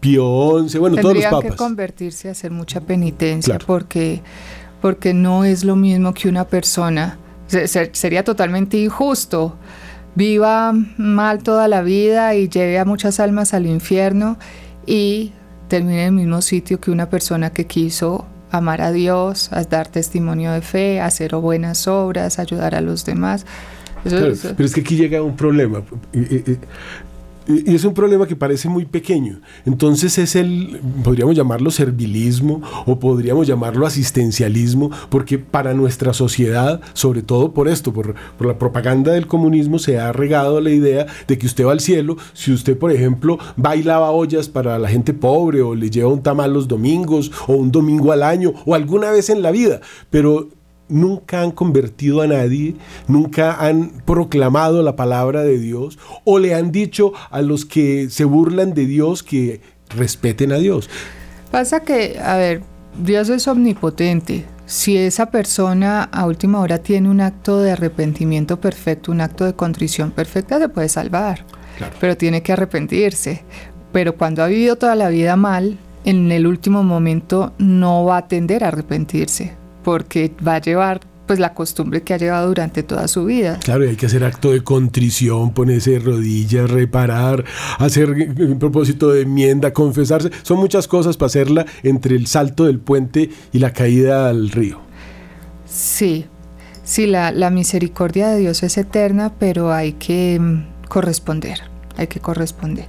Pío 0.00 0.68
XI, 0.68 0.78
bueno, 0.78 0.96
todos 0.96 1.14
los 1.14 1.24
papas. 1.24 1.50
que 1.52 1.56
convertirse 1.56 2.28
a 2.28 2.32
hacer 2.32 2.50
mucha 2.50 2.80
penitencia 2.80 3.58
porque, 3.66 4.22
porque 4.80 5.14
no 5.14 5.44
es 5.44 5.64
lo 5.64 5.76
mismo 5.76 6.12
que 6.12 6.28
una 6.28 6.46
persona, 6.46 7.18
sería 7.46 8.24
totalmente 8.24 8.78
injusto 8.78 9.56
viva 10.14 10.72
mal 10.96 11.42
toda 11.42 11.68
la 11.68 11.82
vida 11.82 12.34
y 12.34 12.48
lleve 12.48 12.78
a 12.78 12.84
muchas 12.84 13.20
almas 13.20 13.54
al 13.54 13.66
infierno 13.66 14.38
y 14.86 15.32
termine 15.68 16.02
en 16.02 16.06
el 16.08 16.12
mismo 16.12 16.42
sitio 16.42 16.80
que 16.80 16.90
una 16.90 17.08
persona 17.08 17.50
que 17.50 17.66
quiso 17.66 18.26
amar 18.50 18.82
a 18.82 18.92
Dios, 18.92 19.50
a 19.52 19.62
dar 19.64 19.88
testimonio 19.88 20.52
de 20.52 20.60
fe, 20.60 21.00
hacer 21.00 21.34
buenas 21.36 21.88
obras, 21.88 22.38
ayudar 22.38 22.74
a 22.74 22.82
los 22.82 23.06
demás. 23.06 23.46
Pero 24.04 24.64
es 24.64 24.74
que 24.74 24.80
aquí 24.80 24.96
llega 24.96 25.22
un 25.22 25.36
problema. 25.36 25.82
Y 27.46 27.74
es 27.74 27.84
un 27.84 27.94
problema 27.94 28.26
que 28.26 28.36
parece 28.36 28.68
muy 28.68 28.84
pequeño. 28.84 29.40
Entonces 29.66 30.16
es 30.18 30.36
el, 30.36 30.80
podríamos 31.02 31.34
llamarlo 31.34 31.70
servilismo 31.70 32.62
o 32.86 32.98
podríamos 32.98 33.46
llamarlo 33.46 33.86
asistencialismo, 33.86 34.90
porque 35.08 35.38
para 35.38 35.74
nuestra 35.74 36.12
sociedad, 36.12 36.80
sobre 36.92 37.22
todo 37.22 37.52
por 37.52 37.68
esto, 37.68 37.92
por, 37.92 38.14
por, 38.38 38.46
la 38.46 38.58
propaganda 38.58 39.12
del 39.12 39.26
comunismo, 39.26 39.78
se 39.78 39.98
ha 39.98 40.12
regado 40.12 40.60
la 40.60 40.70
idea 40.70 41.06
de 41.26 41.38
que 41.38 41.46
usted 41.46 41.66
va 41.66 41.72
al 41.72 41.80
cielo 41.80 42.16
si 42.32 42.52
usted, 42.52 42.78
por 42.78 42.92
ejemplo, 42.92 43.38
va 43.62 43.74
y 43.74 43.82
lava 43.82 44.10
ollas 44.10 44.48
para 44.48 44.78
la 44.78 44.88
gente 44.88 45.12
pobre 45.12 45.62
o 45.62 45.74
le 45.74 45.90
lleva 45.90 46.12
un 46.12 46.22
tamal 46.22 46.52
los 46.52 46.68
domingos 46.68 47.32
o 47.48 47.54
un 47.54 47.72
domingo 47.72 48.12
al 48.12 48.22
año 48.22 48.52
o 48.66 48.74
alguna 48.74 49.10
vez 49.10 49.30
en 49.30 49.42
la 49.42 49.50
vida. 49.50 49.80
Pero 50.10 50.48
nunca 50.92 51.40
han 51.40 51.50
convertido 51.50 52.20
a 52.20 52.26
nadie, 52.26 52.76
nunca 53.08 53.54
han 53.54 53.90
proclamado 54.04 54.82
la 54.82 54.94
palabra 54.94 55.42
de 55.42 55.58
Dios 55.58 55.98
o 56.24 56.38
le 56.38 56.54
han 56.54 56.70
dicho 56.70 57.12
a 57.30 57.42
los 57.42 57.64
que 57.64 58.08
se 58.10 58.24
burlan 58.24 58.74
de 58.74 58.86
Dios 58.86 59.22
que 59.22 59.60
respeten 59.96 60.52
a 60.52 60.56
Dios. 60.56 60.88
Pasa 61.50 61.80
que, 61.80 62.18
a 62.22 62.36
ver, 62.36 62.62
Dios 63.02 63.28
es 63.28 63.48
omnipotente. 63.48 64.44
Si 64.66 64.96
esa 64.96 65.26
persona 65.26 66.04
a 66.04 66.26
última 66.26 66.60
hora 66.60 66.78
tiene 66.78 67.10
un 67.10 67.20
acto 67.20 67.60
de 67.60 67.72
arrepentimiento 67.72 68.60
perfecto, 68.60 69.12
un 69.12 69.20
acto 69.20 69.44
de 69.44 69.54
contrición 69.54 70.12
perfecta, 70.12 70.58
se 70.58 70.68
puede 70.68 70.88
salvar. 70.88 71.44
Pero 72.00 72.16
tiene 72.16 72.42
que 72.42 72.52
arrepentirse. 72.52 73.42
Pero 73.92 74.16
cuando 74.16 74.42
ha 74.42 74.46
vivido 74.46 74.76
toda 74.76 74.94
la 74.94 75.08
vida 75.08 75.36
mal, 75.36 75.78
en 76.04 76.30
el 76.32 76.46
último 76.46 76.82
momento 76.82 77.52
no 77.58 78.04
va 78.04 78.18
a 78.18 78.28
tender 78.28 78.64
a 78.64 78.68
arrepentirse 78.68 79.61
porque 79.82 80.32
va 80.46 80.56
a 80.56 80.60
llevar 80.60 81.00
pues 81.26 81.38
la 81.38 81.54
costumbre 81.54 82.02
que 82.02 82.14
ha 82.14 82.18
llevado 82.18 82.48
durante 82.48 82.82
toda 82.82 83.08
su 83.08 83.24
vida. 83.24 83.58
Claro, 83.62 83.84
y 83.84 83.88
hay 83.88 83.96
que 83.96 84.06
hacer 84.06 84.24
acto 84.24 84.52
de 84.52 84.62
contrición, 84.62 85.54
ponerse 85.54 85.92
de 85.92 85.98
rodillas, 86.00 86.70
reparar, 86.70 87.44
hacer 87.78 88.10
un 88.10 88.58
propósito 88.58 89.10
de 89.10 89.22
enmienda, 89.22 89.72
confesarse. 89.72 90.30
Son 90.42 90.58
muchas 90.58 90.88
cosas 90.88 91.16
para 91.16 91.28
hacerla 91.28 91.66
entre 91.82 92.16
el 92.16 92.26
salto 92.26 92.64
del 92.64 92.80
puente 92.80 93.30
y 93.52 93.58
la 93.58 93.72
caída 93.72 94.28
al 94.28 94.50
río. 94.50 94.80
Sí, 95.64 96.26
sí, 96.84 97.06
la, 97.06 97.30
la 97.30 97.50
misericordia 97.50 98.28
de 98.28 98.40
Dios 98.40 98.62
es 98.62 98.76
eterna, 98.76 99.32
pero 99.38 99.72
hay 99.72 99.92
que 99.92 100.38
mm, 100.38 100.88
corresponder, 100.88 101.60
hay 101.96 102.08
que 102.08 102.20
corresponder. 102.20 102.88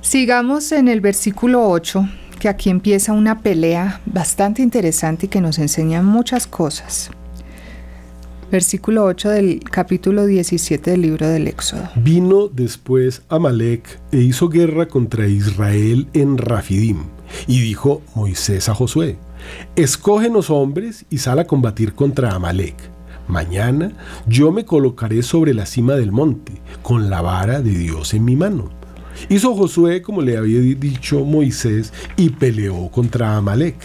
Sigamos 0.00 0.72
en 0.72 0.88
el 0.88 1.00
versículo 1.00 1.68
8 1.68 2.08
que 2.38 2.48
aquí 2.48 2.70
empieza 2.70 3.12
una 3.12 3.40
pelea 3.40 4.00
bastante 4.06 4.62
interesante 4.62 5.26
y 5.26 5.28
que 5.28 5.40
nos 5.40 5.58
enseña 5.58 6.02
muchas 6.02 6.46
cosas. 6.46 7.10
Versículo 8.50 9.04
8 9.04 9.28
del 9.28 9.60
capítulo 9.60 10.24
17 10.24 10.92
del 10.92 11.02
libro 11.02 11.28
del 11.28 11.48
Éxodo. 11.48 11.90
Vino 11.96 12.48
después 12.48 13.22
Amalek 13.28 14.00
e 14.10 14.18
hizo 14.18 14.48
guerra 14.48 14.88
contra 14.88 15.26
Israel 15.26 16.08
en 16.14 16.38
Rafidim. 16.38 17.04
Y 17.46 17.60
dijo 17.60 18.00
Moisés 18.14 18.70
a 18.70 18.74
Josué, 18.74 19.18
escógenos 19.76 20.48
hombres 20.48 21.04
y 21.10 21.18
sal 21.18 21.40
a 21.40 21.46
combatir 21.46 21.92
contra 21.92 22.32
Amalek. 22.32 22.76
Mañana 23.28 23.92
yo 24.26 24.50
me 24.50 24.64
colocaré 24.64 25.22
sobre 25.22 25.52
la 25.52 25.66
cima 25.66 25.94
del 25.94 26.10
monte, 26.10 26.54
con 26.80 27.10
la 27.10 27.20
vara 27.20 27.60
de 27.60 27.72
Dios 27.72 28.14
en 28.14 28.24
mi 28.24 28.36
mano. 28.36 28.77
Hizo 29.28 29.54
Josué 29.54 30.02
como 30.02 30.22
le 30.22 30.36
había 30.36 30.60
dicho 30.60 31.24
Moisés 31.24 31.92
y 32.16 32.30
peleó 32.30 32.90
contra 32.90 33.36
Amalek. 33.36 33.76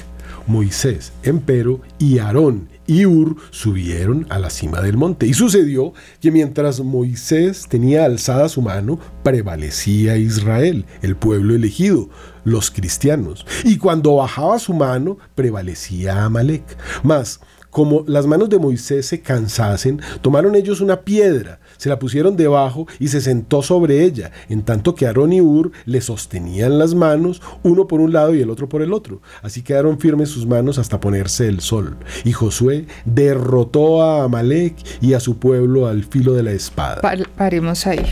Moisés, 0.46 1.14
empero, 1.24 1.82
y 2.00 2.20
Aarón 2.20 2.68
y 2.86 3.06
Ur 3.06 3.38
subieron 3.52 4.26
a 4.30 4.40
la 4.40 4.50
cima 4.50 4.82
del 4.82 4.98
monte. 4.98 5.26
Y 5.26 5.34
sucedió 5.34 5.94
que 6.20 6.32
mientras 6.32 6.82
Moisés 6.82 7.66
tenía 7.70 8.06
alzada 8.06 8.50
su 8.50 8.62
mano, 8.62 9.00
prevalecía 9.24 10.18
Israel, 10.18 10.86
el 11.02 11.16
pueblo 11.16 11.56
elegido, 11.56 12.10
los 12.44 12.72
cristianos. 12.72 13.46
Y 13.64 13.78
cuando 13.78 14.16
bajaba 14.16 14.60
su 14.60 14.74
mano, 14.74 15.18
prevalecía 15.36 16.26
Amalek. 16.26 16.64
Mas, 17.04 17.40
como 17.70 18.04
las 18.08 18.28
manos 18.28 18.50
de 18.50 18.60
Moisés 18.60 19.08
se 19.08 19.22
cansasen, 19.22 20.02
tomaron 20.22 20.56
ellos 20.56 20.82
una 20.82 21.02
piedra 21.02 21.60
se 21.78 21.90
la 21.90 22.00
pusieron 22.00 22.36
debajo 22.36 22.88
y 23.00 23.08
se 23.10 23.22
sentó 23.22 23.62
sobre 23.62 24.04
ella, 24.04 24.32
en 24.50 24.64
tanto 24.64 24.96
que 24.96 25.06
Aarón 25.06 25.34
y 25.34 25.42
Ur 25.42 25.72
le 25.86 26.02
sostenían 26.02 26.78
las 26.78 26.96
manos, 26.96 27.42
uno 27.64 27.88
por 27.88 28.02
un 28.02 28.14
lado 28.14 28.34
y 28.36 28.42
el 28.42 28.50
otro 28.50 28.70
por 28.70 28.82
el 28.82 28.94
otro. 28.94 29.22
Así 29.42 29.62
quedaron 29.62 30.00
firmes 30.00 30.30
sus 30.30 30.46
manos 30.46 30.78
hasta 30.78 31.00
ponerse 31.00 31.48
el 31.48 31.62
sol. 31.62 31.98
Y 32.24 32.32
Josué 32.32 32.86
derrotó 33.06 34.02
a 34.02 34.24
Amalek 34.24 34.76
y 35.02 35.14
a 35.14 35.20
su 35.20 35.38
pueblo 35.38 35.88
al 35.88 36.04
filo 36.04 36.34
de 36.34 36.44
la 36.44 36.52
espada. 36.52 37.02
paremos 37.36 37.88
ahí. 37.88 38.06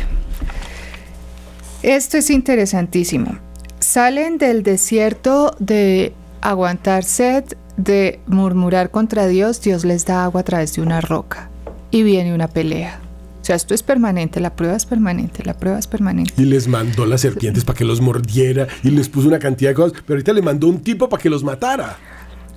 Esto 1.84 2.18
es 2.18 2.30
interesantísimo. 2.30 3.38
Salen 3.80 4.38
del 4.38 4.62
desierto 4.62 5.56
de 5.58 6.14
aguantar 6.42 7.04
sed, 7.04 7.46
de 7.78 8.20
murmurar 8.28 8.92
contra 8.92 9.28
Dios, 9.28 9.62
Dios 9.62 9.86
les 9.86 10.06
da 10.06 10.24
agua 10.24 10.42
a 10.42 10.44
través 10.44 10.74
de 10.76 10.82
una 10.82 11.02
roca 11.02 11.50
y 11.90 12.04
viene 12.04 12.34
una 12.34 12.48
pelea. 12.48 13.00
O 13.42 13.44
sea, 13.44 13.56
esto 13.56 13.74
es 13.74 13.82
permanente, 13.82 14.40
la 14.40 14.56
prueba 14.56 14.76
es 14.76 14.86
permanente, 14.86 15.44
la 15.44 15.56
prueba 15.56 15.80
es 15.80 15.88
permanente. 15.88 16.34
Y 16.38 16.46
les 16.46 16.68
mandó 16.68 17.08
las 17.08 17.22
serpientes 17.22 17.64
para 17.66 17.76
que 17.76 17.86
los 17.86 18.00
mordiera 18.00 18.68
y 18.84 18.92
les 18.92 19.10
puso 19.10 19.28
una 19.28 19.40
cantidad 19.40 19.72
de 19.72 19.76
cosas, 19.76 19.94
pero 20.06 20.18
ahorita 20.18 20.34
le 20.34 20.44
mandó 20.44 20.68
un 20.68 20.80
tipo 20.80 21.10
para 21.10 21.22
que 21.22 21.30
los 21.30 21.44
matara. 21.44 21.98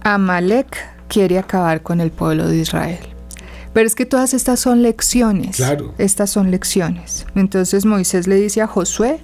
Amalek 0.02 0.76
quiere 1.08 1.38
acabar 1.38 1.82
con 1.82 2.02
el 2.02 2.10
pueblo 2.10 2.46
de 2.48 2.58
Israel. 2.58 2.98
Pero 3.72 3.86
es 3.86 3.94
que 3.94 4.04
todas 4.04 4.34
estas 4.34 4.60
son 4.60 4.82
lecciones. 4.82 5.56
Claro. 5.56 5.94
Estas 5.96 6.30
son 6.30 6.50
lecciones. 6.50 7.26
Entonces 7.34 7.86
Moisés 7.86 8.26
le 8.26 8.36
dice 8.36 8.60
a 8.60 8.66
Josué, 8.66 9.20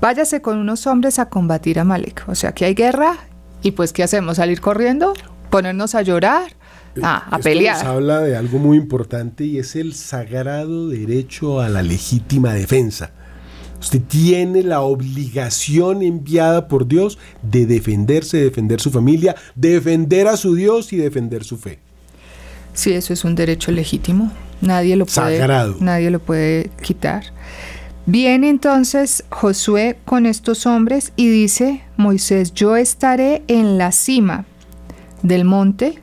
váyase 0.00 0.40
con 0.40 0.56
unos 0.56 0.86
hombres 0.86 1.18
a 1.18 1.28
combatir 1.28 1.78
a 1.78 1.82
Amalek. 1.82 2.24
O 2.28 2.34
sea, 2.34 2.52
que 2.52 2.64
hay 2.64 2.74
guerra 2.74 3.16
y 3.62 3.72
pues 3.72 3.92
¿qué 3.92 4.04
hacemos? 4.04 4.36
¿Salir 4.36 4.60
corriendo? 4.60 5.14
¿Ponernos 5.50 5.96
a 5.96 6.02
llorar? 6.02 6.52
Ah, 7.02 7.26
a 7.30 7.38
pelear. 7.38 7.76
Nos 7.76 7.86
habla 7.86 8.20
de 8.20 8.36
algo 8.36 8.58
muy 8.58 8.76
importante 8.76 9.44
y 9.44 9.58
es 9.58 9.76
el 9.76 9.94
sagrado 9.94 10.88
derecho 10.88 11.60
a 11.60 11.68
la 11.68 11.82
legítima 11.82 12.54
defensa. 12.54 13.10
Usted 13.80 14.00
tiene 14.00 14.62
la 14.62 14.80
obligación 14.80 16.02
enviada 16.02 16.68
por 16.68 16.86
Dios 16.86 17.18
de 17.42 17.66
defenderse, 17.66 18.38
defender 18.38 18.80
su 18.80 18.90
familia, 18.90 19.36
defender 19.54 20.28
a 20.28 20.36
su 20.36 20.54
Dios 20.54 20.92
y 20.92 20.96
defender 20.96 21.44
su 21.44 21.58
fe. 21.58 21.78
Sí, 22.72 22.92
eso 22.92 23.12
es 23.12 23.24
un 23.24 23.34
derecho 23.34 23.70
legítimo. 23.72 24.32
Nadie 24.60 24.96
lo 24.96 25.06
puede, 25.06 25.38
Sagrado. 25.38 25.76
Nadie 25.80 26.10
lo 26.10 26.20
puede 26.20 26.70
quitar. 26.82 27.24
Viene 28.06 28.48
entonces 28.48 29.24
Josué 29.30 29.98
con 30.04 30.26
estos 30.26 30.64
hombres 30.66 31.12
y 31.16 31.28
dice, 31.28 31.82
Moisés, 31.96 32.54
yo 32.54 32.76
estaré 32.76 33.42
en 33.48 33.78
la 33.78 33.92
cima 33.92 34.46
del 35.22 35.44
monte 35.44 36.02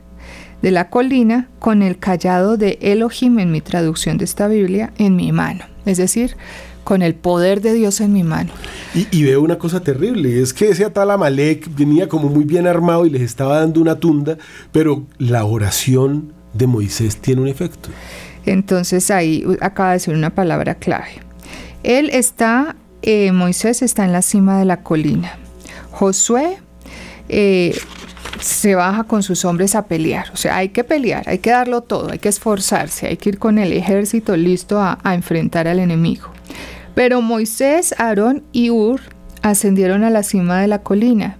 de 0.64 0.70
la 0.70 0.88
colina 0.88 1.50
con 1.58 1.82
el 1.82 1.98
callado 1.98 2.56
de 2.56 2.78
Elohim 2.80 3.38
en 3.38 3.52
mi 3.52 3.60
traducción 3.60 4.16
de 4.16 4.24
esta 4.24 4.48
Biblia 4.48 4.94
en 4.96 5.14
mi 5.14 5.30
mano. 5.30 5.66
Es 5.84 5.98
decir, 5.98 6.38
con 6.84 7.02
el 7.02 7.14
poder 7.14 7.60
de 7.60 7.74
Dios 7.74 8.00
en 8.00 8.14
mi 8.14 8.22
mano. 8.22 8.50
Y, 8.94 9.24
veo 9.24 9.42
una 9.42 9.58
cosa 9.58 9.80
terrible, 9.80 10.40
es 10.40 10.54
que 10.54 10.70
ese 10.70 10.88
tal 10.88 11.10
Amalek 11.10 11.68
venía 11.76 12.08
como 12.08 12.30
muy 12.30 12.44
bien 12.44 12.66
armado 12.66 13.04
y 13.04 13.10
les 13.10 13.20
estaba 13.20 13.58
dando 13.60 13.78
una 13.78 13.96
tunda, 13.96 14.38
pero 14.72 15.04
la 15.18 15.44
oración 15.44 16.32
de 16.54 16.66
Moisés 16.66 17.18
tiene 17.18 17.42
un 17.42 17.48
efecto. 17.48 17.90
Entonces 18.46 19.10
ahí 19.10 19.44
acaba 19.60 19.90
de 19.90 19.96
decir 19.96 20.14
una 20.14 20.34
palabra 20.34 20.76
clave. 20.76 21.20
Él 21.82 22.08
está, 22.10 22.74
eh, 23.02 23.32
Moisés 23.32 23.82
está 23.82 24.06
en 24.06 24.12
la 24.12 24.22
cima 24.22 24.58
de 24.58 24.64
la 24.64 24.82
colina. 24.82 25.36
Josué 25.90 26.56
eh, 27.28 27.76
se 28.40 28.74
baja 28.74 29.04
con 29.04 29.22
sus 29.22 29.44
hombres 29.44 29.74
a 29.74 29.86
pelear. 29.86 30.30
O 30.32 30.36
sea, 30.36 30.56
hay 30.56 30.70
que 30.70 30.84
pelear, 30.84 31.28
hay 31.28 31.38
que 31.38 31.50
darlo 31.50 31.82
todo, 31.82 32.10
hay 32.10 32.18
que 32.18 32.28
esforzarse, 32.28 33.06
hay 33.06 33.16
que 33.16 33.30
ir 33.30 33.38
con 33.38 33.58
el 33.58 33.72
ejército 33.72 34.36
listo 34.36 34.80
a, 34.80 34.98
enfrentar 35.04 35.68
al 35.68 35.78
enemigo. 35.78 36.28
Pero 36.94 37.20
Moisés, 37.20 37.94
Aarón 37.98 38.42
y 38.52 38.70
Ur 38.70 39.00
ascendieron 39.42 40.04
a 40.04 40.10
la 40.10 40.22
cima 40.22 40.60
de 40.60 40.68
la 40.68 40.82
colina. 40.82 41.38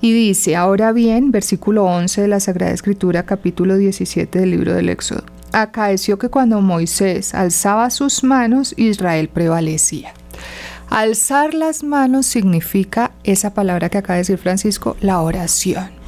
Y 0.00 0.12
dice, 0.12 0.56
ahora 0.56 0.92
bien, 0.92 1.30
versículo 1.30 1.84
11 1.84 2.22
de 2.22 2.28
la 2.28 2.40
Sagrada 2.40 2.72
Escritura, 2.72 3.22
capítulo 3.22 3.76
17 3.76 4.40
del 4.40 4.50
libro 4.50 4.74
del 4.74 4.88
Éxodo. 4.88 5.24
Acaeció 5.52 6.18
que 6.18 6.28
cuando 6.28 6.60
Moisés 6.60 7.34
alzaba 7.34 7.88
sus 7.90 8.24
manos, 8.24 8.74
Israel 8.76 9.28
prevalecía. 9.28 10.12
Alzar 10.90 11.54
las 11.54 11.84
manos 11.84 12.26
significa 12.26 13.12
esa 13.22 13.54
palabra 13.54 13.88
que 13.88 13.98
acaba 13.98 14.16
de 14.16 14.22
decir 14.22 14.38
Francisco, 14.38 14.96
la 15.00 15.20
oración. 15.20 16.01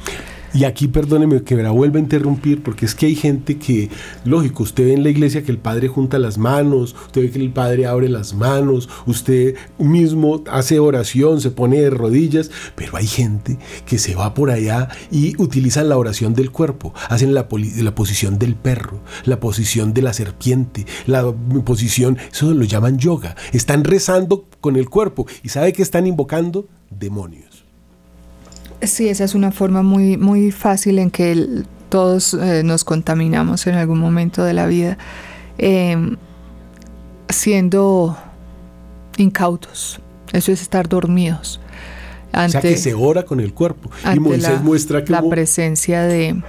Y 0.55 0.63
aquí, 0.63 0.87
perdóneme 0.87 1.43
que 1.43 1.53
me 1.57 1.63
la 1.63 1.71
vuelva 1.71 1.97
a 1.97 2.01
interrumpir, 2.01 2.63
porque 2.63 2.85
es 2.85 2.95
que 2.95 3.07
hay 3.07 3.15
gente 3.15 3.57
que, 3.57 3.89
lógico, 4.23 4.63
usted 4.63 4.85
ve 4.85 4.93
en 4.93 5.03
la 5.03 5.09
iglesia 5.09 5.43
que 5.43 5.51
el 5.51 5.57
padre 5.57 5.89
junta 5.89 6.17
las 6.17 6.37
manos, 6.37 6.95
usted 7.07 7.23
ve 7.23 7.31
que 7.31 7.39
el 7.39 7.51
padre 7.51 7.87
abre 7.87 8.07
las 8.07 8.33
manos, 8.33 8.87
usted 9.05 9.55
mismo 9.77 10.45
hace 10.49 10.79
oración, 10.79 11.41
se 11.41 11.51
pone 11.51 11.81
de 11.81 11.89
rodillas, 11.89 12.51
pero 12.75 12.95
hay 12.95 13.05
gente 13.05 13.59
que 13.85 13.97
se 13.97 14.15
va 14.15 14.33
por 14.33 14.49
allá 14.49 14.87
y 15.11 15.35
utilizan 15.41 15.89
la 15.89 15.97
oración 15.97 16.33
del 16.33 16.51
cuerpo, 16.51 16.93
hacen 17.09 17.33
la, 17.33 17.49
la 17.81 17.93
posición 17.93 18.39
del 18.39 18.55
perro, 18.55 19.01
la 19.25 19.41
posición 19.41 19.93
de 19.93 20.03
la 20.03 20.13
serpiente, 20.13 20.85
la 21.05 21.33
posición, 21.65 22.17
eso 22.31 22.53
lo 22.53 22.63
llaman 22.63 22.97
yoga, 22.97 23.35
están 23.51 23.83
rezando 23.83 24.47
con 24.61 24.77
el 24.77 24.89
cuerpo 24.89 25.27
y 25.43 25.49
sabe 25.49 25.73
que 25.73 25.81
están 25.81 26.07
invocando 26.07 26.69
demonios. 26.89 27.54
Sí, 28.85 29.09
esa 29.09 29.23
es 29.23 29.35
una 29.35 29.51
forma 29.51 29.81
muy, 29.81 30.17
muy 30.17 30.51
fácil 30.51 30.99
en 30.99 31.11
que 31.11 31.63
todos 31.89 32.33
eh, 32.33 32.61
nos 32.63 32.83
contaminamos 32.83 33.67
en 33.67 33.75
algún 33.75 33.99
momento 33.99 34.43
de 34.43 34.53
la 34.53 34.67
vida, 34.67 34.97
em, 35.57 36.17
siendo 37.29 38.17
incautos. 39.17 39.99
Eso 40.33 40.51
es 40.51 40.61
estar 40.61 40.89
dormidos. 40.89 41.59
o 42.33 42.49
sea 42.49 42.61
que 42.61 42.77
se 42.77 42.93
ora 42.93 43.23
con 43.23 43.39
el 43.39 43.53
cuerpo. 43.53 43.89
Y 44.13 44.19
Moisés 44.19 44.43
la, 44.43 44.59
muestra 44.59 45.03
que 45.05 45.11
la 45.11 45.21
presencia 45.21 46.03
de 46.03 46.41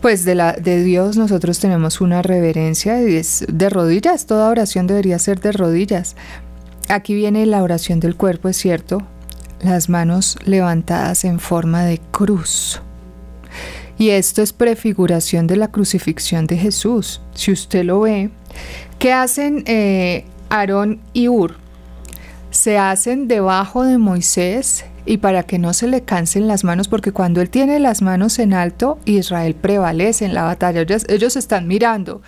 pues 0.00 0.26
de 0.26 0.34
la 0.34 0.52
de 0.52 0.82
Dios 0.82 1.16
nosotros 1.16 1.60
tenemos 1.60 2.02
una 2.02 2.20
reverencia 2.20 3.00
y 3.08 3.16
es 3.16 3.46
de 3.48 3.70
rodillas, 3.70 4.26
toda 4.26 4.50
oración 4.50 4.86
debería 4.86 5.18
ser 5.18 5.40
de 5.40 5.52
rodillas. 5.52 6.16
Aquí 6.88 7.14
viene 7.14 7.46
la 7.46 7.62
oración 7.62 8.00
del 8.00 8.14
cuerpo, 8.14 8.50
es 8.50 8.58
cierto, 8.58 9.02
las 9.64 9.88
manos 9.88 10.38
levantadas 10.44 11.24
en 11.24 11.40
forma 11.40 11.84
de 11.84 12.00
cruz. 12.10 12.80
Y 13.98 14.10
esto 14.10 14.42
es 14.42 14.52
prefiguración 14.52 15.46
de 15.46 15.56
la 15.56 15.68
crucifixión 15.68 16.46
de 16.46 16.56
Jesús. 16.56 17.20
Si 17.34 17.52
usted 17.52 17.84
lo 17.84 18.00
ve, 18.00 18.30
¿qué 18.98 19.12
hacen 19.12 19.62
eh, 19.66 20.24
Aarón 20.50 21.00
y 21.12 21.28
Ur? 21.28 21.56
Se 22.50 22.78
hacen 22.78 23.28
debajo 23.28 23.84
de 23.84 23.98
Moisés 23.98 24.84
y 25.06 25.18
para 25.18 25.42
que 25.42 25.58
no 25.58 25.72
se 25.74 25.86
le 25.86 26.02
cansen 26.02 26.48
las 26.48 26.64
manos, 26.64 26.88
porque 26.88 27.12
cuando 27.12 27.40
él 27.40 27.50
tiene 27.50 27.78
las 27.78 28.02
manos 28.02 28.38
en 28.38 28.54
alto, 28.54 28.98
Israel 29.04 29.54
prevalece 29.54 30.24
en 30.24 30.34
la 30.34 30.44
batalla. 30.44 30.80
Ellos, 30.80 31.36
están 31.36 31.68
mirando 31.68 32.22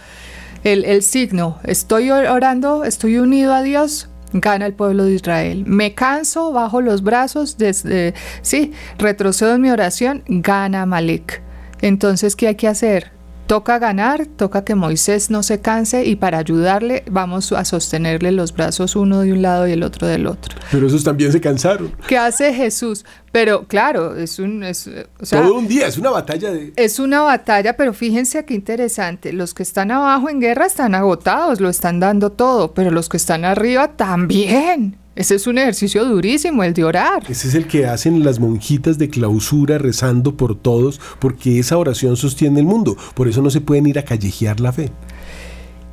el, 0.62 0.84
el 0.84 1.02
signo, 1.02 1.58
estoy 1.64 2.10
orando, 2.10 2.84
estoy 2.84 3.18
unido 3.18 3.54
a 3.54 3.62
Dios, 3.62 4.08
gana 4.40 4.66
el 4.66 4.74
pueblo 4.74 5.04
de 5.04 5.14
Israel. 5.14 5.64
Me 5.66 5.94
canso, 5.94 6.52
bajo 6.52 6.80
los 6.80 7.02
brazos, 7.02 7.58
desde, 7.58 8.14
sí, 8.42 8.72
retrocedo 8.98 9.54
en 9.54 9.60
mi 9.60 9.70
oración, 9.70 10.22
gana 10.26 10.86
Malek. 10.86 11.42
Entonces, 11.80 12.36
¿qué 12.36 12.48
hay 12.48 12.54
que 12.54 12.68
hacer? 12.68 13.15
Toca 13.46 13.78
ganar, 13.78 14.26
toca 14.26 14.64
que 14.64 14.74
Moisés 14.74 15.30
no 15.30 15.44
se 15.44 15.60
canse 15.60 16.04
y 16.04 16.16
para 16.16 16.38
ayudarle 16.38 17.04
vamos 17.08 17.52
a 17.52 17.64
sostenerle 17.64 18.32
los 18.32 18.52
brazos 18.52 18.96
uno 18.96 19.20
de 19.20 19.32
un 19.32 19.42
lado 19.42 19.68
y 19.68 19.72
el 19.72 19.84
otro 19.84 20.08
del 20.08 20.26
otro. 20.26 20.56
Pero 20.72 20.88
esos 20.88 21.04
también 21.04 21.30
se 21.30 21.40
cansaron. 21.40 21.92
¿Qué 22.08 22.18
hace 22.18 22.52
Jesús? 22.52 23.04
Pero 23.30 23.64
claro, 23.68 24.16
es 24.16 24.38
un... 24.40 24.64
Es, 24.64 24.90
Todo 25.30 25.54
un 25.54 25.68
día, 25.68 25.86
es 25.86 25.96
una 25.96 26.10
batalla 26.10 26.50
de... 26.50 26.72
Es 26.74 26.98
una 26.98 27.20
batalla, 27.20 27.76
pero 27.76 27.92
fíjense 27.92 28.44
qué 28.44 28.54
interesante. 28.54 29.32
Los 29.32 29.54
que 29.54 29.62
están 29.62 29.92
abajo 29.92 30.28
en 30.28 30.40
guerra 30.40 30.66
están 30.66 30.94
agotados, 30.94 31.60
lo 31.60 31.68
están 31.68 32.00
dando 32.00 32.30
todo, 32.30 32.74
pero 32.74 32.90
los 32.90 33.08
que 33.08 33.16
están 33.16 33.44
arriba 33.44 33.92
también. 33.96 34.96
Ese 35.16 35.34
es 35.34 35.46
un 35.46 35.56
ejercicio 35.56 36.04
durísimo, 36.04 36.62
el 36.62 36.74
de 36.74 36.84
orar. 36.84 37.22
Ese 37.26 37.48
es 37.48 37.54
el 37.54 37.66
que 37.66 37.86
hacen 37.86 38.22
las 38.22 38.38
monjitas 38.38 38.98
de 38.98 39.08
clausura 39.08 39.78
rezando 39.78 40.36
por 40.36 40.54
todos, 40.54 41.00
porque 41.18 41.58
esa 41.58 41.78
oración 41.78 42.18
sostiene 42.18 42.60
el 42.60 42.66
mundo. 42.66 42.98
Por 43.14 43.26
eso 43.26 43.40
no 43.40 43.48
se 43.48 43.62
pueden 43.62 43.86
ir 43.86 43.98
a 43.98 44.04
callejear 44.04 44.60
la 44.60 44.72
fe. 44.72 44.92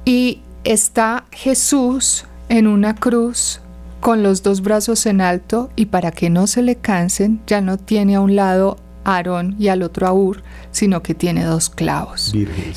Y 0.03 0.41
está 0.65 1.26
Jesús 1.32 2.26
en 2.49 2.67
una 2.67 2.95
cruz 2.95 3.61
con 4.01 4.21
los 4.21 4.43
dos 4.43 4.61
brazos 4.61 5.05
en 5.05 5.21
alto 5.21 5.69
y 5.78 5.86
para 5.86 6.11
que 6.11 6.30
no 6.30 6.45
se 6.45 6.61
le 6.61 6.76
cansen, 6.76 7.39
ya 7.47 7.61
no 7.61 7.78
tiene 7.78 8.15
a 8.15 8.21
un 8.21 8.36
lado 8.36 8.76
a 9.05 9.15
Aarón 9.15 9.55
y 9.57 9.69
al 9.69 9.84
otro 9.84 10.05
a 10.05 10.13
Ur, 10.13 10.43
sino 10.71 11.01
que 11.01 11.13
tiene 11.13 11.45
dos 11.45 11.69
clavos. 11.69 12.34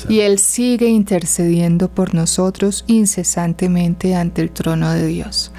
y 0.07 0.19
él 0.21 0.39
sigue 0.39 0.87
intercediendo 0.87 1.89
por 1.89 2.15
nosotros 2.15 2.85
incesantemente 2.87 4.15
ante 4.15 4.41
el 4.41 4.51
trono 4.51 4.91
de 4.91 5.05
Dios. 5.07 5.51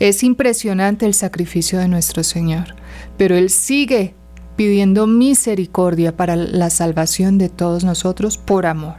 Es 0.00 0.22
impresionante 0.22 1.06
el 1.06 1.14
sacrificio 1.14 1.78
de 1.78 1.88
nuestro 1.88 2.22
Señor, 2.22 2.76
pero 3.16 3.36
Él 3.36 3.50
sigue 3.50 4.14
pidiendo 4.54 5.06
misericordia 5.06 6.16
para 6.16 6.36
la 6.36 6.70
salvación 6.70 7.38
de 7.38 7.48
todos 7.48 7.84
nosotros 7.84 8.38
por 8.38 8.66
amor. 8.66 8.96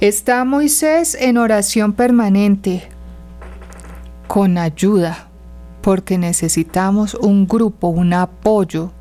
Está 0.00 0.44
Moisés 0.44 1.16
en 1.18 1.36
oración 1.36 1.92
permanente, 1.92 2.88
con 4.28 4.56
ayuda, 4.56 5.28
porque 5.82 6.16
necesitamos 6.16 7.14
un 7.14 7.46
grupo, 7.46 7.88
un 7.88 8.12
apoyo 8.12 8.92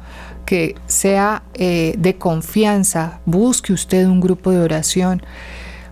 que 0.46 0.76
sea 0.88 1.44
eh, 1.54 1.94
de 1.98 2.18
confianza. 2.18 3.20
Busque 3.26 3.72
usted 3.72 4.08
un 4.08 4.20
grupo 4.20 4.50
de 4.50 4.60
oración 4.60 5.22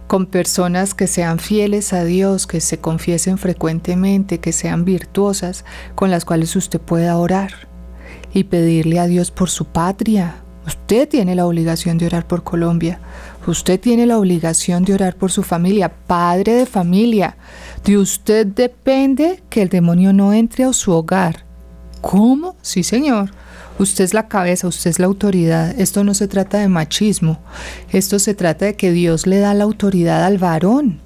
con 0.07 0.25
personas 0.25 0.93
que 0.93 1.05
sean 1.05 1.39
fieles 1.39 1.93
a 1.93 2.03
Dios, 2.03 2.47
que 2.47 2.61
se 2.61 2.79
confiesen 2.79 3.37
frecuentemente, 3.37 4.39
que 4.39 4.53
sean 4.53 4.85
virtuosas, 4.85 5.65
con 5.95 6.09
las 6.09 6.25
cuales 6.25 6.55
usted 6.55 6.79
pueda 6.79 7.17
orar 7.17 7.67
y 8.33 8.45
pedirle 8.45 8.99
a 8.99 9.07
Dios 9.07 9.31
por 9.31 9.49
su 9.49 9.65
patria. 9.65 10.35
Usted 10.65 11.07
tiene 11.07 11.35
la 11.35 11.45
obligación 11.45 11.97
de 11.97 12.07
orar 12.07 12.27
por 12.27 12.43
Colombia. 12.43 12.99
Usted 13.45 13.79
tiene 13.79 14.05
la 14.05 14.17
obligación 14.17 14.83
de 14.83 14.93
orar 14.93 15.15
por 15.15 15.31
su 15.31 15.43
familia, 15.43 15.89
padre 15.89 16.53
de 16.53 16.65
familia. 16.65 17.37
De 17.85 17.97
usted 17.97 18.45
depende 18.45 19.41
que 19.49 19.61
el 19.61 19.69
demonio 19.69 20.11
no 20.11 20.33
entre 20.33 20.65
a 20.65 20.73
su 20.73 20.91
hogar. 20.91 21.45
¿Cómo? 22.01 22.55
Sí, 22.61 22.83
señor. 22.83 23.31
Usted 23.79 24.03
es 24.03 24.13
la 24.13 24.27
cabeza, 24.27 24.67
usted 24.67 24.89
es 24.89 24.99
la 24.99 25.05
autoridad. 25.05 25.79
Esto 25.79 26.03
no 26.03 26.13
se 26.13 26.27
trata 26.27 26.57
de 26.59 26.67
machismo. 26.67 27.39
Esto 27.91 28.19
se 28.19 28.33
trata 28.33 28.65
de 28.65 28.75
que 28.75 28.91
Dios 28.91 29.27
le 29.27 29.39
da 29.39 29.53
la 29.53 29.65
autoridad 29.65 30.23
al 30.23 30.37
varón 30.37 30.99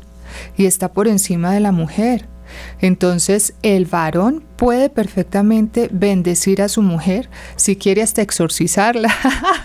y 0.58 0.66
está 0.66 0.94
por 0.94 1.08
encima 1.08 1.54
de 1.54 1.60
la 1.60 1.72
mujer. 1.72 2.28
Entonces 2.80 3.54
el 3.62 3.86
varón 3.86 4.44
puede 4.58 4.90
perfectamente 4.90 5.90
bendecir 5.92 6.62
a 6.62 6.70
su 6.70 6.82
mujer 6.82 7.30
si 7.56 7.76
quiere 7.76 8.02
hasta 8.02 8.22
exorcizarla 8.22 9.14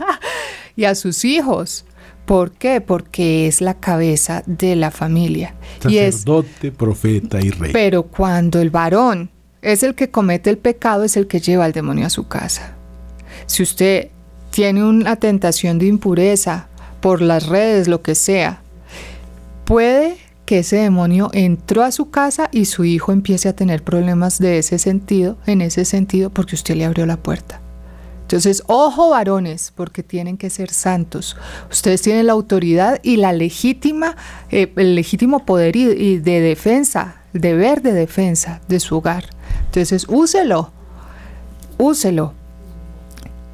y 0.76 0.84
a 0.84 0.94
sus 0.94 1.24
hijos. 1.24 1.84
¿Por 2.24 2.52
qué? 2.52 2.80
Porque 2.80 3.46
es 3.46 3.60
la 3.60 3.74
cabeza 3.74 4.42
de 4.46 4.74
la 4.74 4.90
familia. 4.90 5.54
Sacerdote, 5.80 6.72
profeta 6.72 7.40
y 7.40 7.50
rey. 7.50 7.72
Pero 7.72 8.04
cuando 8.04 8.60
el 8.60 8.70
varón 8.70 9.30
es 9.62 9.84
el 9.84 9.94
que 9.94 10.10
comete 10.10 10.50
el 10.50 10.58
pecado, 10.58 11.04
es 11.04 11.16
el 11.16 11.28
que 11.28 11.40
lleva 11.40 11.64
al 11.64 11.72
demonio 11.72 12.06
a 12.06 12.10
su 12.10 12.26
casa. 12.26 12.75
Si 13.46 13.62
usted 13.62 14.08
tiene 14.50 14.84
una 14.84 15.16
tentación 15.16 15.78
de 15.78 15.86
impureza 15.86 16.68
por 17.00 17.20
las 17.20 17.46
redes, 17.46 17.88
lo 17.88 18.02
que 18.02 18.14
sea, 18.14 18.60
puede 19.64 20.16
que 20.46 20.60
ese 20.60 20.76
demonio 20.76 21.28
entró 21.32 21.82
a 21.82 21.90
su 21.90 22.10
casa 22.10 22.48
y 22.52 22.66
su 22.66 22.84
hijo 22.84 23.12
empiece 23.12 23.48
a 23.48 23.56
tener 23.56 23.82
problemas 23.82 24.38
de 24.38 24.58
ese 24.58 24.78
sentido, 24.78 25.36
en 25.46 25.60
ese 25.60 25.84
sentido, 25.84 26.30
porque 26.30 26.54
usted 26.54 26.76
le 26.76 26.84
abrió 26.84 27.04
la 27.04 27.16
puerta. 27.16 27.60
Entonces, 28.22 28.64
ojo 28.66 29.10
varones, 29.10 29.72
porque 29.76 30.02
tienen 30.02 30.36
que 30.36 30.50
ser 30.50 30.70
santos. 30.70 31.36
Ustedes 31.70 32.02
tienen 32.02 32.26
la 32.26 32.32
autoridad 32.32 32.98
y 33.04 33.18
la 33.18 33.32
legítima, 33.32 34.16
eh, 34.50 34.72
el 34.74 34.96
legítimo 34.96 35.44
poder 35.44 35.76
y, 35.76 36.18
de 36.18 36.40
defensa, 36.40 37.22
deber 37.32 37.82
de 37.82 37.92
defensa 37.92 38.60
de 38.66 38.80
su 38.80 38.96
hogar. 38.96 39.26
Entonces, 39.66 40.06
úselo, 40.08 40.72
úselo. 41.78 42.34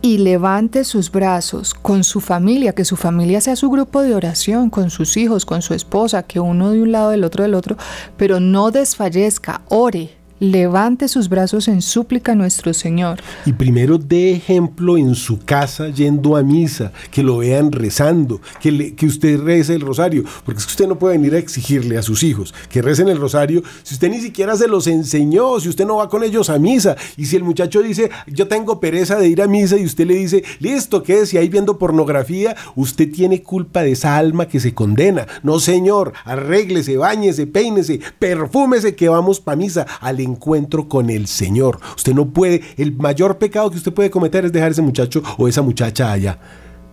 Y 0.02 0.18
levante 0.18 0.84
sus 0.84 1.12
brazos 1.12 1.74
con 1.74 2.02
su 2.02 2.20
familia, 2.20 2.74
que 2.74 2.84
su 2.84 2.96
familia 2.96 3.40
sea 3.40 3.54
su 3.54 3.70
grupo 3.70 4.02
de 4.02 4.14
oración, 4.14 4.68
con 4.68 4.90
sus 4.90 5.16
hijos, 5.16 5.46
con 5.46 5.62
su 5.62 5.74
esposa, 5.74 6.24
que 6.24 6.40
uno 6.40 6.72
de 6.72 6.82
un 6.82 6.90
lado, 6.90 7.10
del 7.10 7.22
otro 7.22 7.44
del 7.44 7.54
otro, 7.54 7.76
pero 8.16 8.40
no 8.40 8.72
desfallezca, 8.72 9.62
ore, 9.68 10.10
levante 10.42 11.06
sus 11.06 11.28
brazos 11.28 11.68
en 11.68 11.82
súplica 11.82 12.32
a 12.32 12.34
nuestro 12.34 12.74
Señor. 12.74 13.20
Y 13.46 13.52
primero 13.52 13.96
dé 13.96 14.32
ejemplo 14.32 14.98
en 14.98 15.14
su 15.14 15.38
casa 15.38 15.88
yendo 15.88 16.36
a 16.36 16.42
misa, 16.42 16.90
que 17.12 17.22
lo 17.22 17.38
vean 17.38 17.70
rezando, 17.70 18.40
que, 18.60 19.06
usted 19.06 19.40
rece 19.40 19.74
el 19.74 19.82
rosario, 19.82 20.24
porque 20.44 20.58
es 20.58 20.66
que 20.66 20.72
usted 20.72 20.88
no 20.88 20.98
puede 20.98 21.16
venir 21.16 21.36
a 21.36 21.38
exigirle 21.38 21.96
a 21.96 22.02
sus 22.02 22.24
hijos 22.24 22.52
que 22.70 22.82
recen 22.82 23.08
el 23.08 23.20
rosario 23.20 23.62
si 23.84 23.94
usted 23.94 24.10
ni 24.10 24.20
siquiera 24.20 24.56
se 24.56 24.66
los 24.66 24.88
enseñó, 24.88 25.60
si 25.60 25.68
usted 25.68 25.86
no 25.86 25.96
va 25.96 26.08
con 26.08 26.24
ellos 26.24 26.50
a 26.50 26.58
misa, 26.58 26.96
y 27.16 27.26
si 27.26 27.36
el 27.36 27.44
muchacho 27.44 27.80
dice, 27.80 28.10
yo 28.26 28.48
tengo 28.48 28.80
pereza 28.80 29.16
de 29.16 29.28
ir 29.28 29.42
a 29.42 29.46
misa, 29.46 29.78
y 29.78 29.84
usted 29.84 30.06
le 30.06 30.14
dice, 30.16 30.42
listo, 30.58 31.04
quédese 31.04 31.38
ahí 31.38 31.48
viendo 31.48 31.78
pornografía, 31.78 32.56
usted 32.74 33.12
tiene 33.12 33.42
culpa 33.42 33.82
de 33.82 33.92
esa 33.92 34.16
alma 34.16 34.46
que 34.46 34.58
se 34.58 34.74
condena. 34.74 35.28
No, 35.44 35.60
señor, 35.60 36.14
arréglese, 36.24 36.96
bañese, 36.96 37.46
peínese, 37.46 38.00
perfúmese 38.18 38.96
que 38.96 39.08
vamos 39.08 39.38
para 39.38 39.56
misa, 39.56 39.86
al 40.00 40.18
encuentro 40.32 40.88
con 40.88 41.10
el 41.10 41.26
Señor. 41.26 41.78
Usted 41.96 42.14
no 42.14 42.30
puede, 42.30 42.62
el 42.76 42.96
mayor 42.96 43.38
pecado 43.38 43.70
que 43.70 43.76
usted 43.76 43.94
puede 43.94 44.10
cometer 44.10 44.44
es 44.44 44.52
dejar 44.52 44.72
ese 44.72 44.82
muchacho 44.82 45.22
o 45.38 45.48
esa 45.48 45.62
muchacha 45.62 46.12
allá. 46.12 46.38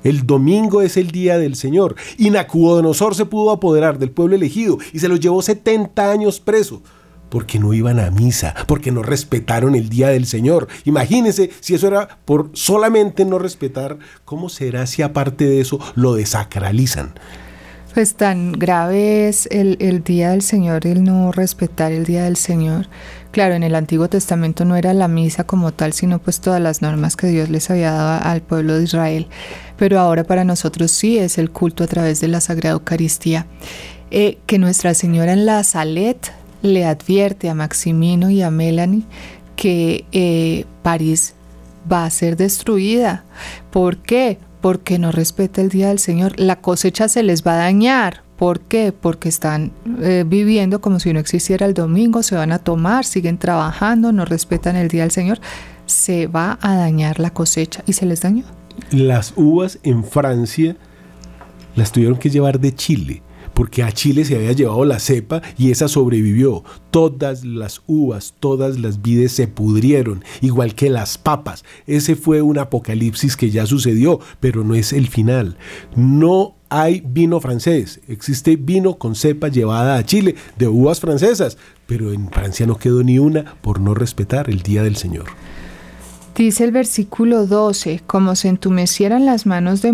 El 0.03 0.25
domingo 0.25 0.81
es 0.81 0.97
el 0.97 1.11
día 1.11 1.37
del 1.37 1.55
Señor. 1.55 1.95
Y 2.17 2.29
Nacuodonosor 2.29 3.15
se 3.15 3.25
pudo 3.25 3.51
apoderar 3.51 3.99
del 3.99 4.11
pueblo 4.11 4.35
elegido 4.35 4.77
y 4.93 4.99
se 4.99 5.09
los 5.09 5.19
llevó 5.19 5.41
70 5.41 6.11
años 6.11 6.39
preso. 6.39 6.81
Porque 7.29 7.59
no 7.59 7.73
iban 7.73 7.99
a 7.99 8.09
misa, 8.09 8.55
porque 8.67 8.91
no 8.91 9.03
respetaron 9.03 9.75
el 9.75 9.89
día 9.89 10.07
del 10.07 10.25
Señor. 10.25 10.67
Imagínense 10.85 11.51
si 11.59 11.75
eso 11.75 11.87
era 11.87 12.19
por 12.25 12.49
solamente 12.53 13.23
no 13.23 13.37
respetar, 13.37 13.99
¿cómo 14.25 14.49
será 14.49 14.87
si 14.87 15.03
aparte 15.03 15.45
de 15.45 15.61
eso 15.61 15.79
lo 15.93 16.15
desacralizan? 16.15 17.13
Pues 17.93 18.15
tan 18.15 18.53
grave 18.53 19.27
es 19.27 19.47
el, 19.51 19.77
el, 19.79 20.03
día 20.03 20.31
del 20.31 20.41
Señor, 20.41 20.87
el 20.87 21.03
no 21.03 21.31
respetar 21.31 21.91
el 21.91 22.05
día 22.05 22.23
del 22.23 22.35
Señor. 22.35 22.87
Claro, 23.32 23.53
en 23.53 23.63
el 23.63 23.75
Antiguo 23.75 24.09
Testamento 24.09 24.65
no 24.65 24.75
era 24.75 24.93
la 24.93 25.07
misa 25.07 25.43
como 25.43 25.71
tal, 25.71 25.93
sino 25.93 26.19
pues 26.19 26.41
todas 26.41 26.59
las 26.59 26.82
normas 26.82 27.15
que 27.15 27.27
Dios 27.27 27.49
les 27.49 27.69
había 27.69 27.91
dado 27.91 28.23
al 28.23 28.41
pueblo 28.41 28.77
de 28.77 28.84
Israel. 28.84 29.27
Pero 29.77 29.99
ahora 29.99 30.23
para 30.23 30.43
nosotros 30.43 30.91
sí 30.91 31.17
es 31.19 31.38
el 31.38 31.51
culto 31.51 31.84
a 31.84 31.88
través 31.88 32.21
de 32.21 32.27
la 32.27 32.41
Sagrada 32.41 32.73
Eucaristía. 32.73 33.45
Eh, 34.11 34.39
que 34.47 34.57
Nuestra 34.57 34.95
Señora 34.95 35.34
en 35.34 35.45
la 35.45 35.63
Salet 35.63 36.34
le 36.63 36.86
advierte 36.86 37.49
a 37.49 37.53
Maximino 37.53 38.32
y 38.32 38.41
a 38.41 38.49
Melanie 38.49 39.03
que 39.55 40.05
eh, 40.11 40.65
París 40.82 41.36
va 41.91 42.05
a 42.05 42.09
ser 42.09 42.36
destruida. 42.36 43.23
¿Por 43.69 43.97
qué? 43.97 44.39
porque 44.61 44.99
no 44.99 45.11
respeta 45.11 45.61
el 45.61 45.69
día 45.69 45.89
del 45.89 45.99
Señor. 45.99 46.39
La 46.39 46.57
cosecha 46.57 47.07
se 47.07 47.23
les 47.23 47.43
va 47.45 47.53
a 47.53 47.63
dañar. 47.63 48.23
¿Por 48.39 48.61
qué? 48.61 48.93
Porque 48.93 49.27
están 49.27 49.73
eh, 50.01 50.23
viviendo 50.25 50.79
como 50.79 51.01
si 51.01 51.11
no 51.11 51.19
existiera 51.19 51.65
el 51.65 51.73
domingo, 51.73 52.23
se 52.23 52.35
van 52.35 52.53
a 52.53 52.59
tomar, 52.59 53.03
siguen 53.03 53.37
trabajando, 53.37 54.13
no 54.13 54.23
respetan 54.23 54.77
el 54.77 54.87
día 54.87 55.01
del 55.01 55.11
Señor. 55.11 55.41
Se 55.85 56.27
va 56.27 56.57
a 56.61 56.75
dañar 56.77 57.19
la 57.19 57.31
cosecha 57.33 57.83
y 57.85 57.91
se 57.91 58.05
les 58.05 58.21
dañó. 58.21 58.45
Las 58.91 59.33
uvas 59.35 59.79
en 59.83 60.05
Francia 60.05 60.77
las 61.75 61.91
tuvieron 61.91 62.17
que 62.17 62.29
llevar 62.29 62.61
de 62.61 62.73
Chile 62.73 63.23
porque 63.53 63.83
a 63.83 63.91
Chile 63.91 64.23
se 64.23 64.37
había 64.37 64.53
llevado 64.53 64.85
la 64.85 64.99
cepa 64.99 65.41
y 65.57 65.71
esa 65.71 65.89
sobrevivió. 65.89 66.63
Todas 66.91 67.43
las 67.43 67.81
uvas, 67.87 68.35
todas 68.39 68.79
las 68.79 69.01
vides 69.01 69.33
se 69.33 69.49
pudrieron, 69.49 70.23
igual 70.39 70.75
que 70.75 70.89
las 70.89 71.17
papas. 71.17 71.65
Ese 71.85 72.15
fue 72.15 72.41
un 72.41 72.57
apocalipsis 72.57 73.35
que 73.35 73.49
ya 73.49 73.65
sucedió, 73.65 74.21
pero 74.39 74.63
no 74.63 74.75
es 74.75 74.93
el 74.93 75.09
final. 75.09 75.57
No 75.93 76.55
hay 76.70 77.01
vino 77.05 77.39
francés, 77.39 77.99
existe 78.07 78.55
vino 78.55 78.97
con 78.97 79.15
cepa 79.15 79.47
llevada 79.47 79.97
a 79.97 80.05
Chile 80.05 80.36
de 80.57 80.67
uvas 80.67 80.99
francesas, 80.99 81.57
pero 81.86 82.13
en 82.13 82.30
Francia 82.30 82.65
no 82.65 82.78
quedó 82.78 83.03
ni 83.03 83.20
una 83.20 83.55
por 83.61 83.80
no 83.80 83.95
respetar 83.95 84.49
el 84.49 84.61
Día 84.61 84.84
del 84.84 84.95
Señor. 84.95 85.26
Dice 86.39 86.63
el 86.63 86.72
versículo 86.72 87.47
12, 87.47 88.01
como 88.07 88.34
se 88.34 88.47
entumecieran 88.47 89.26
las 89.26 89.45
manos 89.45 89.82
de, 89.82 89.91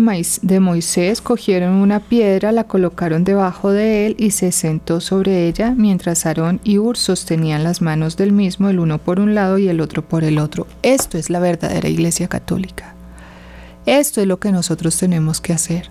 Moisés, 0.60 1.20
cogieron 1.20 1.74
una 1.74 1.98
piedra, 1.98 2.52
la 2.52 2.62
colocaron 2.62 3.24
debajo 3.24 3.72
de 3.72 4.06
él 4.06 4.16
y 4.16 4.30
se 4.30 4.52
sentó 4.52 5.00
sobre 5.00 5.48
ella, 5.48 5.74
mientras 5.76 6.24
Aarón 6.24 6.60
y 6.62 6.78
Ur 6.78 6.96
sostenían 6.96 7.64
las 7.64 7.82
manos 7.82 8.16
del 8.16 8.30
mismo, 8.30 8.68
el 8.68 8.78
uno 8.78 8.98
por 8.98 9.18
un 9.18 9.34
lado 9.34 9.58
y 9.58 9.66
el 9.66 9.80
otro 9.80 10.02
por 10.06 10.22
el 10.22 10.38
otro. 10.38 10.68
Esto 10.82 11.18
es 11.18 11.30
la 11.30 11.40
verdadera 11.40 11.88
iglesia 11.88 12.28
católica. 12.28 12.94
Esto 13.84 14.20
es 14.20 14.28
lo 14.28 14.38
que 14.38 14.52
nosotros 14.52 14.96
tenemos 14.96 15.40
que 15.40 15.52
hacer. 15.52 15.90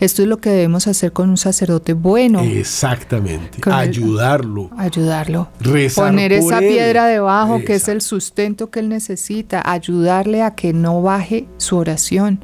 Esto 0.00 0.22
es 0.22 0.28
lo 0.28 0.38
que 0.38 0.50
debemos 0.50 0.86
hacer 0.86 1.12
con 1.12 1.30
un 1.30 1.36
sacerdote 1.36 1.92
bueno. 1.92 2.40
Exactamente. 2.40 3.58
ayudarlo. 3.70 4.70
ayudarlo. 4.76 5.48
Poner 5.94 6.32
esa 6.32 6.60
piedra 6.60 7.06
debajo, 7.06 7.60
que 7.64 7.74
es 7.74 7.88
el 7.88 8.00
sustento 8.00 8.70
que 8.70 8.80
él 8.80 8.88
necesita. 8.88 9.62
Ayudarle 9.64 10.42
a 10.42 10.54
que 10.54 10.72
no 10.72 11.02
baje 11.02 11.46
su 11.58 11.76
oración. 11.76 12.40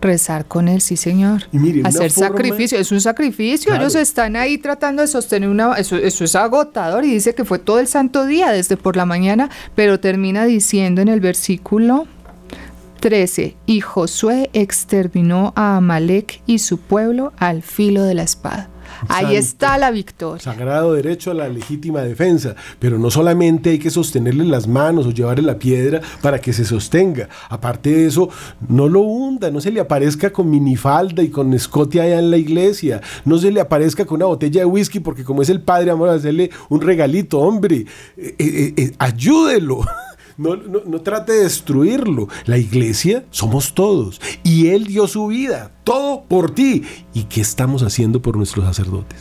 Rezar 0.00 0.46
con 0.46 0.66
él, 0.66 0.80
sí, 0.80 0.96
señor. 0.96 1.44
Hacer 1.84 2.10
sacrificio. 2.10 2.76
Es 2.76 2.90
un 2.90 3.00
sacrificio. 3.00 3.72
Ellos 3.72 3.94
están 3.94 4.34
ahí 4.34 4.58
tratando 4.58 5.02
de 5.02 5.08
sostener 5.08 5.48
una. 5.48 5.74
Eso, 5.74 5.96
eso 5.96 6.24
es 6.24 6.34
agotador. 6.34 7.04
Y 7.04 7.12
dice 7.12 7.36
que 7.36 7.44
fue 7.44 7.60
todo 7.60 7.78
el 7.78 7.86
santo 7.86 8.26
día, 8.26 8.50
desde 8.50 8.76
por 8.76 8.96
la 8.96 9.06
mañana. 9.06 9.48
Pero 9.76 10.00
termina 10.00 10.44
diciendo 10.44 11.00
en 11.02 11.08
el 11.08 11.20
versículo 11.20 12.08
13. 13.02 13.56
Y 13.66 13.80
Josué 13.80 14.48
exterminó 14.52 15.52
a 15.56 15.76
Amalek 15.76 16.40
y 16.46 16.60
su 16.60 16.78
pueblo 16.78 17.32
al 17.36 17.62
filo 17.62 18.04
de 18.04 18.14
la 18.14 18.22
espada. 18.22 18.70
Ahí 19.08 19.34
está 19.34 19.76
la 19.76 19.90
victoria. 19.90 20.40
Sagrado 20.40 20.92
derecho 20.92 21.32
a 21.32 21.34
la 21.34 21.48
legítima 21.48 22.02
defensa. 22.02 22.54
Pero 22.78 23.00
no 23.00 23.10
solamente 23.10 23.70
hay 23.70 23.80
que 23.80 23.90
sostenerle 23.90 24.44
las 24.44 24.68
manos 24.68 25.04
o 25.06 25.10
llevarle 25.10 25.42
la 25.42 25.58
piedra 25.58 26.00
para 26.20 26.40
que 26.40 26.52
se 26.52 26.64
sostenga. 26.64 27.28
Aparte 27.48 27.90
de 27.90 28.06
eso, 28.06 28.28
no 28.68 28.88
lo 28.88 29.00
hunda, 29.00 29.50
no 29.50 29.60
se 29.60 29.72
le 29.72 29.80
aparezca 29.80 30.32
con 30.32 30.48
minifalda 30.48 31.24
y 31.24 31.28
con 31.28 31.52
escote 31.54 32.00
allá 32.00 32.20
en 32.20 32.30
la 32.30 32.36
iglesia. 32.36 33.00
No 33.24 33.36
se 33.38 33.50
le 33.50 33.60
aparezca 33.60 34.04
con 34.04 34.16
una 34.16 34.26
botella 34.26 34.60
de 34.60 34.66
whisky 34.66 35.00
porque 35.00 35.24
como 35.24 35.42
es 35.42 35.48
el 35.48 35.60
padre, 35.60 35.90
vamos 35.90 36.08
a 36.08 36.14
hacerle 36.14 36.50
un 36.68 36.80
regalito, 36.80 37.40
hombre. 37.40 37.86
Eh, 38.16 38.36
eh, 38.38 38.74
eh, 38.76 38.92
ayúdelo. 38.98 39.80
No, 40.36 40.56
no, 40.56 41.00
trate 41.00 41.32
de 41.32 41.44
destruirlo. 41.44 42.28
La 42.46 42.58
iglesia 42.58 43.24
somos 43.30 43.74
todos. 43.74 44.20
Y 44.42 44.68
Él 44.68 44.86
dio 44.86 45.06
su 45.06 45.28
vida, 45.28 45.70
todo 45.84 46.24
por 46.24 46.54
ti. 46.54 46.82
¿Y 47.14 47.24
qué 47.24 47.40
estamos 47.40 47.82
haciendo 47.82 48.22
por 48.22 48.36
nuestros 48.36 48.64
sacerdotes? 48.64 49.18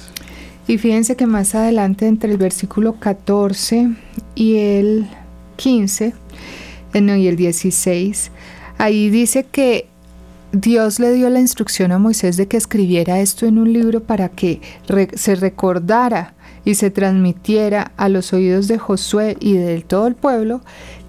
Y 0.67 0.77
fíjense 0.77 1.15
que 1.15 1.25
más 1.25 1.55
adelante, 1.55 2.07
entre 2.07 2.31
el 2.31 2.37
versículo 2.37 2.99
14 2.99 3.89
y 4.35 4.57
el 4.57 5.09
15, 5.57 6.13
eh, 6.93 7.01
no, 7.01 7.15
y 7.15 7.27
el 7.27 7.35
16, 7.35 8.31
ahí 8.77 9.09
dice 9.09 9.45
que 9.51 9.87
Dios 10.53 10.99
le 10.99 11.13
dio 11.13 11.29
la 11.29 11.39
instrucción 11.39 11.91
a 11.91 11.99
Moisés 11.99 12.35
de 12.35 12.47
que 12.47 12.57
escribiera 12.57 13.21
esto 13.21 13.45
en 13.45 13.57
un 13.57 13.71
libro 13.71 14.03
para 14.03 14.29
que 14.29 14.59
se 15.15 15.35
recordara 15.35 16.33
y 16.65 16.75
se 16.75 16.91
transmitiera 16.91 17.91
a 17.95 18.09
los 18.09 18.33
oídos 18.33 18.67
de 18.67 18.77
Josué 18.77 19.37
y 19.39 19.53
de 19.53 19.81
todo 19.81 20.07
el 20.07 20.15
pueblo 20.15 20.61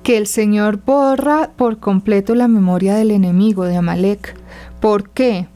que 0.02 0.16
el 0.16 0.26
Señor 0.26 0.80
borra 0.84 1.50
por 1.56 1.78
completo 1.78 2.34
la 2.34 2.48
memoria 2.48 2.94
del 2.94 3.10
enemigo 3.10 3.64
de 3.64 3.76
Amalek. 3.76 4.34
¿Por 4.80 5.10
qué? 5.10 5.46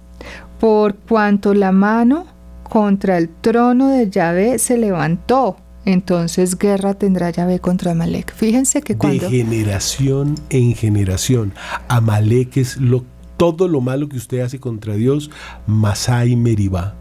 Por 0.61 0.95
cuanto 0.95 1.53
la 1.55 1.73
mano 1.73 2.27
contra 2.63 3.19
el 3.19 3.29
trono 3.29 3.89
de 3.89 4.09
Yahvé 4.09 4.59
se 4.59 4.79
levantó. 4.79 5.57
Entonces 5.85 6.59
guerra 6.59 6.95
tendrá 6.95 7.31
Yahvé 7.31 7.61
contra 7.61 7.93
Amalek. 7.93 8.33
Fíjense 8.35 8.83
que 8.83 8.97
cuando... 8.97 9.29
De 9.29 9.45
generación 9.45 10.35
en 10.51 10.75
generación. 10.75 11.53
Amalek 11.89 12.57
es 12.57 12.77
lo, 12.77 13.05
todo 13.37 13.69
lo 13.69 13.81
malo 13.81 14.09
que 14.09 14.17
usted 14.17 14.41
hace 14.41 14.59
contra 14.59 14.95
Dios, 14.95 15.31
Masai 15.67 16.35
Meribá. 16.37 16.95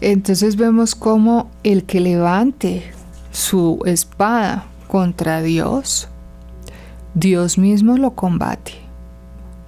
Entonces 0.00 0.56
vemos 0.56 0.94
como 0.94 1.50
el 1.62 1.84
que 1.84 2.00
levante 2.00 2.82
su 3.32 3.80
espada 3.86 4.66
contra 4.88 5.42
Dios, 5.42 6.08
Dios 7.14 7.58
mismo 7.58 7.96
lo 7.96 8.12
combate 8.12 8.72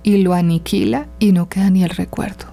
y 0.03 0.19
lo 0.19 0.35
aniquila 0.35 1.07
y 1.19 1.33
no 1.33 1.49
queda 1.49 1.71
ni 1.71 1.83
el 1.83 1.91
recuerdo. 1.91 2.47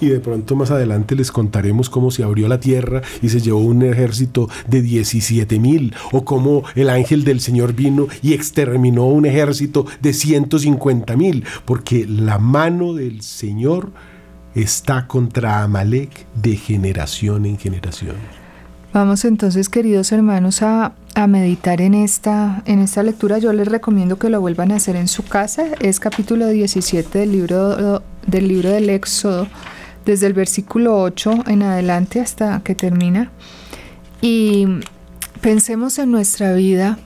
Y 0.00 0.08
de 0.08 0.20
pronto 0.20 0.56
más 0.56 0.70
adelante 0.70 1.14
les 1.14 1.30
contaremos 1.30 1.88
cómo 1.88 2.10
se 2.10 2.24
abrió 2.24 2.48
la 2.48 2.60
tierra 2.60 3.02
y 3.22 3.28
se 3.28 3.40
llevó 3.40 3.60
un 3.60 3.82
ejército 3.82 4.48
de 4.66 4.82
17 4.82 5.58
mil, 5.58 5.94
o 6.12 6.24
cómo 6.24 6.64
el 6.74 6.90
ángel 6.90 7.24
del 7.24 7.40
Señor 7.40 7.74
vino 7.74 8.08
y 8.20 8.32
exterminó 8.32 9.06
un 9.06 9.24
ejército 9.24 9.86
de 10.02 10.12
150 10.12 11.16
mil, 11.16 11.44
porque 11.64 12.06
la 12.06 12.38
mano 12.38 12.92
del 12.94 13.22
Señor 13.22 13.92
está 14.54 15.06
contra 15.06 15.62
Amalek 15.62 16.26
de 16.34 16.56
generación 16.56 17.46
en 17.46 17.58
generación. 17.58 18.16
Vamos 18.92 19.24
entonces, 19.24 19.68
queridos 19.68 20.12
hermanos, 20.12 20.62
a 20.62 20.92
a 21.14 21.26
meditar 21.26 21.80
en 21.80 21.94
esta, 21.94 22.62
en 22.66 22.80
esta 22.80 23.02
lectura, 23.02 23.38
yo 23.38 23.52
les 23.52 23.68
recomiendo 23.68 24.18
que 24.18 24.30
lo 24.30 24.40
vuelvan 24.40 24.72
a 24.72 24.76
hacer 24.76 24.96
en 24.96 25.08
su 25.08 25.22
casa. 25.22 25.66
Es 25.80 26.00
capítulo 26.00 26.48
17 26.48 27.20
del 27.20 27.32
libro, 27.32 28.02
del 28.26 28.48
libro 28.48 28.70
del 28.70 28.90
Éxodo, 28.90 29.46
desde 30.04 30.26
el 30.26 30.32
versículo 30.32 31.00
8 31.00 31.44
en 31.46 31.62
adelante 31.62 32.20
hasta 32.20 32.60
que 32.64 32.74
termina. 32.74 33.30
Y 34.20 34.66
pensemos 35.40 35.98
en 35.98 36.10
nuestra 36.10 36.52
vida, 36.52 36.98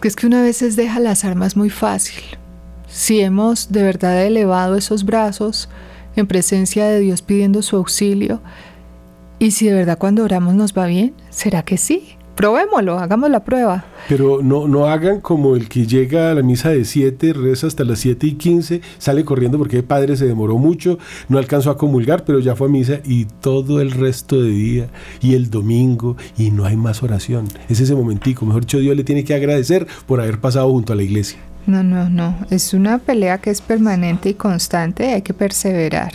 que 0.00 0.08
es 0.08 0.16
que 0.16 0.26
una 0.26 0.40
vez 0.40 0.60
deja 0.74 0.98
las 0.98 1.24
armas 1.24 1.56
muy 1.56 1.68
fácil. 1.68 2.22
Si 2.88 3.20
hemos 3.20 3.70
de 3.70 3.82
verdad 3.82 4.24
elevado 4.24 4.76
esos 4.76 5.04
brazos 5.04 5.68
en 6.16 6.26
presencia 6.26 6.86
de 6.86 7.00
Dios 7.00 7.20
pidiendo 7.20 7.62
su 7.62 7.76
auxilio, 7.76 8.40
y 9.38 9.50
si 9.50 9.66
de 9.66 9.74
verdad 9.74 9.98
cuando 9.98 10.24
oramos 10.24 10.54
nos 10.54 10.72
va 10.72 10.86
bien, 10.86 11.14
¿será 11.30 11.64
que 11.64 11.76
sí? 11.76 12.16
Probémoslo, 12.34 12.98
hagamos 12.98 13.30
la 13.30 13.44
prueba. 13.44 13.84
Pero 14.08 14.40
no, 14.42 14.66
no 14.66 14.86
hagan 14.86 15.20
como 15.20 15.54
el 15.54 15.68
que 15.68 15.86
llega 15.86 16.30
a 16.30 16.34
la 16.34 16.42
misa 16.42 16.70
de 16.70 16.84
7, 16.84 17.34
reza 17.34 17.66
hasta 17.66 17.84
las 17.84 17.98
7 18.00 18.26
y 18.26 18.32
15, 18.32 18.80
sale 18.98 19.24
corriendo 19.24 19.58
porque 19.58 19.78
el 19.78 19.84
padre 19.84 20.16
se 20.16 20.26
demoró 20.26 20.58
mucho, 20.58 20.98
no 21.28 21.38
alcanzó 21.38 21.70
a 21.70 21.76
comulgar, 21.76 22.24
pero 22.24 22.40
ya 22.40 22.56
fue 22.56 22.68
a 22.68 22.70
misa 22.70 23.00
y 23.04 23.26
todo 23.26 23.80
el 23.80 23.92
resto 23.92 24.42
de 24.42 24.50
día 24.50 24.88
y 25.20 25.34
el 25.34 25.50
domingo 25.50 26.16
y 26.38 26.50
no 26.50 26.64
hay 26.64 26.76
más 26.76 27.02
oración. 27.02 27.48
Es 27.68 27.80
ese 27.80 27.94
momentico, 27.94 28.46
mejor 28.46 28.62
dicho, 28.62 28.78
Dios 28.78 28.96
le 28.96 29.04
tiene 29.04 29.24
que 29.24 29.34
agradecer 29.34 29.86
por 30.06 30.20
haber 30.20 30.40
pasado 30.40 30.70
junto 30.70 30.92
a 30.92 30.96
la 30.96 31.02
iglesia. 31.02 31.38
No, 31.66 31.84
no, 31.84 32.08
no, 32.08 32.36
es 32.50 32.74
una 32.74 32.98
pelea 32.98 33.38
que 33.38 33.50
es 33.50 33.60
permanente 33.60 34.30
y 34.30 34.34
constante 34.34 35.12
hay 35.12 35.22
que 35.22 35.32
perseverar. 35.32 36.12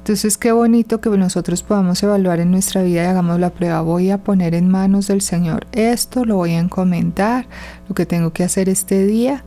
Entonces 0.00 0.38
qué 0.38 0.50
bonito 0.50 1.00
que 1.00 1.10
nosotros 1.10 1.62
podamos 1.62 2.02
evaluar 2.02 2.40
en 2.40 2.50
nuestra 2.50 2.82
vida 2.82 3.04
y 3.04 3.06
hagamos 3.06 3.38
la 3.38 3.50
prueba. 3.50 3.82
Voy 3.82 4.10
a 4.10 4.18
poner 4.18 4.54
en 4.54 4.68
manos 4.68 5.06
del 5.08 5.20
Señor 5.20 5.66
esto, 5.72 6.24
lo 6.24 6.36
voy 6.36 6.52
a 6.52 6.58
encomendar, 6.58 7.46
lo 7.88 7.94
que 7.94 8.06
tengo 8.06 8.32
que 8.32 8.42
hacer 8.42 8.70
este 8.70 9.06
día 9.06 9.44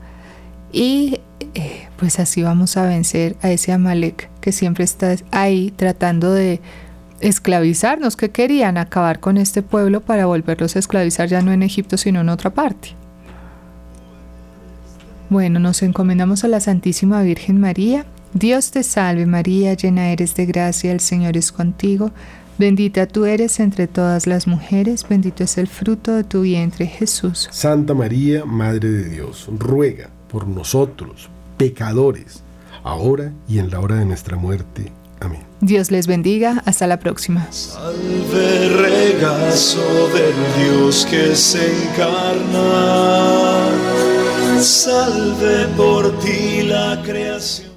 y 0.72 1.20
eh, 1.56 1.88
pues 1.98 2.20
así 2.20 2.44
vamos 2.44 2.78
a 2.78 2.86
vencer 2.86 3.36
a 3.42 3.52
ese 3.52 3.72
Amalek 3.72 4.30
que 4.42 4.52
siempre 4.52 4.84
está 4.84 5.16
ahí 5.32 5.72
tratando 5.76 6.32
de 6.32 6.62
esclavizarnos, 7.20 8.16
que 8.16 8.30
querían 8.30 8.78
acabar 8.78 9.20
con 9.20 9.38
este 9.38 9.64
pueblo 9.64 10.02
para 10.02 10.28
volverlos 10.28 10.76
a 10.76 10.80
esclavizar 10.80 11.30
ya 11.30 11.42
no 11.42 11.52
en 11.52 11.64
Egipto 11.64 11.98
sino 11.98 12.22
en 12.22 12.30
otra 12.30 12.52
parte. 12.52 12.90
Bueno, 15.30 15.60
nos 15.60 15.82
encomendamos 15.82 16.44
a 16.44 16.48
la 16.48 16.60
Santísima 16.60 17.24
Virgen 17.24 17.60
María 17.60 18.06
Dios 18.34 18.72
te 18.72 18.82
salve 18.82 19.28
María, 19.28 19.76
llena 19.76 20.10
eres 20.10 20.34
de 20.34 20.48
gracia, 20.48 20.92
el 20.92 21.02
Señor 21.02 21.38
es 21.38 21.52
contigo, 21.52 22.12
bendita 22.58 23.06
tú 23.06 23.26
eres 23.26 23.60
entre 23.60 23.88
todas 23.88 24.26
las 24.26 24.48
mujeres, 24.48 25.06
bendito 25.08 25.44
es 25.44 25.60
el 25.60 25.68
fruto 25.68 26.14
de 26.16 26.24
tu 26.24 26.42
vientre 26.42 26.88
Jesús. 26.88 27.48
Santa 27.52 27.94
María, 27.94 28.44
Madre 28.44 28.90
de 28.90 29.10
Dios, 29.10 29.50
ruega 29.60 30.10
por 30.32 30.48
nosotros, 30.48 31.30
pecadores, 31.58 32.42
ahora 32.84 33.32
y 33.48 33.60
en 33.60 33.70
la 33.70 33.80
hora 33.80 33.98
de 33.98 34.06
nuestra 34.06 34.36
muerte. 34.36 34.92
Amén. 35.20 35.44
Dios 35.62 35.92
les 35.92 36.08
bendiga, 36.08 36.64
hasta 36.66 36.88
la 36.88 36.98
próxima. 36.98 37.48
Salve 37.52 38.68
regazo 38.70 40.10
del 40.10 40.34
Dios 40.66 41.06
que 41.08 41.36
se 41.36 41.72
encarna, 41.86 43.70
salve 44.60 45.68
por 45.78 46.20
ti 46.20 46.64
la 46.64 47.00
creación. 47.06 47.73